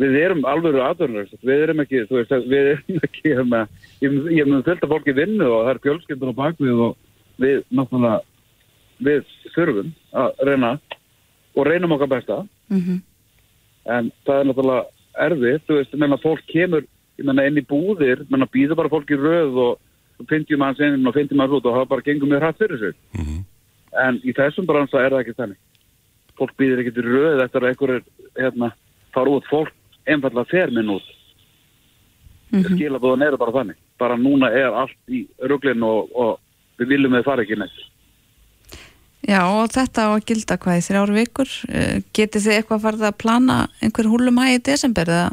Við 0.00 0.16
erum 0.18 0.42
alveg 0.50 0.76
aðvörður, 0.82 1.28
við 1.46 1.60
erum 1.62 1.82
ekki, 1.84 2.00
þú 2.08 2.18
veist, 2.18 2.32
við 2.50 2.70
erum 2.72 3.04
ekki, 3.06 3.24
hérna, 3.30 3.60
ég 4.02 4.16
ég 4.34 4.48
með 4.50 4.64
fullt 4.66 4.82
af 4.82 4.90
fólki 4.90 5.12
í 5.12 5.18
vinnu 5.20 5.46
og 5.46 5.60
það 5.60 5.70
er 5.70 5.80
fjölskyldur 5.84 6.32
á 6.34 6.40
bakvið 6.40 6.80
og 6.88 6.96
við, 7.44 7.60
náttúrulega, 7.70 8.16
við 9.06 9.30
þurfum 9.54 9.92
að 10.18 10.42
reyna 10.48 10.72
og 11.54 11.68
reynum 11.68 11.94
okkar 11.94 12.10
besta, 12.10 12.40
-hmm. 12.72 12.98
en 13.86 14.10
það 14.26 14.40
er 14.40 14.50
náttúrulega 14.50 14.84
erfið, 15.28 15.60
þú 15.68 15.78
veist, 15.78 15.94
ég 15.94 16.02
menna 16.02 16.18
fólk 16.24 16.42
kemur, 16.50 16.86
ég 17.18 17.26
menna 17.28 17.46
inn 17.46 17.62
í 17.62 17.66
búðir, 17.66 18.24
ég 18.26 18.30
menna 18.34 18.50
býður 18.50 18.80
bara 18.82 18.90
fólk 18.90 19.10
í 19.14 19.20
röð 19.20 19.60
og 19.68 19.78
50 20.26 20.58
manns 20.58 20.80
inn 20.82 21.06
og 21.06 21.14
50 21.14 21.38
manns 21.38 21.54
út 21.54 21.66
og 21.66 21.78
það 21.78 21.88
bara 21.88 22.06
gengur 22.06 22.30
mjög 22.30 22.42
hrætt 22.42 22.58
fyrir 22.58 22.78
sig. 22.78 22.94
Mhm. 23.14 23.44
En 23.94 24.20
í 24.24 24.34
þessum 24.34 24.66
bransa 24.66 24.98
er 24.98 25.10
það 25.10 25.22
ekki 25.22 25.38
þannig. 25.38 25.60
fólk 26.34 26.50
býðir 26.58 26.80
ekkert 26.82 26.98
í 26.98 27.02
röð 27.06 27.44
eftir 27.44 27.62
að 27.62 27.68
einhver 27.68 27.90
er, 27.94 28.02
hérna, 28.34 28.72
fara 29.14 29.30
út, 29.30 29.44
fólk 29.46 29.70
einfallega 30.06 30.50
fer 30.50 30.70
minn 30.70 30.92
út. 30.94 31.06
Mm 32.50 32.62
-hmm. 32.62 32.76
Skilabóðan 32.76 33.26
eru 33.26 33.36
bara 33.36 33.52
þannig. 33.52 33.76
Bara 33.98 34.16
núna 34.16 34.50
er 34.50 34.70
allt 34.72 34.98
í 35.08 35.26
ruglinu 35.38 35.86
og, 35.86 36.16
og 36.16 36.40
við 36.78 36.88
viljum 36.88 37.12
við 37.12 37.24
fara 37.24 37.42
ekki 37.42 37.58
neitt. 37.58 37.80
Já 39.24 39.40
og 39.48 39.72
þetta 39.72 40.00
á 40.04 40.08
að 40.12 40.26
gilda 40.28 40.56
hvað 40.60 40.78
í 40.78 40.84
þrjáru 40.84 41.14
vikur 41.14 41.50
Eh, 41.68 42.02
getið 42.12 42.44
þið 42.44 42.56
eitthvað 42.56 42.84
farið 42.84 43.06
að 43.08 43.20
plana 43.22 43.56
einhver 43.80 44.08
húlumægi 44.10 44.58
í 44.58 44.64
desember 44.68 45.08
eða 45.08 45.30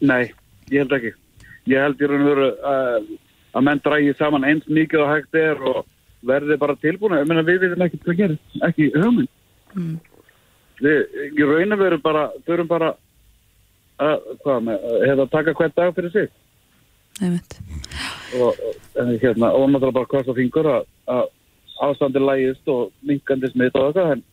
Nei, 0.00 0.32
ég 0.68 0.84
held 0.84 0.92
ekki. 0.92 1.12
Ég 1.66 1.80
held 1.80 2.00
í 2.00 2.08
raun 2.08 2.24
og 2.24 2.28
veru 2.28 2.48
uh, 2.52 2.98
að 3.56 3.64
menn 3.64 3.80
drægi 3.84 4.12
saman 4.18 4.44
eins 4.44 4.66
mikið 4.68 5.02
og 5.02 5.08
hægt 5.08 5.38
er 5.40 5.62
og 5.64 5.86
verði 6.26 6.58
bara 6.60 6.76
tilbúin. 6.82 7.16
Ég 7.16 7.30
meina 7.30 7.44
við 7.46 7.62
viljum 7.64 7.84
ekki 7.86 8.02
hvað 8.04 8.18
gerir, 8.20 8.36
ekki 8.68 8.90
hugmynd. 8.92 9.32
Mm. 9.72 9.94
Við 10.82 11.38
í 11.40 11.46
raun 11.48 11.72
og 11.76 11.80
veru 11.80 11.98
bara, 12.04 12.26
þurfum 12.46 12.68
bara 12.68 12.92
að, 14.02 14.26
með, 14.66 14.86
hefða 15.08 15.26
taka 15.32 15.54
hvern 15.56 15.74
dag 15.76 15.94
fyrir 15.96 16.12
sig. 16.12 16.32
Og, 18.36 18.58
en 19.00 19.14
hérna, 19.22 19.52
og 19.56 19.70
náttúrulega 19.70 19.96
bara 19.96 20.10
kosta 20.10 20.34
fingur 20.36 20.68
að, 20.68 20.88
að 21.08 21.28
ástandi 21.86 22.20
lægist 22.20 22.68
og 22.72 22.90
minkandi 23.08 23.48
smitt 23.52 23.76
og 23.78 23.88
eitthvað, 23.88 24.16
en 24.16 24.24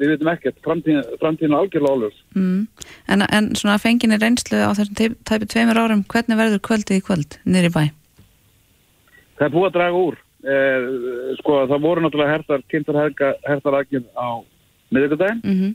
við 0.00 0.12
veitum 0.14 0.32
ekkert, 0.32 0.60
framtíðin, 0.64 1.16
framtíðin 1.20 1.54
er 1.56 1.62
algjörlega 1.62 1.96
álurs. 1.96 2.20
Mm. 2.36 2.60
En, 3.08 3.24
en 3.24 3.50
svona 3.56 3.78
fenginni 3.80 4.20
reynslu 4.20 4.60
á 4.60 4.72
þessum 4.76 4.96
tæp- 5.00 5.18
tæpi 5.28 5.48
tveimur 5.48 5.80
árum, 5.80 6.04
hvernig 6.12 6.40
verður 6.40 6.62
kvöldið 6.68 7.00
í 7.00 7.04
kvöld 7.08 7.40
í 7.48 7.72
bæ? 7.72 7.82
Það 9.40 9.46
er 9.46 9.54
búið 9.56 9.70
að 9.70 9.76
draga 9.78 10.04
úr. 10.04 10.20
Eh, 10.40 10.86
sko, 11.40 11.58
það 11.68 11.84
voru 11.84 12.04
náttúrulega 12.04 12.32
hertar, 12.36 12.62
kynntar 12.72 13.00
hertarakinn 13.48 14.08
á 14.16 14.40
miðvikudaginn 14.90 15.40
Mm 15.44 15.70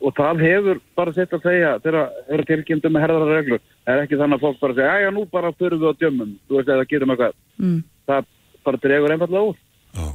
og 0.00 0.14
það 0.16 0.38
hefur 0.40 0.78
bara 0.96 1.12
sett 1.12 1.32
að 1.36 1.42
segja 1.44 1.70
þegar 1.84 1.96
það 1.98 2.30
eru 2.34 2.44
tilkynntum 2.48 2.94
með 2.94 3.02
herðara 3.04 3.34
reglur. 3.36 3.60
Það 3.84 3.92
er 3.98 4.04
ekki 4.06 4.18
þannig 4.20 4.38
að 4.38 4.44
fólk 4.46 4.60
bara 4.62 4.76
segja, 4.78 4.94
já, 5.04 5.08
nú 5.12 5.24
bara 5.28 5.50
fyrir 5.58 5.76
við 5.82 5.90
á 5.92 5.98
djömmum, 6.00 6.30
þú 6.48 6.56
veist, 6.56 6.70
eða 6.72 6.86
gerum 6.88 7.12
eitthvað. 7.12 7.34
mm. 7.60 7.74
Það 8.08 8.30
bara 8.64 8.80
dregur 8.84 9.12
einfallega 9.14 9.50
úr. 9.50 9.58
Já. 9.92 10.06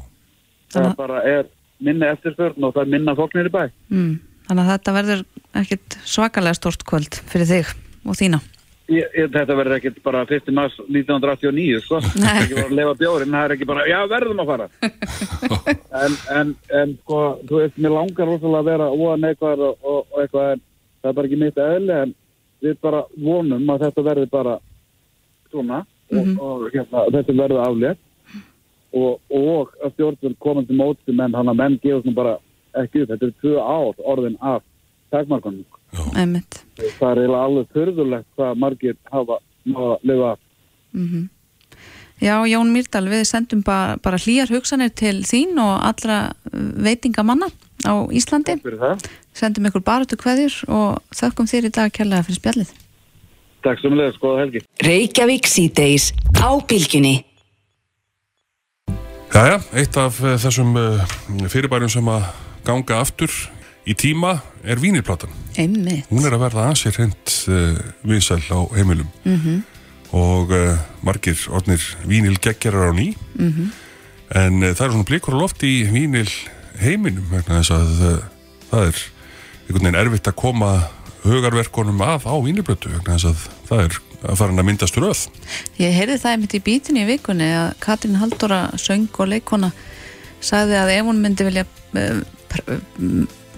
Það 0.73 0.79
Þannig- 0.79 0.97
bara 0.97 1.21
er 1.35 1.45
minni 1.85 2.05
eftirspörn 2.09 2.63
og 2.65 2.73
það 2.73 2.81
er 2.81 2.91
minna 2.95 3.15
fólk 3.15 3.37
nýri 3.37 3.53
bæ. 3.53 3.61
Mm. 3.91 4.19
Þannig 4.47 4.65
að 4.65 4.71
þetta 4.73 4.95
verður 4.97 5.23
ekkit 5.61 5.97
svakalega 6.15 6.55
stort 6.57 6.83
kvöld 6.89 7.21
fyrir 7.29 7.45
þig 7.53 7.73
og 8.05 8.17
þína 8.17 8.41
Ég, 8.85 9.05
ég, 9.17 9.29
þetta 9.33 9.55
verður 9.57 9.79
ekkert 9.79 9.95
bara 10.05 10.19
1. 10.29 10.51
mars 10.53 10.75
1989, 10.85 11.79
sko. 11.81 12.01
Það 12.05 12.27
er 12.29 12.43
ekki 12.43 12.57
bara 12.59 12.67
að 12.67 12.75
lefa 12.79 12.97
bjórin, 12.99 13.31
það 13.33 13.45
er 13.47 13.53
ekki 13.55 13.67
bara, 13.71 13.85
já, 13.89 13.97
verðum 14.11 14.43
að 14.43 14.51
fara. 14.51 14.67
en, 16.03 16.17
en, 16.35 16.51
en, 16.81 16.93
sko, 16.99 17.21
þú 17.49 17.61
veist, 17.63 17.79
mér 17.81 17.95
langar 17.95 18.29
rosalega 18.29 18.61
að 18.61 18.69
vera 18.69 18.91
óa 18.93 19.15
neikvæður 19.23 19.65
og, 19.71 19.89
og, 19.89 20.19
eitthvað, 20.21 20.51
en 20.53 20.63
það 21.01 21.09
er 21.09 21.17
bara 21.17 21.31
ekki 21.31 21.41
mitt 21.41 21.59
eðli, 21.65 21.97
en 22.03 22.13
við 22.65 22.77
bara 22.85 23.01
vonum 23.25 23.73
að 23.73 23.87
þetta 23.87 24.05
verði 24.05 24.29
bara 24.35 24.55
svona 25.49 25.81
og, 26.13 26.29
og 26.45 26.69
hérna, 26.73 27.07
þetta 27.17 27.37
verði 27.41 27.61
aflétt 27.65 28.01
og, 28.95 29.19
og 29.33 29.73
að 29.83 29.95
stjórnvöld 29.95 30.37
komandi 30.43 30.77
móti 30.77 31.15
menn, 31.15 31.35
hann 31.35 31.51
að 31.51 31.59
menn 31.61 31.81
gefast 31.81 32.07
nú 32.07 32.13
bara 32.15 32.37
ekki 32.77 33.03
upp, 33.03 33.11
þetta 33.13 33.27
er 33.27 33.35
tvö 33.41 33.57
ár 33.59 34.05
orðin 34.13 34.37
af 34.39 34.63
takmarkanum. 35.13 35.65
Einmitt 36.15 36.61
Það 36.75 37.09
er 37.11 37.21
eiginlega 37.21 37.43
alveg 37.45 37.71
förðulegt 37.75 38.27
hvað 38.35 38.59
margir 38.59 38.97
hafa 39.11 39.39
að 39.65 39.95
lifa 40.03 40.35
mm 40.95 41.29
Já, 42.23 42.39
Jón 42.47 42.69
Mýrdal, 42.71 43.09
við 43.11 43.25
sendum 43.27 43.59
bara, 43.67 43.97
bara 43.99 44.15
hlýjar 44.15 44.47
hugsanir 44.47 44.93
til 44.95 45.17
þín 45.27 45.57
og 45.59 45.73
allra 45.83 46.31
uh, 46.31 46.61
veitingamanna 46.85 47.49
á 47.83 48.07
Íslandi 48.07 48.55
fyrir 48.63 48.79
það. 48.79 49.03
sendum 49.35 49.67
ykkur 49.67 49.83
baratu 49.83 50.15
kveðjur 50.15 50.55
og 50.71 51.01
þökkum 51.11 51.49
þér 51.51 51.67
í 51.67 51.73
dag 51.75 51.91
kærlega 51.91 52.23
fyrir 52.23 52.39
spjallið 52.39 52.71
Takk 53.65 53.81
sem 53.81 53.95
leður, 53.97 54.13
skoða 54.13 54.41
helgi. 54.43 54.61
Reykjavík 54.85 55.47
síðdeis 55.49 56.11
á 56.37 56.53
bylgjunni. 56.69 57.15
Jæja, 59.33 59.55
eitt 59.73 59.97
af 59.97 60.19
eh, 60.21 60.35
þessum 60.37 60.75
eh, 60.77 61.15
fyrirbærum 61.49 61.89
sem 61.89 62.05
að 62.13 62.27
ganga 62.67 62.99
aftur 63.01 63.33
í 63.85 63.93
tíma 63.97 64.39
er 64.65 64.79
vínirplatan. 64.81 65.29
Einmitt 65.57 66.09
Hún 66.09 66.25
er 66.25 66.33
að 66.35 66.41
verða 66.47 66.67
ansið 66.71 66.97
hreint 66.99 67.33
uh, 67.53 67.79
vinsæl 68.03 68.41
á 68.51 68.59
heimilum 68.75 69.09
mm 69.23 69.63
og 70.15 70.51
uh, 70.53 70.77
margir 71.03 71.35
orðnir 71.51 71.81
vínil 72.07 72.37
geggjarar 72.39 72.91
á 72.91 72.93
ný 72.95 73.09
Mhm. 73.35 73.71
en 74.31 74.63
uh, 74.63 74.69
það 74.71 74.85
er 74.85 74.91
svona 74.93 75.07
blikur 75.09 75.35
á 75.35 75.41
loft 75.41 75.63
í 75.65 75.73
vínil 75.91 76.29
heiminum 76.79 77.25
vegna 77.33 77.57
þess 77.59 77.73
að 77.73 77.89
það 78.69 78.85
er 78.85 78.99
einhvern 79.65 79.81
veginn 79.81 79.99
erfitt 79.99 80.29
að 80.29 80.37
koma 80.39 80.69
hugarverkunum 81.25 81.99
að 82.05 82.27
á 82.31 82.35
vínilblötu 82.45 82.93
vegna 82.93 83.17
þess 83.17 83.27
að 83.33 83.47
það 83.67 83.83
er 83.87 83.99
að 84.29 84.39
fara 84.39 84.55
að 84.55 84.65
myndast 84.69 84.97
röð. 85.01 85.25
Ég 85.81 85.93
heyrði 85.97 86.17
það 86.21 86.31
einmitt 86.35 86.55
í 86.57 86.63
bítinu 86.65 87.03
í 87.03 87.09
vikunni 87.09 87.49
að 87.57 87.73
Katrin 87.83 88.19
Halldóra 88.21 88.61
söng 88.81 89.09
og 89.19 89.27
leikona 89.33 89.71
sagði 90.39 90.79
að 90.79 90.93
ef 90.95 91.09
hún 91.09 91.21
myndi 91.25 91.49
vilja 91.49 91.65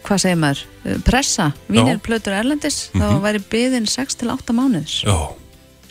hvað 0.07 0.23
segir 0.23 0.39
maður, 0.41 0.63
uh, 0.85 0.95
pressa 1.07 1.49
vínir 1.67 1.99
plötur 2.03 2.37
erlendis, 2.37 2.87
þá 2.95 3.19
væri 3.23 3.43
byðin 3.51 3.89
6 3.91 4.21
til 4.21 4.31
8 4.33 4.55
mánuðs 4.57 5.01
Já, 5.07 5.17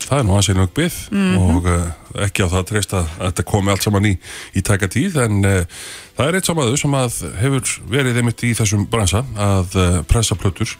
það 0.07 0.19
er 0.19 0.27
nú 0.27 0.37
aðeins 0.37 0.51
einhverjum 0.53 0.77
byggð 0.81 1.01
og 1.47 1.71
uh, 1.73 1.91
ekki 2.27 2.47
á 2.47 2.51
það 2.51 2.61
að 2.63 2.71
treysta 2.71 3.03
að 3.03 3.11
þetta 3.27 3.49
komi 3.53 3.73
allt 3.73 3.87
saman 3.87 4.09
í, 4.09 4.15
í 4.57 4.65
taka 4.67 4.89
tíð 4.93 5.21
en 5.27 5.43
uh, 5.45 5.83
það 6.17 6.31
er 6.31 6.39
eitt 6.39 6.49
samaður 6.49 6.81
sem 6.81 6.97
að 6.97 7.21
hefur 7.43 7.77
verið 7.93 8.23
einmitt 8.23 8.47
í 8.47 8.55
þessum 8.57 8.89
bransa 8.93 9.25
að 9.35 9.77
uh, 9.77 10.01
pressa 10.09 10.39
plötur 10.39 10.73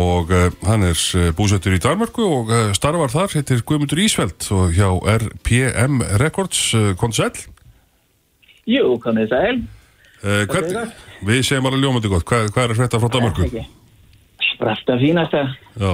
og 0.00 0.30
uh, 0.32 0.48
hann 0.64 0.86
er 0.88 0.96
búsettur 1.36 1.76
í 1.76 1.80
Danmarku 1.82 2.24
og 2.24 2.52
uh, 2.52 2.70
starfar 2.76 3.12
þar, 3.12 3.34
heitir 3.36 3.60
Guðmundur 3.66 4.00
Ísveld 4.00 4.48
og 4.54 4.72
hjá 4.76 4.88
RPM 5.18 6.00
Records 6.22 6.70
uh, 6.78 6.92
konsell. 6.98 7.34
Jú, 8.68 8.96
komið 9.02 9.32
sæl. 9.32 9.62
Uh, 10.22 10.42
hvern, 10.46 10.92
við 11.26 11.40
segjum 11.42 11.66
alveg 11.66 11.82
ljómandi 11.82 12.10
gott, 12.12 12.24
hvað, 12.28 12.50
hvað 12.54 12.64
er 12.68 12.74
að 12.74 12.78
frétta 12.78 13.00
frá 13.02 13.08
Danmarku? 13.10 13.48
Alltaf 14.62 15.00
fínasta. 15.02 15.40
Já, 15.74 15.92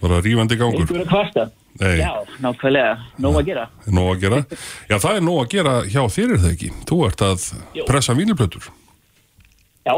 bara 0.00 0.20
rífandi 0.24 0.56
gangur. 0.56 0.86
Einhver 0.86 1.02
að 1.02 1.10
kvarta. 1.10 1.44
Nei. 1.80 1.98
Já, 2.00 2.10
nákvæmlega. 2.40 2.94
Nóg 3.20 3.36
að 3.40 3.50
gera. 3.50 3.66
Nóg 3.92 4.08
að 4.14 4.22
gera. 4.24 4.38
Já, 4.88 4.96
það 4.96 5.18
er 5.18 5.26
nóg 5.26 5.38
að 5.42 5.50
gera 5.54 5.74
hjá 5.86 6.00
þér 6.16 6.32
er 6.34 6.40
það 6.42 6.54
ekki. 6.54 6.70
Þú 6.88 6.98
ert 7.06 7.24
að 7.24 7.44
Jú. 7.76 7.84
pressa 7.88 8.16
vínilplötur. 8.16 8.70
Já, 9.86 9.94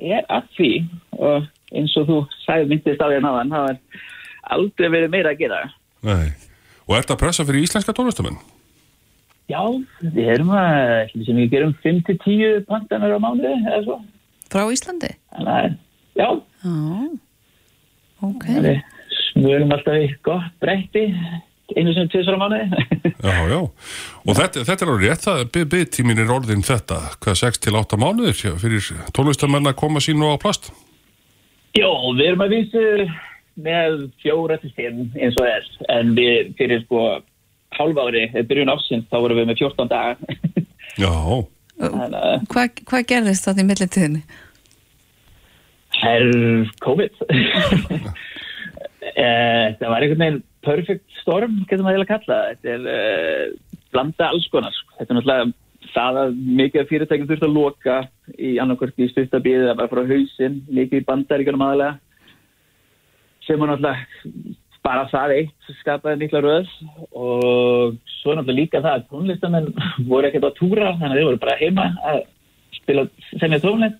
ég 0.00 0.16
er 0.18 0.26
að 0.32 0.48
því 0.56 0.70
og 1.20 1.46
eins 1.76 1.96
og 2.00 2.08
þú 2.08 2.18
sagði 2.46 2.70
myndist 2.72 3.04
á 3.04 3.06
því 3.06 3.20
náðan, 3.24 3.52
það 3.52 3.66
var 3.68 3.78
aldrei 4.56 4.88
verið 4.96 5.12
meira 5.14 5.34
að 5.34 5.44
gera. 5.44 5.60
Nei. 6.08 6.32
Og 6.88 6.96
ert 6.98 7.12
að 7.12 7.20
pressa 7.20 7.46
fyrir 7.46 7.68
íslenska 7.68 7.94
tónlistamenn? 7.96 8.40
Já, 9.50 9.62
við 10.14 10.28
erum 10.36 10.50
að, 10.54 11.12
sem 11.26 11.38
við 11.40 11.50
gerum 11.56 11.74
5-10 11.82 12.64
pantanar 12.70 13.16
á 13.16 13.18
mánuði 13.22 13.56
eða 13.66 13.82
svo. 13.86 13.98
frá 14.52 14.64
Íslandi 14.70 15.10
Þannig 15.34 15.54
að, 15.56 15.76
já, 16.20 16.28
Já, 16.60 17.20
ok 18.30 18.48
smörum 19.30 19.70
alltaf 19.76 19.96
í 20.02 20.08
gott 20.26 20.50
breytti 20.62 21.04
einu 21.78 21.92
sem 21.94 22.08
tvisar 22.10 22.34
á 22.34 22.40
mánuði. 22.40 22.66
Já, 23.22 23.36
já. 23.46 23.58
Og 24.26 24.32
þetta, 24.34 24.62
þetta 24.66 24.82
er 24.82 24.88
alveg 24.90 25.04
rétt, 25.06 25.22
það 25.22 25.42
by- 25.54 25.66
byggtíminn 25.74 26.18
er 26.24 26.32
orðin 26.34 26.64
þetta, 26.66 26.96
hvað, 27.22 27.36
6 27.44 27.60
til 27.62 27.74
8 27.78 27.98
mánuðir 28.00 28.38
fyrir 28.58 28.88
tónlistamenn 29.14 29.70
að 29.70 29.76
koma 29.78 30.02
sínu 30.02 30.32
á 30.34 30.36
plast? 30.42 30.72
Jó, 31.78 31.90
við 32.18 32.24
erum 32.32 32.42
að 32.42 32.54
vísu 32.56 32.82
með 33.62 34.00
fjóra 34.24 34.56
til 34.58 34.72
fimm 34.74 35.04
eins 35.14 35.38
og 35.38 35.46
er, 35.46 35.68
en 35.94 36.10
við 36.18 36.50
fyrir 36.58 36.82
sko 36.88 37.04
hálfa 37.78 38.04
ári, 38.08 38.24
eh, 38.34 38.42
byrjun 38.50 38.72
ásins, 38.74 39.06
þá 39.10 39.16
vorum 39.22 39.40
við 39.40 39.48
með 39.50 39.62
14 39.64 39.88
daga. 39.88 40.16
Já, 40.98 41.12
Þannig 41.80 42.16
að 42.20 42.46
Hvað 42.52 42.80
hva 42.90 42.98
gerðist 43.08 43.46
það 43.48 43.60
í 43.62 43.66
millitíðinni? 43.70 44.22
er 46.10 46.26
COVID. 46.84 47.14
Eh, 49.00 49.66
Það 49.80 49.88
var 49.90 50.04
einhvern 50.04 50.20
veginn 50.20 50.42
perfect 50.64 51.06
storm, 51.22 51.54
getur 51.68 51.82
maður 51.86 52.02
eiginlega 52.02 52.18
kalla. 52.20 52.36
það. 52.36 52.50
Þetta 52.50 52.72
er 52.74 52.82
uh, 52.92 53.78
blanda 53.94 54.26
alls 54.28 54.46
konar. 54.52 54.74
sko. 54.76 54.92
Þetta 54.98 55.10
er 55.14 55.16
náttúrulega 55.16 55.46
það 55.94 56.18
að 56.20 56.34
mikið 56.60 56.82
af 56.82 56.90
fyrirtækjum 56.92 57.30
þurft 57.30 57.46
að 57.48 57.54
loka 57.56 57.96
í 58.36 58.50
annarkvört 58.62 59.00
í 59.00 59.08
stuttabíði, 59.10 59.64
það 59.70 59.80
var 59.80 59.90
frá 59.94 60.02
hausinn, 60.12 60.58
mikið 60.68 61.00
í 61.00 61.06
bandaríkjunum 61.08 61.64
aðalega. 61.66 61.96
Sem 63.48 63.64
var 63.64 63.72
náttúrulega 63.72 64.59
bara 64.86 65.06
það 65.10 65.34
eitt 65.36 65.70
skapaði 65.80 66.22
mikla 66.22 66.42
röð 66.44 66.68
og 67.10 67.96
svo 68.20 68.34
náttúrulega 68.34 68.58
líka 68.58 68.82
það 68.82 68.96
að 68.96 69.08
tónlistamenn 69.12 69.72
voru 70.10 70.28
ekkert 70.28 70.48
á 70.48 70.58
túra 70.58 70.92
þannig 71.00 71.10
að 71.10 71.18
þeir 71.18 71.28
voru 71.30 71.42
bara 71.44 71.58
heima 71.60 71.88
að 72.10 72.20
spila 72.80 73.06
semja 73.32 73.62
tónlist. 73.64 73.98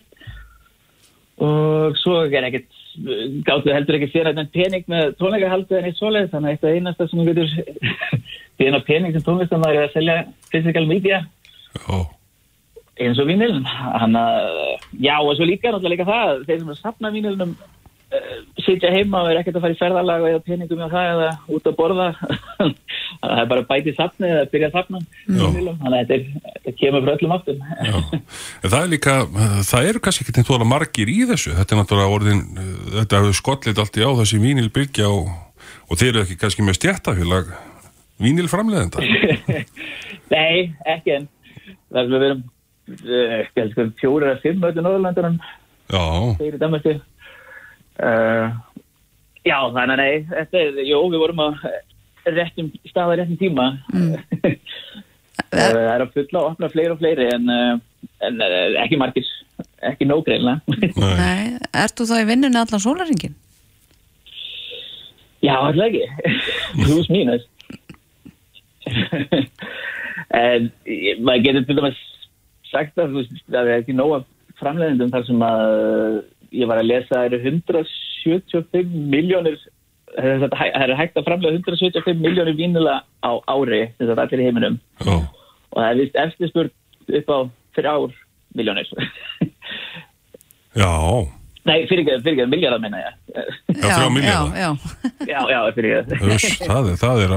Og 1.40 1.96
svo 1.96 2.20
er 2.26 2.46
ekkert 2.50 2.68
gáttu 3.46 3.72
heldur 3.72 3.96
ekki 3.96 4.10
fyrir 4.12 4.32
að 4.34 4.48
pening 4.52 4.88
með 4.90 5.12
tónleikahaldu 5.20 5.78
en 5.78 5.88
eitt 5.88 5.98
svoleið 6.00 6.32
þannig 6.32 6.48
að 6.48 6.54
eitt 6.54 6.64
af 6.64 6.76
einasta 6.76 7.08
sem 7.08 7.20
þú 7.20 7.26
getur 7.30 7.50
fyrir 8.60 8.76
að 8.76 8.88
pening 8.88 9.14
sem 9.14 9.26
tónlistamæður 9.26 9.78
er 9.78 9.88
að 9.88 9.94
selja 9.94 10.16
physical 10.50 10.86
media. 10.90 11.20
Já, 11.76 12.00
eins 13.00 13.20
og 13.22 13.30
vínilin 13.30 13.64
já 15.00 15.14
og 15.16 15.36
svo 15.36 15.46
líka 15.48 15.70
náttúrulega 15.70 15.94
líka 15.94 16.08
það, 16.08 16.42
þeir 16.48 16.58
sem 16.58 16.72
er 16.72 16.76
að 16.76 16.82
safna 16.82 17.12
vínilinum 17.14 17.54
uh, 17.54 17.79
sitja 18.64 18.90
heima 18.90 19.20
og 19.22 19.30
er 19.30 19.38
ekkert 19.40 19.58
að 19.58 19.64
fara 19.64 19.74
í 19.74 19.78
ferðalag 19.78 20.24
eða 20.26 20.42
peningum 20.46 20.82
á 20.82 20.88
það 20.90 21.10
eða 21.12 21.28
út 21.56 21.68
að 21.70 21.76
borða. 21.78 22.06
Að 22.58 22.72
það 23.22 23.42
er 23.42 23.50
bara 23.52 23.66
bæti 23.68 23.94
safni 23.94 24.30
eða 24.30 24.48
byrja 24.50 24.70
að 24.70 24.76
safna. 24.78 25.02
Vínilum, 25.28 25.78
þannig 25.82 25.98
að 25.98 26.12
þetta, 26.12 26.46
er, 26.64 26.76
kemur 26.80 27.04
frá 27.06 27.12
öllum 27.14 27.34
áttum. 27.36 27.62
Það 28.64 28.78
er 28.80 28.90
líka, 28.94 29.16
það 29.70 29.90
eru 29.92 30.02
kannski 30.06 30.26
ekki 30.26 30.46
vola 30.50 30.68
margir 30.68 31.12
í 31.12 31.18
þessu, 31.30 31.54
þetta 31.58 31.76
er 31.76 31.82
náttúrulega 31.82 32.16
orðin, 32.16 32.42
uh, 32.50 32.70
þetta 32.98 33.20
hefur 33.20 33.38
skollit 33.40 33.82
allt 33.82 34.00
í 34.00 34.06
á 34.06 34.10
þessi 34.22 34.42
vínilbyrgja 34.42 35.10
og, 35.10 35.30
og 35.86 36.00
þeir 36.00 36.12
eru 36.12 36.24
ekki 36.24 36.38
kannski 36.40 36.66
með 36.66 36.80
stjættafélag 36.80 37.54
vínilframleðenda. 38.20 39.06
Nei, 40.34 40.72
ekki 40.88 41.16
en 41.16 41.30
það 41.90 42.18
er 42.18 42.26
erum 42.26 42.42
uh, 43.86 43.94
fjóra 44.00 44.34
eða 44.34 44.42
fimm 44.44 44.66
öllu 44.66 44.84
Norðurlandunum 44.84 45.40
Já, 45.90 46.02
þeir 46.38 46.54
í 46.54 46.60
Danmarku 46.60 46.92
uh, 48.00 48.58
Já, 49.40 49.56
þannig 49.72 49.94
að 49.94 50.00
nei 50.02 50.16
þetta 50.28 50.60
er, 50.60 50.80
jú, 50.84 50.98
við 51.12 51.22
vorum 51.22 51.44
á 51.44 51.48
réttum 52.28 52.66
staða 52.90 53.20
réttum 53.20 53.38
tíma. 53.40 53.70
Mm. 53.94 54.18
það 55.50 55.78
er 55.80 56.04
að 56.04 56.16
fulla 56.16 56.42
og 56.42 56.50
opna 56.52 56.68
fleiri 56.70 56.92
og 56.92 57.00
fleiri 57.00 57.28
en, 57.32 57.48
uh, 57.48 58.10
en 58.26 58.42
ekki 58.84 58.98
margir 59.00 59.28
ekki 59.88 60.06
nóg 60.08 60.26
greinlega 60.26 60.60
Nei, 61.00 61.56
ert 61.82 61.96
þú 61.96 62.06
þá 62.10 62.16
í 62.20 62.28
vinnunni 62.28 62.60
allan 62.60 62.82
sólaringin? 62.82 63.36
Já, 65.40 65.54
alltaf 65.56 65.86
ekki. 65.86 66.04
Plus 66.84 67.08
mínus. 67.08 67.46
En 70.36 70.68
maður 71.24 71.44
getur 71.46 71.64
til 71.64 71.76
dæmis 71.78 72.02
sagt 72.68 73.00
að 73.00 73.16
það 73.48 73.62
er 73.62 73.78
ekki 73.78 73.96
nóg 73.96 74.18
af 74.18 74.26
framleiðendum 74.60 75.14
þar 75.14 75.24
sem 75.30 75.46
að 75.46 75.64
ég 76.52 76.66
var 76.70 76.80
að 76.82 76.88
lesa 76.90 77.14
að 77.14 77.20
það 77.20 77.26
eru 77.30 77.38
175 77.50 78.94
miljónir 79.14 79.58
það 80.10 80.30
er 80.30 80.56
hæ- 80.58 80.72
það 80.74 80.84
er 80.88 80.94
hægt 80.98 81.16
að 81.20 81.26
framlega 81.28 81.54
175 81.60 82.18
miljónir 82.24 82.56
vínila 82.58 82.96
á 83.22 83.30
ári 83.54 83.82
þess 83.98 84.10
að 84.10 84.22
allir 84.24 84.42
í 84.42 84.48
heiminum. 84.48 84.80
Já, 85.04 85.14
og 85.70 85.76
það 85.78 85.90
er 85.90 86.00
vist 86.00 86.16
eftirspurn 86.24 86.70
upp 87.20 87.30
á 87.30 87.38
þrjár 87.78 88.16
miljónir 88.58 88.88
já, 90.74 90.90
Nei, 91.68 91.82
fyrir 91.90 92.00
ekki, 92.08 92.14
fyrir 92.24 92.38
ekki, 92.40 92.44
miljardar 92.50 92.80
minna 92.80 92.98
ég. 93.02 93.16
Já, 93.36 93.82
þrjá 93.84 94.06
milljarða. 94.14 94.52
Já, 94.56 94.62
já. 94.64 95.26
Já, 95.28 95.40
já, 95.52 95.58
fyrir 95.76 95.98
ekki. 95.98 96.50
Það 96.64 96.88
er, 96.88 96.94
það 97.02 97.20
er 97.26 97.34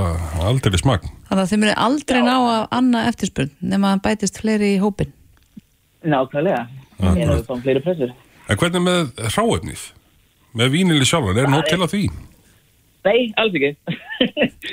aldrei 0.47 0.79
smagn. 0.79 1.09
Þannig 1.27 1.41
að 1.43 1.49
þið 1.51 1.59
myndir 1.59 1.81
aldrei 1.85 2.21
ná 2.23 2.31
að 2.39 2.61
anna 2.79 3.01
eftirspurn 3.09 3.51
nema 3.73 3.91
að 3.97 4.01
bætist 4.07 4.39
fleiri 4.39 4.69
í 4.77 4.79
hópin. 4.81 5.11
Nákvæmlega, 6.07 6.61
það 7.01 7.19
er 7.25 7.43
fleiri 7.67 7.83
pressur 7.83 8.15
En 8.51 8.59
hvernig 8.59 8.83
með 8.83 9.11
hráefnið? 9.31 9.83
Með 10.53 10.73
vínili 10.75 11.05
sjálfan, 11.07 11.39
er 11.39 11.49
nóg 11.49 11.65
til 11.69 11.79
að 11.79 11.93
því? 11.93 12.03
Nei, 13.03 13.19
alls 13.39 13.55
ekki. 13.57 13.71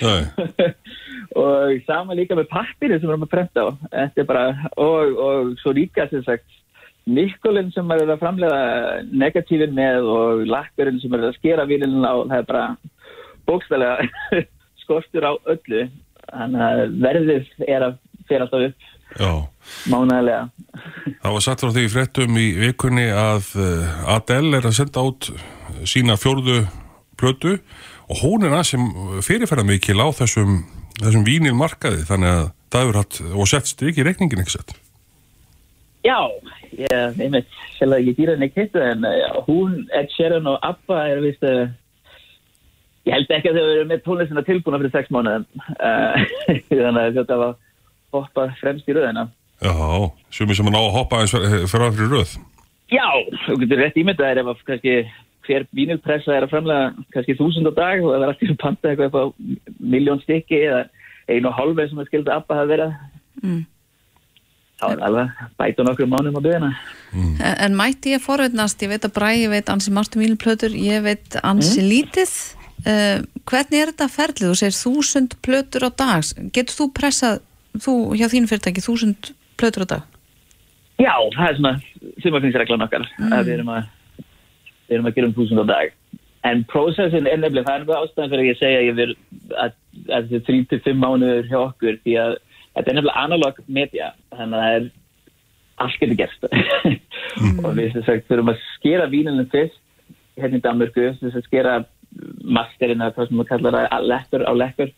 Nei, 0.02 0.72
og 1.40 1.76
sama 1.86 2.16
líka 2.18 2.36
með 2.38 2.50
pappirinn 2.50 3.00
sem 3.00 3.08
við 3.08 3.14
erum 3.14 3.26
að 3.26 3.32
prenta 3.32 3.64
á. 3.64 3.68
Þetta 3.94 4.22
er 4.22 4.28
bara, 4.28 4.44
og, 4.74 5.20
og 5.26 5.52
svo 5.62 5.74
líka 5.76 6.06
sem 6.10 6.24
sagt 6.26 6.58
Nikolin 7.10 7.70
sem 7.74 7.90
er 7.94 8.04
að 8.04 8.20
framlega 8.20 8.60
negatífin 9.08 9.74
með 9.74 10.06
og 10.12 10.44
lakkurinn 10.50 11.00
sem 11.02 11.14
er 11.16 11.30
að 11.30 11.38
skera 11.38 11.66
vílinn 11.66 12.04
á 12.04 12.14
það 12.20 12.36
er 12.36 12.46
bara 12.50 12.64
bókstælega 13.48 14.42
skortur 14.84 15.26
á 15.26 15.32
öllu. 15.54 15.86
Þannig 16.30 16.66
að 16.66 16.84
verðið 17.06 17.66
er 17.66 17.86
að 17.88 17.98
fyrir 18.28 18.46
alltaf 18.46 18.68
upp 18.68 18.89
já. 19.18 19.32
mánæðilega 19.90 20.42
Það 21.20 21.34
var 21.36 21.44
satt 21.44 21.64
frá 21.64 21.72
því 21.74 21.86
fréttum 21.92 22.36
í 22.40 22.46
vikunni 22.58 23.08
að 23.14 23.54
eh, 23.60 24.12
Adele 24.16 24.60
er 24.60 24.68
að 24.68 24.76
senda 24.78 25.04
át 25.04 25.30
sína 25.88 26.18
fjórðu 26.20 26.62
plötu 27.20 27.56
og 28.10 28.22
hún 28.24 28.46
er 28.46 28.54
að 28.56 28.68
sem 28.72 28.86
fyrirferða 29.24 29.66
mikil 29.68 29.98
á 30.02 30.08
þessum, 30.20 30.62
þessum 31.00 31.26
vínilmarkaði 31.26 32.06
þannig 32.08 32.36
að 32.36 32.46
það 32.70 32.86
hefur 32.86 33.00
hatt 33.00 33.20
og 33.30 33.50
sett 33.50 33.70
strik 33.70 33.98
í 33.98 34.06
reikningin 34.06 34.42
ekki 34.42 34.56
sett. 34.56 34.74
Já, 36.06 36.16
ég 36.78 37.20
einmitt 37.20 37.50
sjálf 37.76 37.98
að 37.98 38.08
ég 38.08 38.16
dýra 38.16 38.36
henni 38.36 38.50
kittu 38.52 38.80
en 38.82 39.04
uh, 39.04 39.40
hún, 39.48 39.82
Ed 39.96 40.10
Sheeran 40.14 40.48
og 40.48 40.60
Abba 40.64 41.02
er 41.10 41.20
vist 41.24 41.44
uh, 41.44 41.66
ég 43.08 43.16
held 43.16 43.34
ekki 43.36 43.50
að 43.50 43.58
þau 43.58 43.66
eru 43.66 43.88
með 43.90 44.04
tónlistina 44.06 44.44
tilbúna 44.46 44.80
fyrir 44.80 44.94
sex 44.94 45.12
mánuðum 45.12 45.44
uh, 45.76 46.24
þannig 46.70 47.02
að 47.02 47.18
þetta 47.20 47.40
var 47.42 47.58
hoppa 48.12 48.48
fremst 48.60 48.88
í 48.88 48.96
röðina 48.96 49.28
Já, 49.60 49.74
sumi 50.32 50.54
sem 50.56 50.66
er 50.70 50.72
ná 50.72 50.78
að 50.80 50.94
hoppa 50.94 51.18
eins 51.20 51.34
fyrir 51.34 51.66
fyrir 51.68 52.08
röð. 52.14 52.30
Já, 52.90 53.04
þú 53.46 53.58
getur 53.60 53.82
rétt 53.82 53.98
ímyndaðir 54.00 54.40
ef 54.40 54.48
að 54.54 54.62
kannski 54.70 54.94
hver 55.46 55.66
vínilpressa 55.76 56.32
er 56.36 56.46
að 56.46 56.52
framlega 56.54 57.04
kannski 57.14 57.36
þúsund 57.38 57.68
á 57.68 57.72
dag 57.76 58.00
og 58.04 58.14
það 58.14 58.24
er 58.24 58.32
alltaf 58.32 58.56
panta 58.62 58.88
eitthvað 58.90 59.10
upp 59.10 59.18
á 59.20 59.24
miljón 59.80 60.22
stykki 60.24 60.62
eða 60.64 60.80
einu 61.28 61.50
og 61.50 61.58
hálfi 61.58 61.86
sem 61.90 62.00
að 62.00 62.08
skilda 62.10 62.38
Abba 62.40 62.60
hafa 62.60 62.72
verið 62.72 62.96
Mm. 63.40 63.60
þá 64.80 64.86
er 64.90 65.02
alveg 65.06 65.42
bæta 65.56 65.84
nokkur 65.86 66.08
mánum 66.10 66.34
á 66.36 66.42
byggina 66.44 66.70
En, 67.14 67.36
en 67.40 67.76
mætti 67.78 68.12
ég 68.12 68.20
forveitnast, 68.24 68.82
ég 68.82 68.90
veit 68.90 69.04
að 69.06 69.14
Bræði 69.16 69.46
veit 69.52 69.70
ansi 69.72 69.92
margt 69.94 70.16
um 70.16 70.22
vínilplötur, 70.24 70.74
ég 70.76 71.02
veit 71.02 71.36
ansi 71.42 71.82
lítið. 71.82 72.32
Uh, 72.80 73.22
hvernig 73.48 73.80
er 73.80 73.90
þetta 73.92 74.08
ferlið? 74.12 74.50
Þú 74.50 74.58
segir 74.60 74.76
þúsund 74.78 75.34
plötur 75.44 75.88
á 75.88 75.90
dag. 75.90 76.28
Getur 76.54 76.76
þú 76.78 76.86
pressað, 76.96 77.40
þú 77.78 77.94
hjá 78.18 78.26
þínu 78.32 78.50
fyrirtæki, 78.50 78.84
þúsund 78.84 79.32
plötur 79.60 79.86
á 79.86 79.92
dag? 79.94 80.18
Já, 81.00 81.14
það 81.36 81.46
er 81.46 81.56
svona 81.58 81.74
sumarfingsreglan 82.24 82.84
okkar 82.84 83.06
að 83.30 83.46
við 83.46 83.54
erum 83.56 83.72
að 83.72 83.88
við 84.90 84.96
erum 84.96 85.08
að 85.08 85.16
gera 85.16 85.30
um 85.30 85.34
þúsund 85.38 85.62
á 85.62 85.66
dag. 85.70 85.96
En 86.50 86.62
prósessin 86.68 87.28
er 87.28 87.40
nefnilega, 87.40 87.66
það 87.68 87.74
er 87.74 87.82
nefnilega 87.82 88.04
ástæðan 88.04 88.32
fyrir 88.32 88.42
að 88.42 88.48
ég 88.50 88.58
segja 88.60 88.78
að 88.80 88.86
ég 88.86 88.96
verð 88.98 89.18
að, 89.64 89.74
að 90.16 90.30
þetta 90.30 90.54
er 90.54 90.80
3-5 90.80 91.02
mánuður 91.02 91.50
hjá 91.50 91.58
okkur 91.60 92.00
því 92.04 92.16
að 92.22 92.32
þetta 92.40 92.90
er 92.90 92.96
nefnilega 92.96 93.24
analog 93.26 93.60
media 93.66 94.08
þannig 94.34 94.56
að 94.56 94.64
það 94.64 94.78
er 94.78 94.88
allt 95.80 96.00
getur 96.00 96.18
gerst. 96.20 96.48
Og 97.64 97.70
við 97.76 97.94
sem 97.94 98.06
sagt 98.08 98.28
þurfum 98.28 98.52
að 98.52 98.64
skera 98.74 99.08
vínunum 99.12 99.48
fyrst 99.52 99.80
hérna 100.40 100.60
í 100.60 100.64
Danmörku, 100.64 101.06
þess 101.20 101.38
að 101.38 101.46
skera 101.46 101.76
masterinn 102.42 103.04
eða 103.04 103.14
hvað 103.16 103.28
sem 103.28 103.38
maður 103.38 103.50
kallar 103.52 103.78
það 103.78 104.08
lekkur 104.10 104.44
á 104.48 104.52
lekkur 104.56 104.92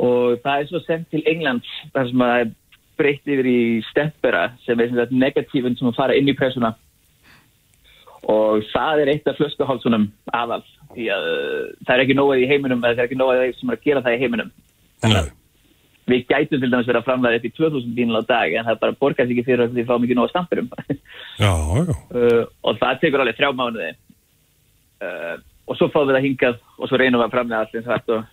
og 0.00 0.40
það 0.42 0.58
er 0.58 0.68
svo 0.70 0.80
sendt 0.86 1.10
til 1.12 1.22
England 1.28 1.66
þar 1.92 2.08
sem 2.08 2.24
að 2.24 2.32
það 2.32 2.44
er 2.44 2.54
breytt 3.02 3.34
yfir 3.34 3.48
í 3.48 3.60
stempera 3.90 4.46
sem 4.66 4.80
er 4.80 4.90
sem 4.90 5.00
sagt 5.00 5.14
negatífin 5.16 5.76
sem 5.78 5.90
að 5.90 5.98
fara 5.98 6.16
inn 6.16 6.30
í 6.30 6.36
pressuna. 6.38 6.74
Og 8.30 8.62
það 8.70 9.02
er 9.02 9.12
eitt 9.16 9.28
af 9.28 9.38
flöskuhálsunum 9.40 10.08
aðal 10.30 10.62
því 10.94 11.06
að 11.10 11.28
uh, 11.28 11.62
það 11.86 11.94
er 11.94 12.02
ekki 12.04 12.18
nóg 12.18 12.34
í 12.38 12.48
heiminum 12.50 12.82
eða 12.82 12.94
það 12.94 13.04
er 13.04 13.08
ekki 13.08 13.20
nóg 13.20 13.32
að 13.32 13.40
þeir 13.42 13.54
sem 13.58 13.72
er 13.72 13.78
að 13.78 13.86
gera 13.86 14.02
það 14.04 14.16
í 14.16 14.20
heiminum. 14.22 14.52
Nei, 15.02 15.22
við 16.12 16.26
gætum 16.28 16.60
til 16.62 16.68
dæmis 16.68 16.86
verið 16.86 17.00
að 17.00 17.08
framlega 17.08 17.40
upp 17.40 17.48
í 17.48 17.52
2000 17.56 17.96
bínul 17.96 18.20
á 18.20 18.22
dag 18.28 18.54
en 18.54 18.68
það 18.68 18.82
bara 18.84 18.98
borgast 19.00 19.32
ekki 19.32 19.46
fyrir 19.46 19.64
að 19.64 19.78
við 19.78 19.88
fáum 19.88 20.06
ekki 20.06 20.18
nóg 20.18 20.28
að 20.28 20.34
stampurum 20.34 20.68
uh, 21.48 22.44
og 22.62 22.78
það 22.82 23.00
tekur 23.02 23.24
alveg 23.24 23.40
þrjá 23.40 23.50
mánuði. 23.58 23.90
Uh, 25.02 25.34
og 25.66 25.78
svo 25.78 25.90
fáum 25.90 26.06
við 26.10 26.18
það 26.18 26.28
hingað 26.28 26.62
og 26.78 26.90
svo 26.90 27.00
reynum 27.00 27.18
við 27.22 27.26
að 27.26 27.34
framlega 27.34 27.66
allir 27.66 28.24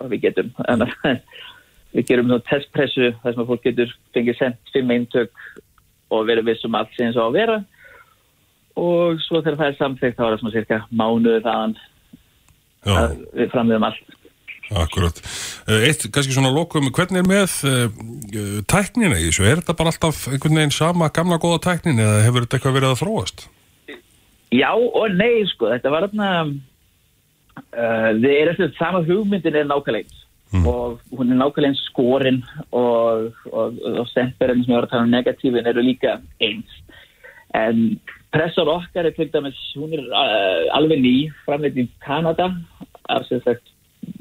og 0.00 0.10
við 0.12 0.26
getum 0.28 0.50
en 0.68 0.86
við 1.94 2.08
gerum 2.08 2.30
nú 2.30 2.40
testpressu 2.48 3.12
þar 3.22 3.36
sem 3.36 3.44
að 3.44 3.52
fólk 3.52 3.68
getur 3.68 3.94
fengið 4.16 4.40
sendt 4.40 4.74
fimm 4.74 4.92
eintök 4.94 5.46
og 6.14 6.26
verið 6.28 6.50
vissum 6.50 6.76
allt 6.78 6.92
sem 6.96 7.14
svo 7.14 7.26
á 7.26 7.28
að 7.30 7.38
vera 7.38 7.60
og 8.80 9.22
svo 9.22 9.40
þegar 9.40 9.60
það 9.60 9.70
er 9.70 9.78
samþykkt 9.78 10.18
þá 10.18 10.24
er 10.24 10.32
það 10.32 10.42
svona 10.42 10.56
cirka 10.56 10.80
mánuði 10.90 11.44
þaðan 11.46 11.78
að 12.94 13.16
við 13.32 13.50
framlegum 13.54 13.88
allt 13.88 14.20
akkurat. 14.72 15.18
Eh, 15.68 15.88
Eitt, 15.90 16.06
kannski 16.12 16.32
svona 16.32 16.52
lokum, 16.54 16.86
hvernig 16.94 17.20
er 17.20 17.26
með 17.28 17.56
uh, 17.68 18.60
tæknina 18.70 19.18
í 19.20 19.26
þessu? 19.28 19.44
Er 19.44 19.60
þetta 19.60 19.76
bara 19.76 19.92
alltaf 19.92 20.22
einhvern 20.30 20.56
veginn 20.56 20.74
sama 20.74 21.10
gamla 21.14 21.36
góða 21.42 21.60
tæknin 21.66 22.00
eða 22.00 22.22
hefur 22.24 22.46
þetta 22.46 22.58
eitthvað 22.58 22.78
verið 22.78 22.94
að 22.94 23.02
þróast? 23.02 23.44
Já 24.54 24.70
og 24.72 25.18
nei 25.18 25.44
sko, 25.50 25.68
þetta 25.72 25.92
var 25.92 26.08
þarna 26.08 26.30
uh, 27.56 28.10
við 28.18 28.36
erum 28.36 28.54
eftir 28.54 28.72
sama 28.78 29.02
hugmyndin 29.06 29.58
er 29.60 29.68
nákvæmlega 29.70 30.04
eins. 30.04 30.20
Og 30.54 31.00
hún 31.10 31.32
er 31.32 31.40
nákvæmlega 31.40 31.72
eins 31.72 31.84
skorinn 31.90 32.42
og, 32.70 33.30
og, 33.50 33.80
og 33.94 34.08
stemperinn 34.12 34.64
sem 34.64 34.74
ég 34.74 34.78
var 34.78 34.88
að 34.88 34.94
tala 34.94 35.08
um 35.08 35.14
negatífin 35.14 35.70
eru 35.70 35.84
líka 35.84 36.18
eins. 36.42 36.80
En 37.54 38.00
pressar 38.34 38.70
okkar 38.70 39.06
er 39.06 39.14
til 39.14 39.30
dæmis, 39.32 39.60
hún 39.78 39.94
er 39.94 40.08
uh, 40.10 40.74
alveg 40.78 41.02
ný 41.02 41.14
framleitt 41.46 41.78
í 41.78 41.88
Kanada 42.04 42.50
af 43.08 43.26
sem 43.28 43.42
sagt 43.44 43.70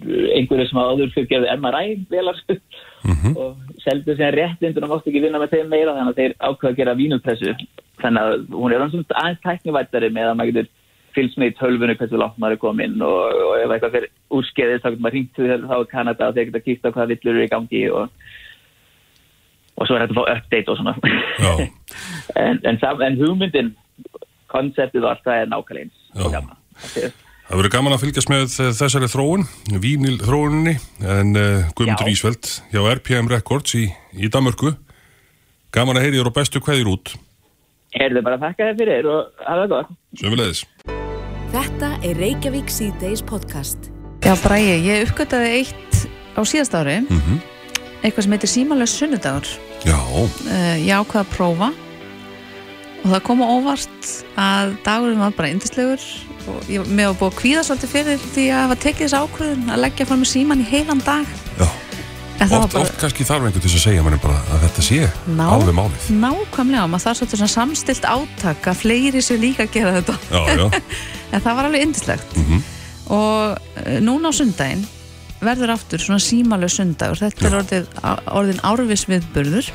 einhverju 0.03 0.67
sem 0.69 0.79
áður 0.79 1.11
fyrir 1.13 1.29
gerði 1.31 1.55
MRI 1.59 1.95
velar 2.11 2.39
og 3.41 3.73
seldu 3.83 4.15
sér 4.17 4.35
réttindun 4.37 4.85
og 4.87 4.93
mátti 4.93 5.11
ekki 5.11 5.23
vinna 5.25 5.41
með 5.41 5.57
þeim 5.57 5.71
meira 5.71 5.95
þannig 5.97 6.13
að 6.13 6.21
þeir 6.21 6.35
ákveða 6.39 6.71
að 6.71 6.79
gera 6.79 6.95
vínupressu. 6.99 7.55
Þannig 8.03 8.29
að 8.29 8.45
hún 8.53 8.75
er 8.75 8.85
svona 8.93 9.19
aðeins 9.23 9.43
tæknivættari 9.43 10.11
með 10.13 10.29
að 10.29 10.39
maður 10.39 10.51
getur 10.53 10.71
fylgst 11.15 11.37
með 11.41 11.51
í 11.51 11.55
tölvunu 11.59 11.95
hversu 11.99 12.19
langt 12.19 12.37
maður 12.41 12.55
er 12.57 12.61
komin 12.63 12.95
og, 13.05 13.35
og 13.47 13.53
ef 13.63 13.73
eitthvað 13.75 13.95
fyrir 13.97 14.11
úrskeiðis 14.39 14.81
þá 14.83 14.89
getur 14.91 15.03
maður 15.05 15.17
ringt 15.19 15.33
til 15.37 15.49
þér 15.51 15.65
þá 15.69 15.75
í 15.79 15.89
Kanada 15.93 16.27
og 16.29 16.37
þeir 16.37 16.49
geta 16.51 16.63
kýrt 16.67 16.87
á 16.87 16.93
hvað 16.95 17.11
villur 17.13 17.33
eru 17.37 17.45
í 17.47 17.51
gangi 17.53 17.83
og 17.93 18.23
og 19.73 19.87
svo 19.89 19.95
er 19.97 20.03
þetta 20.05 20.13
að 20.13 20.19
fá 20.19 20.37
update 20.37 20.69
og 20.69 20.77
svona 20.77 20.93
en, 22.45 22.59
en, 22.69 22.77
sam- 22.81 23.01
en 23.07 23.17
hugmyndin 23.19 23.71
konseptið 24.53 25.07
allt 25.09 25.23
það 25.25 25.39
er 25.43 25.51
nákvæmlega 25.53 25.87
eins 25.87 26.01
Já. 26.13 26.21
og 26.27 26.33
gaman 26.35 26.59
Þetta 26.83 27.05
er- 27.07 27.19
það 27.49 27.59
verður 27.59 27.73
gaman 27.75 27.93
að 27.97 28.03
fylgjast 28.05 28.29
með 28.31 28.43
þessari 28.79 29.09
þróun, 29.11 29.43
vínil 29.83 30.15
þróuninni, 30.21 30.73
en 31.03 31.35
uh, 31.37 31.67
Guðmundur. 31.77 32.09
Ísveld 32.13 32.49
hjá 32.71 32.79
RPM 32.95 33.27
Records 33.29 33.75
í, 33.77 33.83
í 34.15 34.29
Danmörku. 34.33 34.71
Gaman 35.75 35.99
að 35.99 36.07
heyri 36.07 36.21
þér 36.21 36.31
og 36.31 36.37
bestu 36.39 36.61
kveðir 36.63 36.89
út, 36.95 37.13
Heyrðu 37.93 38.23
bara 38.25 38.39
þakka 38.41 38.71
þér 38.71 38.79
fyrir 38.79 39.11
og 39.11 39.43
hafa 39.45 39.59
það 39.67 39.73
gott 39.75 39.95
sömulegðis. 40.23 40.63
Þetta 41.53 41.95
er 42.01 42.17
Reykjavík 42.17 42.71
síðdeis 42.73 43.21
podcast. 43.21 43.91
Já, 44.25 44.33
Bræði, 44.41 44.77
ég 44.87 45.07
uppgötaði 45.07 45.57
eitt 45.59 46.05
á 46.33 46.41
síðast 46.41 46.73
ári. 46.73 47.03
Mm 47.05 47.41
eitthvað 48.03 48.25
sem 48.25 48.35
heitir 48.35 48.51
símalös 48.51 48.93
sunnudagur. 48.99 49.49
Já, 49.87 49.95
uh, 49.95 50.75
ég 50.75 50.91
ákvaða 50.91 51.23
að 51.23 51.31
prófa. 51.31 51.69
Og 53.03 53.11
það 53.11 53.23
kom 53.27 53.43
á 53.43 53.47
óvart 53.47 54.09
að 54.39 54.75
dagurinn 54.83 55.23
var 55.23 55.35
bara 55.37 55.51
yndislegur. 55.51 56.03
Og 56.51 56.71
ég, 56.71 56.87
mér 56.87 57.11
var 57.11 57.19
búið 57.21 57.31
að 57.31 57.39
kvíða 57.39 57.63
svolítið 57.67 57.93
fyrir 57.93 58.27
því 58.33 58.45
að 58.51 58.61
hafa 58.63 58.79
tekið 58.83 59.05
þessu 59.05 59.21
ákvöðun 59.23 59.71
að 59.71 59.83
leggja 59.85 60.07
fram 60.09 60.23
með 60.23 60.31
síman 60.33 60.63
í 60.63 60.67
heilan 60.67 61.03
dag. 61.03 61.33
Já. 61.59 61.67
Oft, 62.43 62.73
var 62.73 62.81
oft 62.83 62.97
kannski 63.01 63.23
þarf 63.27 63.45
einhvern 63.47 63.61
til 63.63 63.69
þess 63.69 63.79
að 63.79 63.85
segja 63.87 64.03
manni 64.03 64.19
bara 64.23 64.39
að 64.53 64.63
þetta 64.67 64.81
sé 64.87 64.99
Ná. 65.37 65.45
alveg 65.53 65.75
málið. 65.77 66.07
nákvæmlega, 66.23 66.87
maður 66.91 67.05
þarf 67.05 67.17
svolítið 67.21 67.41
svona 67.43 67.53
samstilt 67.53 68.05
átak 68.09 68.67
að 68.71 68.81
fleiri 68.83 69.21
sér 69.23 69.39
líka 69.43 69.63
að 69.67 69.71
gera 69.77 69.93
þetta 70.01 70.17
Já, 70.31 70.41
já. 70.57 70.81
en 71.33 71.41
það 71.45 71.55
var 71.59 71.69
alveg 71.69 71.85
yndislegt 71.87 72.35
Mhm. 72.41 72.63
og 73.13 73.57
uh, 73.85 73.97
núna 74.03 74.29
á 74.29 74.33
sundaginn 74.33 74.85
verður 75.43 75.73
aftur 75.75 75.99
svona 75.99 76.19
símalög 76.23 76.71
sundagur 76.71 77.19
þetta 77.19 77.47
er 77.49 77.57
orðið, 77.59 77.87
orðin 78.31 78.61
árvis 78.63 79.03
viðburður 79.11 79.71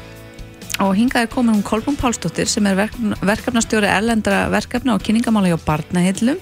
og 0.80 0.94
hingað 0.96 1.26
er 1.26 1.30
komin 1.32 1.54
hún 1.58 1.64
Kolbún 1.66 1.96
Pálsdóttir 1.98 2.46
sem 2.48 2.64
er 2.70 2.76
verk, 2.78 2.94
verkefnastjóri 3.20 3.88
erlendra 3.90 4.46
verkefna 4.52 4.94
og 4.94 5.02
kynningamála 5.04 5.50
hjá 5.52 5.58
barnahillum 5.66 6.38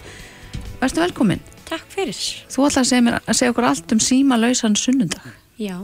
Verstu 0.81 1.01
velkomin 1.01 1.41
Takk 1.67 1.83
fyrir. 1.91 2.15
Þú 2.53 2.67
ætlar 2.69 2.85
að 2.85 2.89
segja, 2.93 3.03
mér, 3.03 3.15
að 3.27 3.35
segja 3.41 3.51
okkur 3.51 3.65
allt 3.67 3.93
um 3.97 3.99
símalausan 3.99 4.77
sunnudag 4.79 5.25
Já, 5.57 5.77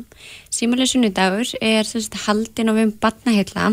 símuleg 0.53 0.91
sunnudagur 0.91 1.49
er 1.64 1.87
sagt, 1.89 2.18
haldin 2.27 2.68
á 2.68 2.77
við 2.77 2.91
barnaheilla 3.01 3.70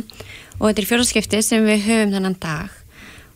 og 0.60 0.70
þetta 0.70 0.80
er 0.80 0.88
fjóraskipti 0.88 1.42
sem 1.44 1.66
við 1.68 1.82
höfum 1.90 2.14
þennan 2.16 2.38
dag 2.40 2.76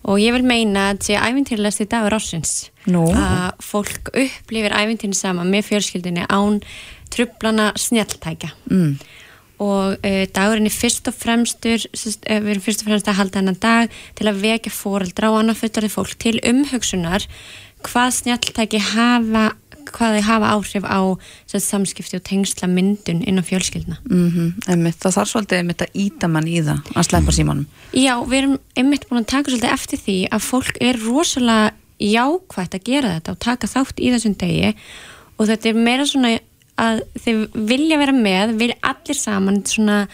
og 0.03 0.20
ég 0.20 0.36
vil 0.36 0.45
meina 0.47 0.89
að 0.89 0.93
þetta 0.93 1.07
sé 1.07 1.18
æfintýrlegasti 1.20 1.88
dagur 1.91 2.16
ársins 2.18 2.53
Nú. 2.91 3.03
að 3.11 3.59
fólk 3.64 4.11
upplifir 4.11 4.76
æfintýrin 4.76 5.16
saman 5.16 5.51
með 5.51 5.70
fjölskyldinni 5.72 6.28
án 6.28 6.61
trublana 7.11 7.72
snjalltækja 7.80 8.53
mm. 8.72 8.93
og 9.64 9.99
uh, 9.99 10.24
dagurinn 10.36 10.68
er 10.68 10.76
fyrst 10.76 11.07
og 11.11 11.18
fremstur 11.20 11.84
sest, 11.91 12.24
uh, 12.28 12.39
við 12.43 12.55
erum 12.55 12.66
fyrst 12.66 12.84
og 12.84 12.91
fremst 12.91 13.11
að 13.11 13.20
halda 13.20 13.41
hennan 13.41 13.59
dag 13.64 13.91
til 14.16 14.30
að 14.32 14.39
vekja 14.43 14.76
fóreldra 14.76 15.32
og 15.32 15.41
annað 15.41 15.66
fullarið 15.66 15.95
fólk 15.95 16.16
til 16.24 16.38
umhugsunar 16.47 17.28
hvað 17.84 18.16
snjalltæki 18.22 18.80
hafa 18.93 19.49
hvað 19.94 20.18
þau 20.18 20.26
hafa 20.28 20.52
áhrif 20.56 20.88
á 20.88 21.00
sest, 21.50 21.70
samskipti 21.70 22.20
og 22.20 22.26
tengsla 22.28 22.70
myndun 22.72 23.24
innan 23.24 23.46
fjölskyldna 23.48 24.00
mm 24.10 24.68
einmitt, 24.68 25.00
Það 25.00 25.18
þarf 25.18 25.32
svolítið 25.32 25.62
einmitt 25.62 25.86
að 25.86 25.96
íta 26.06 26.30
mann 26.32 26.50
í 26.50 26.60
það 26.62 26.91
að 26.96 27.08
sleppa 27.10 27.36
símanum. 27.36 27.66
Já, 27.94 28.16
við 28.26 28.38
erum 28.41 28.58
einmitt 28.80 29.08
búin 29.10 29.24
að 29.24 29.32
taka 29.34 29.52
svolítið 29.52 29.74
eftir 29.74 30.04
því 30.06 30.18
að 30.32 30.46
fólk 30.50 30.80
er 30.82 31.02
rosalega 31.04 31.74
jákvægt 32.04 32.78
að 32.78 32.88
gera 32.88 33.16
þetta 33.18 33.36
og 33.36 33.44
taka 33.44 33.70
þátt 33.70 34.02
í 34.02 34.12
þessum 34.14 34.38
degi 34.39 34.74
og 35.38 35.48
þetta 35.50 35.70
er 35.70 35.84
meira 35.88 36.08
svona 36.10 36.38
að 36.80 37.04
þeir 37.22 37.41
vilja 37.70 38.00
vera 38.02 38.16
með, 38.16 38.56
vilja 38.60 38.80
allir 38.89 39.20
saman 39.20 39.60
svona 39.70 40.06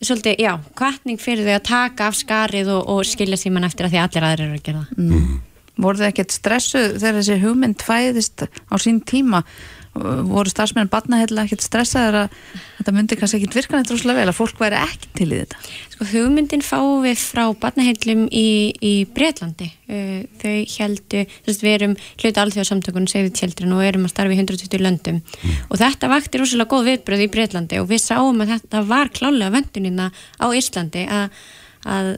svolítið, 0.00 0.40
já, 0.40 0.52
kvartning 0.76 1.20
fyrir 1.20 1.46
þau 1.46 1.54
að 1.58 1.68
taka 1.68 2.08
af 2.08 2.18
skarið 2.18 2.72
og, 2.72 2.82
og 2.88 3.06
skilja 3.08 3.38
síman 3.40 3.66
eftir 3.68 3.86
að 3.86 3.94
því 3.94 4.02
allir 4.04 4.26
aðrir 4.28 4.46
eru 4.46 4.58
að 4.58 4.66
gera 4.68 4.84
það. 4.84 5.00
Mm. 5.04 5.38
Voru 5.80 6.00
þið 6.00 6.08
ekkert 6.12 6.34
stressuð 6.34 6.96
þegar 6.98 7.20
þessi 7.20 7.42
hugmynd 7.44 7.84
fæðist 7.84 8.46
á 8.46 8.74
sín 8.80 9.00
tíma? 9.06 9.44
Voru 9.90 10.46
starfsmenn 10.46 10.86
barnahella 10.90 11.42
ekkert 11.48 11.64
stressaður 11.64 12.16
að 12.20 12.34
þetta 12.76 12.92
myndi 12.94 13.16
kannski 13.18 13.40
ekkert 13.40 13.56
virka 13.58 13.78
neitt 13.78 13.90
rosalega 13.90 14.20
vel 14.20 14.30
að 14.30 14.36
fólk 14.36 14.60
væri 14.62 14.78
ekki 14.78 15.08
til 15.18 15.26
í 15.26 15.40
þetta? 15.40 15.58
Sko 15.96 16.06
hugmyndin 16.12 16.62
fáum 16.62 17.02
við 17.02 17.18
frá 17.18 17.42
barnaheillum 17.64 18.22
í, 18.30 18.44
í 18.86 18.92
Breitlandi 19.10 19.66
uh, 19.66 20.22
þau 20.38 20.54
heldu, 20.76 21.24
þú 21.26 21.50
veist 21.50 21.66
við 21.66 21.74
erum 21.74 21.98
hluti 22.22 22.42
alþjóðsamtökunum 22.44 23.10
the 23.10 23.34
Children 23.34 23.74
og 23.74 23.84
erum 23.88 24.06
að 24.06 24.14
starfa 24.14 24.36
í 24.36 24.38
120 24.38 24.86
löndum. 24.86 25.20
Og 25.66 25.82
þetta 25.82 26.14
vakti 26.14 26.38
rosalega 26.38 26.70
góð 26.70 26.92
viðbröð 26.92 27.26
í 27.26 27.30
Breitlandi 27.34 27.82
og 27.82 27.90
við 27.90 28.04
sáum 28.06 28.46
að 28.46 28.54
þetta 28.54 28.86
var 28.86 29.10
klálega 29.10 29.56
vendunina 29.58 30.12
á 30.38 30.46
Íslandi 30.54 31.08
að, 31.10 31.42
að 31.82 32.14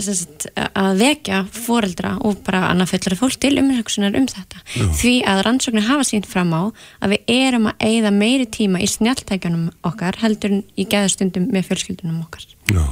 sagt, 0.00 0.46
að 0.56 1.02
vekja 1.02 1.42
foreldra 1.52 2.14
og 2.24 2.42
bara 2.46 2.64
annað 2.70 2.92
fullari 2.94 3.18
fólk 3.20 3.38
til 3.42 3.54
umhengsunar 3.60 4.16
um 4.18 4.26
þetta 4.30 4.62
Já. 4.74 4.86
því 5.00 5.14
að 5.32 5.42
rannsóknir 5.46 5.88
hafa 5.88 6.08
sínt 6.08 6.28
fram 6.30 6.52
á 6.56 6.62
að 7.02 7.14
við 7.14 7.32
erum 7.36 7.70
að 7.70 7.86
eigða 7.88 8.12
meiri 8.16 8.48
tíma 8.58 8.82
í 8.82 8.90
snjáltækjunum 8.90 9.70
okkar 9.88 10.20
heldur 10.22 10.58
en 10.58 10.62
í 10.76 10.86
geðastundum 10.88 11.48
með 11.52 11.70
fjölskyldunum 11.70 12.22
okkar 12.26 12.46
Já. 12.72 12.84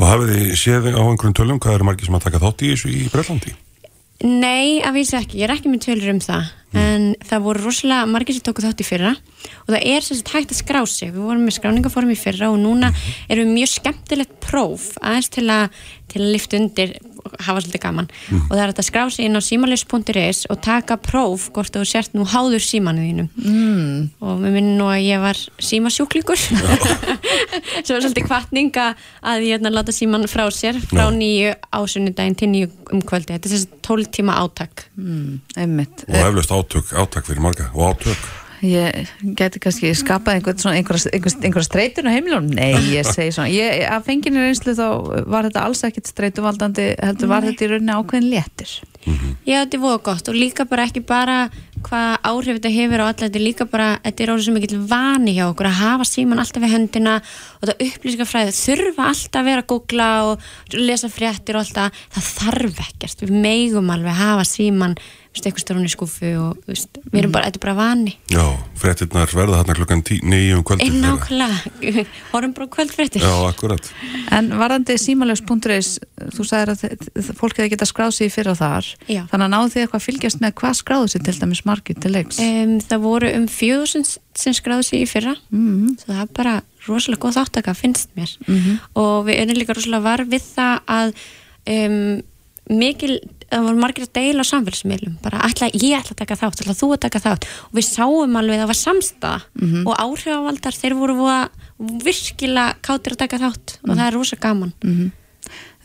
Og 0.00 0.04
hafið 0.08 0.30
þið 0.32 0.52
séð 0.56 0.92
á 0.96 1.02
einhverjum 1.04 1.36
tölum 1.36 1.58
hvað 1.60 1.78
eru 1.78 1.88
margir 1.88 2.08
sem 2.08 2.16
að 2.16 2.28
taka 2.28 2.40
þátt 2.40 2.64
í 2.64 2.70
þessu 2.72 2.92
í 2.92 3.08
Brellandi? 3.12 3.52
Nei, 4.26 4.80
að 4.82 4.96
vísa 4.98 5.20
ekki, 5.20 5.38
ég 5.38 5.46
er 5.46 5.52
ekki 5.54 5.70
með 5.70 5.84
tölur 5.84 6.10
um 6.10 6.18
það. 6.22 6.48
En 6.76 7.04
það 7.24 7.44
voru 7.44 7.62
rosalega 7.62 8.08
margir 8.10 8.34
sem 8.34 8.44
tóku 8.44 8.64
þátt 8.64 8.82
í 8.82 8.86
fyrra. 8.86 9.12
Og 9.64 9.70
það 9.70 9.84
er 9.92 10.06
sagt 10.08 10.32
hægt 10.34 10.54
að 10.54 10.58
skrá 10.58 10.80
sig. 10.90 11.12
Við 11.14 11.22
vorum 11.22 11.44
með 11.46 11.54
skráningaform 11.60 12.10
í 12.10 12.18
fyrra 12.18 12.50
og 12.50 12.58
núna 12.58 12.90
erum 13.30 13.46
við 13.46 13.60
mjög 13.60 13.70
skemmtilegt 13.76 14.34
próf 14.42 14.88
aðeins 14.98 15.30
til 15.36 15.46
að, 15.54 15.78
að 16.10 16.26
lifta 16.34 16.58
undir 16.58 16.96
hafa 17.36 17.62
svolítið 17.64 17.84
gaman. 17.84 18.10
Og 18.48 18.52
það 18.54 18.64
er 18.64 18.74
að 18.74 18.88
skrá 18.88 19.04
sig 19.12 19.28
inn 19.28 19.38
á 19.38 19.42
símalis.is 19.44 20.44
og 20.50 20.60
taka 20.64 20.98
próf 21.00 21.48
hvort 21.54 21.74
þú 21.74 21.84
sért 21.88 22.16
nú 22.16 22.26
háður 22.28 22.64
símanu 22.64 23.04
þínum. 23.06 23.30
Mm. 23.38 24.10
og 24.20 24.42
við 24.42 24.58
minnum 24.58 24.78
nú 24.78 24.88
að 24.90 25.04
ég 25.06 25.22
var 25.22 25.38
símasjúklingur. 25.62 26.40
Svo 27.84 27.96
er 27.96 28.02
svolítið 28.02 28.26
kvartning 28.28 28.74
að 28.78 28.98
að 29.22 29.46
ég 29.46 29.56
hérna 29.56 29.72
láta 29.72 29.94
síman 29.94 30.26
frá 30.30 30.46
sér 30.54 30.78
frá 30.88 31.08
Já. 31.08 31.14
nýju 31.14 31.54
á 31.54 31.78
sunnudaginn 31.86 32.36
til 32.38 32.50
nýju 32.52 32.70
um 32.94 33.02
kvöldi 33.02 33.34
þetta 33.34 33.48
er 33.48 33.54
þessi 33.54 33.80
12 33.84 34.12
tíma 34.18 34.36
átak 34.42 34.86
mm, 34.96 35.40
Og 36.08 36.20
eflaust 36.22 36.52
átök, 36.52 36.92
átök 36.92 37.26
fyrir 37.26 37.42
marga 37.42 37.70
og 37.74 37.94
átök. 37.94 38.47
Ég 38.64 39.10
geti 39.38 39.60
kannski 39.62 39.92
skapað 39.94 40.40
einhverja, 40.40 41.62
streitun 41.62 42.08
á 42.10 42.14
heimilunum? 42.16 42.50
Nei, 42.58 42.74
ég 42.90 43.06
segi 43.06 43.30
svona 43.36 43.52
ég, 43.52 43.84
Af 43.86 44.08
fenginni 44.08 44.42
reynslu 44.42 44.74
þá 44.74 44.86
var 45.30 45.46
þetta 45.46 45.62
alls 45.62 45.84
ekkit 45.86 46.10
streituvaldandi 46.10 46.88
heldur 46.98 47.30
var 47.30 47.46
þetta 47.46 47.66
í 47.66 47.70
rauninni 47.72 47.94
ákveðin 47.94 48.30
léttir. 48.32 48.72
Já, 49.46 49.62
þetta 49.62 49.78
er 49.78 49.82
voða 49.82 50.00
gott 50.10 50.28
og 50.28 50.36
líka 50.36 50.66
bara 50.68 50.88
ekki 50.88 51.04
bara 51.06 51.36
hvað 51.86 52.16
áhrif 52.26 52.58
þetta 52.58 52.72
hefur 52.74 53.02
á 53.02 53.06
alla, 53.06 53.20
þetta 53.20 53.38
er 53.38 53.44
líka 53.44 53.66
bara 53.70 53.88
þetta 54.02 54.24
er 54.24 54.32
orðið 54.32 54.48
svo 54.48 54.54
mikill 54.56 54.80
vani 54.90 55.34
hjá 55.36 55.44
okkur 55.46 55.68
að 55.70 55.78
hafa 55.78 56.08
síman 56.08 56.42
alltaf 56.42 56.64
við 56.64 56.74
höndina 56.74 57.14
og 57.20 57.62
þetta 57.62 57.86
upplýsingafræði 57.86 58.56
þurfa 58.58 59.06
alltaf 59.12 59.40
að 59.40 59.48
vera 59.52 59.62
að 59.62 59.70
googla 59.72 60.08
og 60.32 60.48
lesa 60.74 61.12
fréttir 61.12 61.58
og 61.58 61.64
alltaf 61.64 62.02
það. 62.10 62.28
Þarf 62.38 62.82
ekkert, 62.88 63.24
við 63.24 63.34
megum 63.46 63.94
alveg 63.94 64.12
að 64.12 64.22
hafa 64.24 64.48
síman, 64.50 64.98
veist, 65.38 65.46
eitthvað 65.48 65.62
stórun 65.64 65.86
í 65.86 65.92
skúfu 65.94 66.30
og 66.42 66.58
veist, 66.68 66.98
við 67.12 67.20
erum 67.22 67.32
bara, 67.34 67.46
þetta 67.48 67.60
er 67.60 67.64
bara 67.64 67.76
vani 67.78 68.14
Já, 68.34 68.44
fréttirnar 68.82 69.30
verða 69.38 69.60
þarna 69.62 69.76
klukkan 69.78 70.02
tí- 70.04 70.18
níu 70.26 70.58
um 70.58 70.64
kvöldið. 70.66 70.90
Einn 70.90 71.00
nákvæmlega, 71.06 72.04
horfum 72.32 72.54
bara 72.58 72.66
á 72.66 72.74
kvöldfréttir 72.74 73.22
Já, 73.22 73.32
akkurat. 73.48 73.90
En 74.34 74.50
varandi 74.58 74.98
símalögs.is 74.98 75.90
þú 76.34 76.46
sagðir 76.50 76.74
að 76.74 77.34
fólk 77.38 77.58
hefði 77.62 77.72
getað 77.76 77.90
skráð 77.92 78.14
sig 78.18 78.32
fyrir 78.34 78.58
þar 78.58 78.88
Já. 79.08 79.22
þannig 79.30 79.46
að 79.46 79.52
náðu 79.54 79.72
þið 79.74 79.82
eitthvað 79.84 80.00
að 80.00 80.06
fylgjast 80.08 80.40
með 80.42 80.54
hvað 80.60 80.78
skráðu 80.82 81.12
sig 81.14 81.22
til 81.28 81.36
dæmis 81.38 81.62
margir 81.68 82.00
til 82.02 82.12
leiks 82.14 82.40
um, 82.42 82.74
Það 82.88 83.04
voru 83.06 83.30
um 83.38 83.46
fjöðusund 83.52 84.16
sem 84.38 84.54
skráðu 84.56 84.86
sig 84.86 85.02
í 85.04 85.08
fyrra 85.10 85.36
mm. 85.50 85.96
svo 86.02 86.12
það 86.14 86.24
er 86.24 86.32
bara 86.38 86.54
rosalega 86.88 87.22
góð 87.26 87.36
þáttaka 87.40 87.74
finnst 87.76 88.10
mér 88.16 88.30
Mhm. 88.48 88.78
og 88.96 89.26
við 89.26 89.40
erum 89.42 89.58
líka 89.58 89.74
rosalega 89.76 90.04
var 90.06 90.22
við 90.30 90.44
það 90.54 90.78
að 90.88 91.14
um, 91.74 92.22
mikil, 92.70 93.18
það 93.48 93.62
voru 93.68 93.80
margir 93.80 94.04
að 94.04 94.12
deila 94.18 94.44
á 94.44 94.50
samfélagsmiðlum, 94.50 95.14
bara 95.24 95.38
ætla, 95.48 95.70
ég 95.72 95.94
ætla 95.98 96.12
að 96.14 96.20
taka 96.22 96.36
þátt 96.36 96.60
ætla 96.64 96.74
þú 96.76 96.88
að 96.94 97.00
taka 97.06 97.22
þátt 97.24 97.46
og 97.68 97.78
við 97.78 97.86
sáum 97.88 98.36
alveg 98.40 98.58
að 98.58 98.62
það 98.62 98.72
var 98.72 98.80
samstaða 98.82 99.40
Mhm. 99.58 99.86
og 99.88 99.94
áhrifavaldar 100.04 100.76
þeir 100.76 100.94
voru 100.98 101.14
virkilega 102.04 102.74
kátir 102.82 103.14
að 103.14 103.22
taka 103.24 103.38
þátt 103.38 103.78
og 103.88 103.94
það 103.96 104.06
er 104.06 104.12
rosa 104.18 104.36
gaman 104.36 104.72
Mhm. 104.84 105.12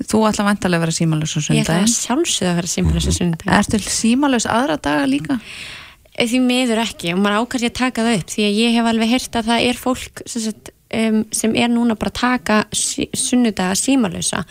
Þú 0.03 0.19
ætla 0.27 0.43
vantarlega 0.43 0.81
að 0.81 0.83
vera 0.83 0.95
símalögs 0.97 1.37
á 1.37 1.39
ég 1.53 1.63
ætla 1.63 1.87
sundaginn 1.87 2.49
að 2.51 2.55
vera 2.57 2.67
simpel 2.67 2.95
þessu 2.99 3.13
sunnudaginn 3.15 3.53
Ertu 3.53 3.79
símalögs 3.93 4.47
aðra 4.49 4.75
daga 4.81 5.05
líka? 5.07 5.39
Eh, 6.15 6.27
Því 6.27 6.39
miður 6.43 6.81
ekki 6.83 7.13
og 7.13 7.19
maður 7.23 7.45
ákvæmst 7.47 7.69
að 7.69 7.73
taka 7.73 8.01
það 8.03 8.17
upp 8.19 8.27
því 8.33 8.43
að 8.43 8.57
ég 8.59 8.73
hef 8.75 8.85
alveg 8.91 9.09
heyrt 9.13 9.35
að 9.39 9.45
það 9.47 9.67
er 9.69 9.79
fólk 9.79 10.21
sagt, 10.27 10.69
um, 10.97 11.21
sem 11.33 11.55
er 11.59 11.71
núna 11.71 11.97
bara 11.99 12.13
að 12.13 12.19
taka 12.19 12.59
sí, 12.75 13.07
sunnudaga 13.13 13.77
símalösa 13.79 14.43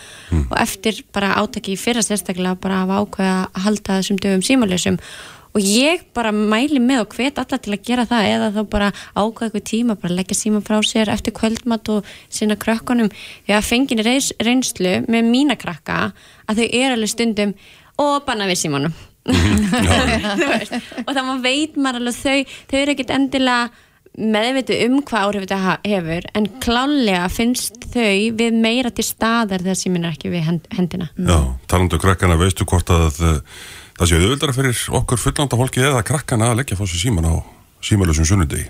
og 0.48 0.56
eftir 0.60 1.02
bara 1.14 1.36
átaki 1.40 1.76
í 1.76 1.80
fyrra 1.80 2.02
sérstaklega 2.04 2.58
bara 2.60 2.82
að 2.84 2.96
ákveða 2.98 3.36
að 3.44 3.62
halda 3.66 4.00
þessum 4.00 4.20
dögum 4.22 4.44
símalösum 4.46 4.98
og 5.52 5.60
ég 5.60 6.06
bara 6.16 6.32
mæli 6.32 6.80
með 6.80 7.04
og 7.04 7.14
hvet 7.16 7.38
alla 7.40 7.58
til 7.60 7.74
að 7.74 7.84
gera 7.86 8.06
það 8.08 8.28
eða 8.30 8.48
þá 8.54 8.62
bara 8.72 8.88
ákvæða 9.12 9.48
eitthvað 9.48 9.66
tíma, 9.68 9.96
bara 10.00 10.16
leggja 10.16 10.38
síma 10.38 10.62
frá 10.64 10.78
sér 10.86 11.12
eftir 11.12 11.36
kvöldmatt 11.36 11.90
og 11.92 12.08
sinna 12.32 12.56
krökkunum. 12.56 13.12
Því 13.44 13.56
að 13.58 13.68
fenginni 13.68 14.16
reynslu 14.40 14.94
með 15.12 15.28
mína 15.28 15.58
krakka 15.60 16.12
að 16.48 16.62
þau 16.62 16.68
er 16.70 16.96
alveg 16.96 17.12
stundum 17.12 17.52
og 18.00 18.24
banna 18.26 18.48
við 18.48 18.62
símanum. 18.64 18.94
Og 21.06 21.12
þannig 21.12 21.28
að 21.30 21.44
veit 21.44 21.76
maður 21.78 22.00
alveg 22.00 22.16
þau, 22.16 22.54
þau 22.70 22.78
eru 22.80 22.94
ekkit 22.96 23.12
endilega 23.14 23.68
meðveitu 24.18 24.76
um 24.86 24.98
hvað 25.08 25.28
áhrif 25.28 25.46
þetta 25.46 25.76
hefur 25.88 26.26
en 26.36 26.48
klálega 26.62 27.28
finnst 27.32 27.86
þau 27.94 28.34
við 28.38 28.58
meira 28.60 28.92
til 28.92 29.06
staðar 29.06 29.64
þegar 29.64 29.78
símin 29.80 30.04
er 30.04 30.16
ekki 30.16 30.32
við 30.32 30.50
hendina. 30.76 31.08
Já, 31.16 31.38
talandu 31.70 31.96
um 31.96 32.04
krakkana, 32.04 32.36
veistu 32.40 32.68
hvort 32.68 32.92
að 32.92 33.22
uh, 33.24 33.40
það 33.98 34.10
séu 34.10 34.20
auðvöldara 34.20 34.56
fyrir 34.56 34.84
okkur 35.00 35.20
fullanda 35.20 35.58
fólki 35.58 35.84
eða 35.84 36.04
krakkana 36.06 36.52
að 36.52 36.62
leggja 36.62 36.78
fór 36.78 36.90
sér 36.90 37.06
síman 37.06 37.28
á 37.28 37.34
símalösum 37.82 38.28
sunnundegi 38.28 38.68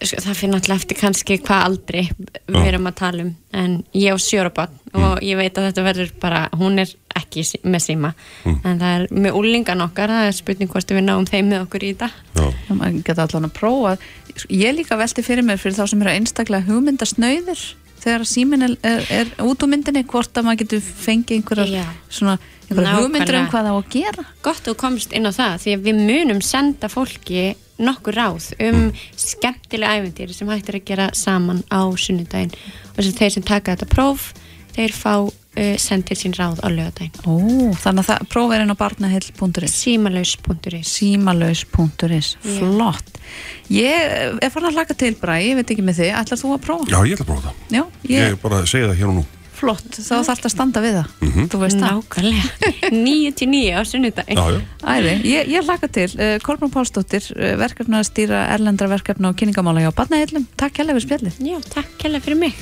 Sko, 0.00 0.16
það 0.24 0.36
fyrir 0.38 0.52
náttúrulega 0.54 0.80
eftir 0.80 0.96
kannski 0.96 1.36
hvað 1.44 1.64
aldrei 1.66 2.02
við 2.48 2.68
erum 2.70 2.88
að 2.88 2.94
tala 3.02 3.24
um 3.26 3.32
en 3.52 3.74
ég 3.92 4.16
á 4.16 4.18
sjórabann 4.22 4.72
mm. 4.94 5.02
og 5.04 5.18
ég 5.26 5.36
veit 5.36 5.58
að 5.60 5.66
þetta 5.68 5.84
verður 5.84 6.14
bara, 6.22 6.46
hún 6.56 6.80
er 6.80 6.94
ekki 7.30 7.62
með 7.64 7.84
síma. 7.86 8.12
Mm. 8.44 8.60
en 8.66 8.80
það 8.82 8.94
er 8.98 9.06
með 9.24 9.40
úlingan 9.40 9.84
okkar 9.86 10.12
það 10.12 10.28
er 10.28 10.38
spurning 10.40 10.72
hvort 10.72 10.94
við 10.94 11.04
náum 11.06 11.28
þeim 11.28 11.52
með 11.54 11.66
okkur 11.66 11.86
í 11.86 11.92
þetta. 11.94 12.10
Já, 12.40 12.72
maður 12.74 13.02
geta 13.06 13.26
allan 13.26 13.48
að 13.48 13.56
prófa. 13.56 13.96
Ég 14.50 14.76
líka 14.76 14.98
velti 14.98 15.24
fyrir 15.26 15.46
mér 15.46 15.60
fyrir 15.62 15.78
þá 15.78 15.84
sem 15.90 16.02
eru 16.02 16.16
einstaklega 16.16 16.68
hugmyndasnauðir 16.68 17.66
þegar 18.00 18.24
símin 18.28 18.64
er, 18.64 18.76
er, 18.86 19.02
er 19.12 19.32
út 19.44 19.62
úr 19.62 19.70
myndinni 19.70 20.04
hvort 20.08 20.36
að 20.38 20.46
maður 20.46 20.62
getur 20.64 20.84
fengið 20.84 21.36
einhverjar 21.36 21.90
svona 22.08 22.36
einhverjar 22.70 23.00
hugmyndur 23.00 23.38
um 23.40 23.48
hvað 23.50 23.66
það 23.66 23.74
á 23.74 23.76
að 23.76 23.90
gera. 23.94 24.24
Gott 24.44 24.62
að 24.62 24.70
þú 24.70 24.76
komst 24.80 25.16
inn 25.16 25.28
á 25.28 25.32
það 25.34 25.56
því 25.64 25.74
að 25.74 25.88
við 25.88 26.00
munum 26.08 26.40
senda 26.44 26.90
fólki 26.92 27.44
nokkur 27.80 28.16
ráð 28.16 28.50
um 28.60 28.90
skemmtilega 29.18 29.98
ævendir 29.98 30.32
sem 30.36 30.48
hægt 30.52 30.70
er 30.70 30.80
að 30.80 30.88
gera 30.90 31.10
saman 31.16 31.62
á 31.72 31.80
sunnudaginn. 31.96 32.54
Og 32.92 33.00
þess 33.00 33.12
að 33.12 33.20
þeir 33.20 33.36
sem 33.36 33.46
taka 33.50 33.76
þetta 33.76 33.90
próf 33.94 34.30
þeir 34.76 34.96
fá 34.96 35.14
uh, 35.56 35.74
sendir 35.80 36.18
sín 36.18 36.34
ráð 36.36 36.60
á 36.62 36.68
lögadaginn 36.70 37.24
Ó, 37.26 37.34
þannig 37.80 38.04
að 38.04 38.08
það 38.10 38.28
próf 38.34 38.54
er 38.54 38.64
inn 38.64 38.74
á 38.74 38.82
barnahill.is 38.82 39.74
símalauðs.is 39.80 40.94
símalauðs.is, 40.94 42.30
flott. 42.58 43.18
Ég 43.70 44.38
er 44.42 44.52
farin 44.52 44.70
að 44.70 44.80
hlaka 44.80 44.96
til 44.98 45.12
bara, 45.20 45.40
ég 45.42 45.58
veit 45.58 45.68
ekki 45.70 45.84
með 45.86 46.02
þig, 46.02 46.14
ætlar 46.22 46.40
þú 46.40 46.54
að 46.56 46.64
prófa? 46.66 46.88
Já, 46.90 46.98
ég 47.06 47.18
ætla 47.18 47.26
að 47.26 47.34
prófa 47.34 47.50
það. 47.50 47.68
Já, 47.76 47.84
ég... 48.08 48.24
ég 48.24 48.40
bara 48.42 48.64
segja 48.66 48.90
það 48.90 48.98
hér 49.02 49.12
og 49.12 49.20
nú. 49.20 49.28
Flott, 49.60 49.90
þá 49.92 50.24
þarf 50.24 50.40
það 50.40 50.46
að 50.48 50.52
standa 50.54 50.80
við 50.80 50.94
það. 50.96 51.08
Mm 51.20 51.30
-hmm. 51.34 51.48
þú 51.52 51.58
veist 51.60 51.80
það. 51.82 51.98
Nákvæmlega, 51.98 52.46
9-9 53.44 53.60
á 53.76 53.80
sunnudaginn 53.84 54.40
Æði, 54.80 55.12
ég, 55.28 55.52
ég 55.52 55.68
hlaka 55.68 55.88
til. 55.92 56.08
Uh, 56.16 56.38
Kolbrún 56.40 56.72
Pálsdóttir, 56.72 57.28
uh, 57.36 57.52
verkefna 57.60 58.00
að 58.00 58.08
stýra 58.08 58.46
erlendra 58.54 58.88
verkefna 58.88 59.28
og 59.28 59.36
kynningamála 59.36 59.84
hjá 59.84 59.92
Badnaheilum 59.92 60.48
Takk 60.56 60.80
hella 60.80 60.96
fyrir 60.96 61.08
spjallið. 61.08 61.40
Já, 61.44 61.60
takk 61.76 62.08
hella 62.08 62.24
fyrir 62.24 62.40
mig. 62.40 62.56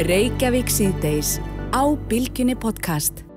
Reykjavík 0.00 0.72
síðdeis 0.72 1.36
á 1.72 1.82
Bilginni 2.08 2.54
podcast 2.54 3.29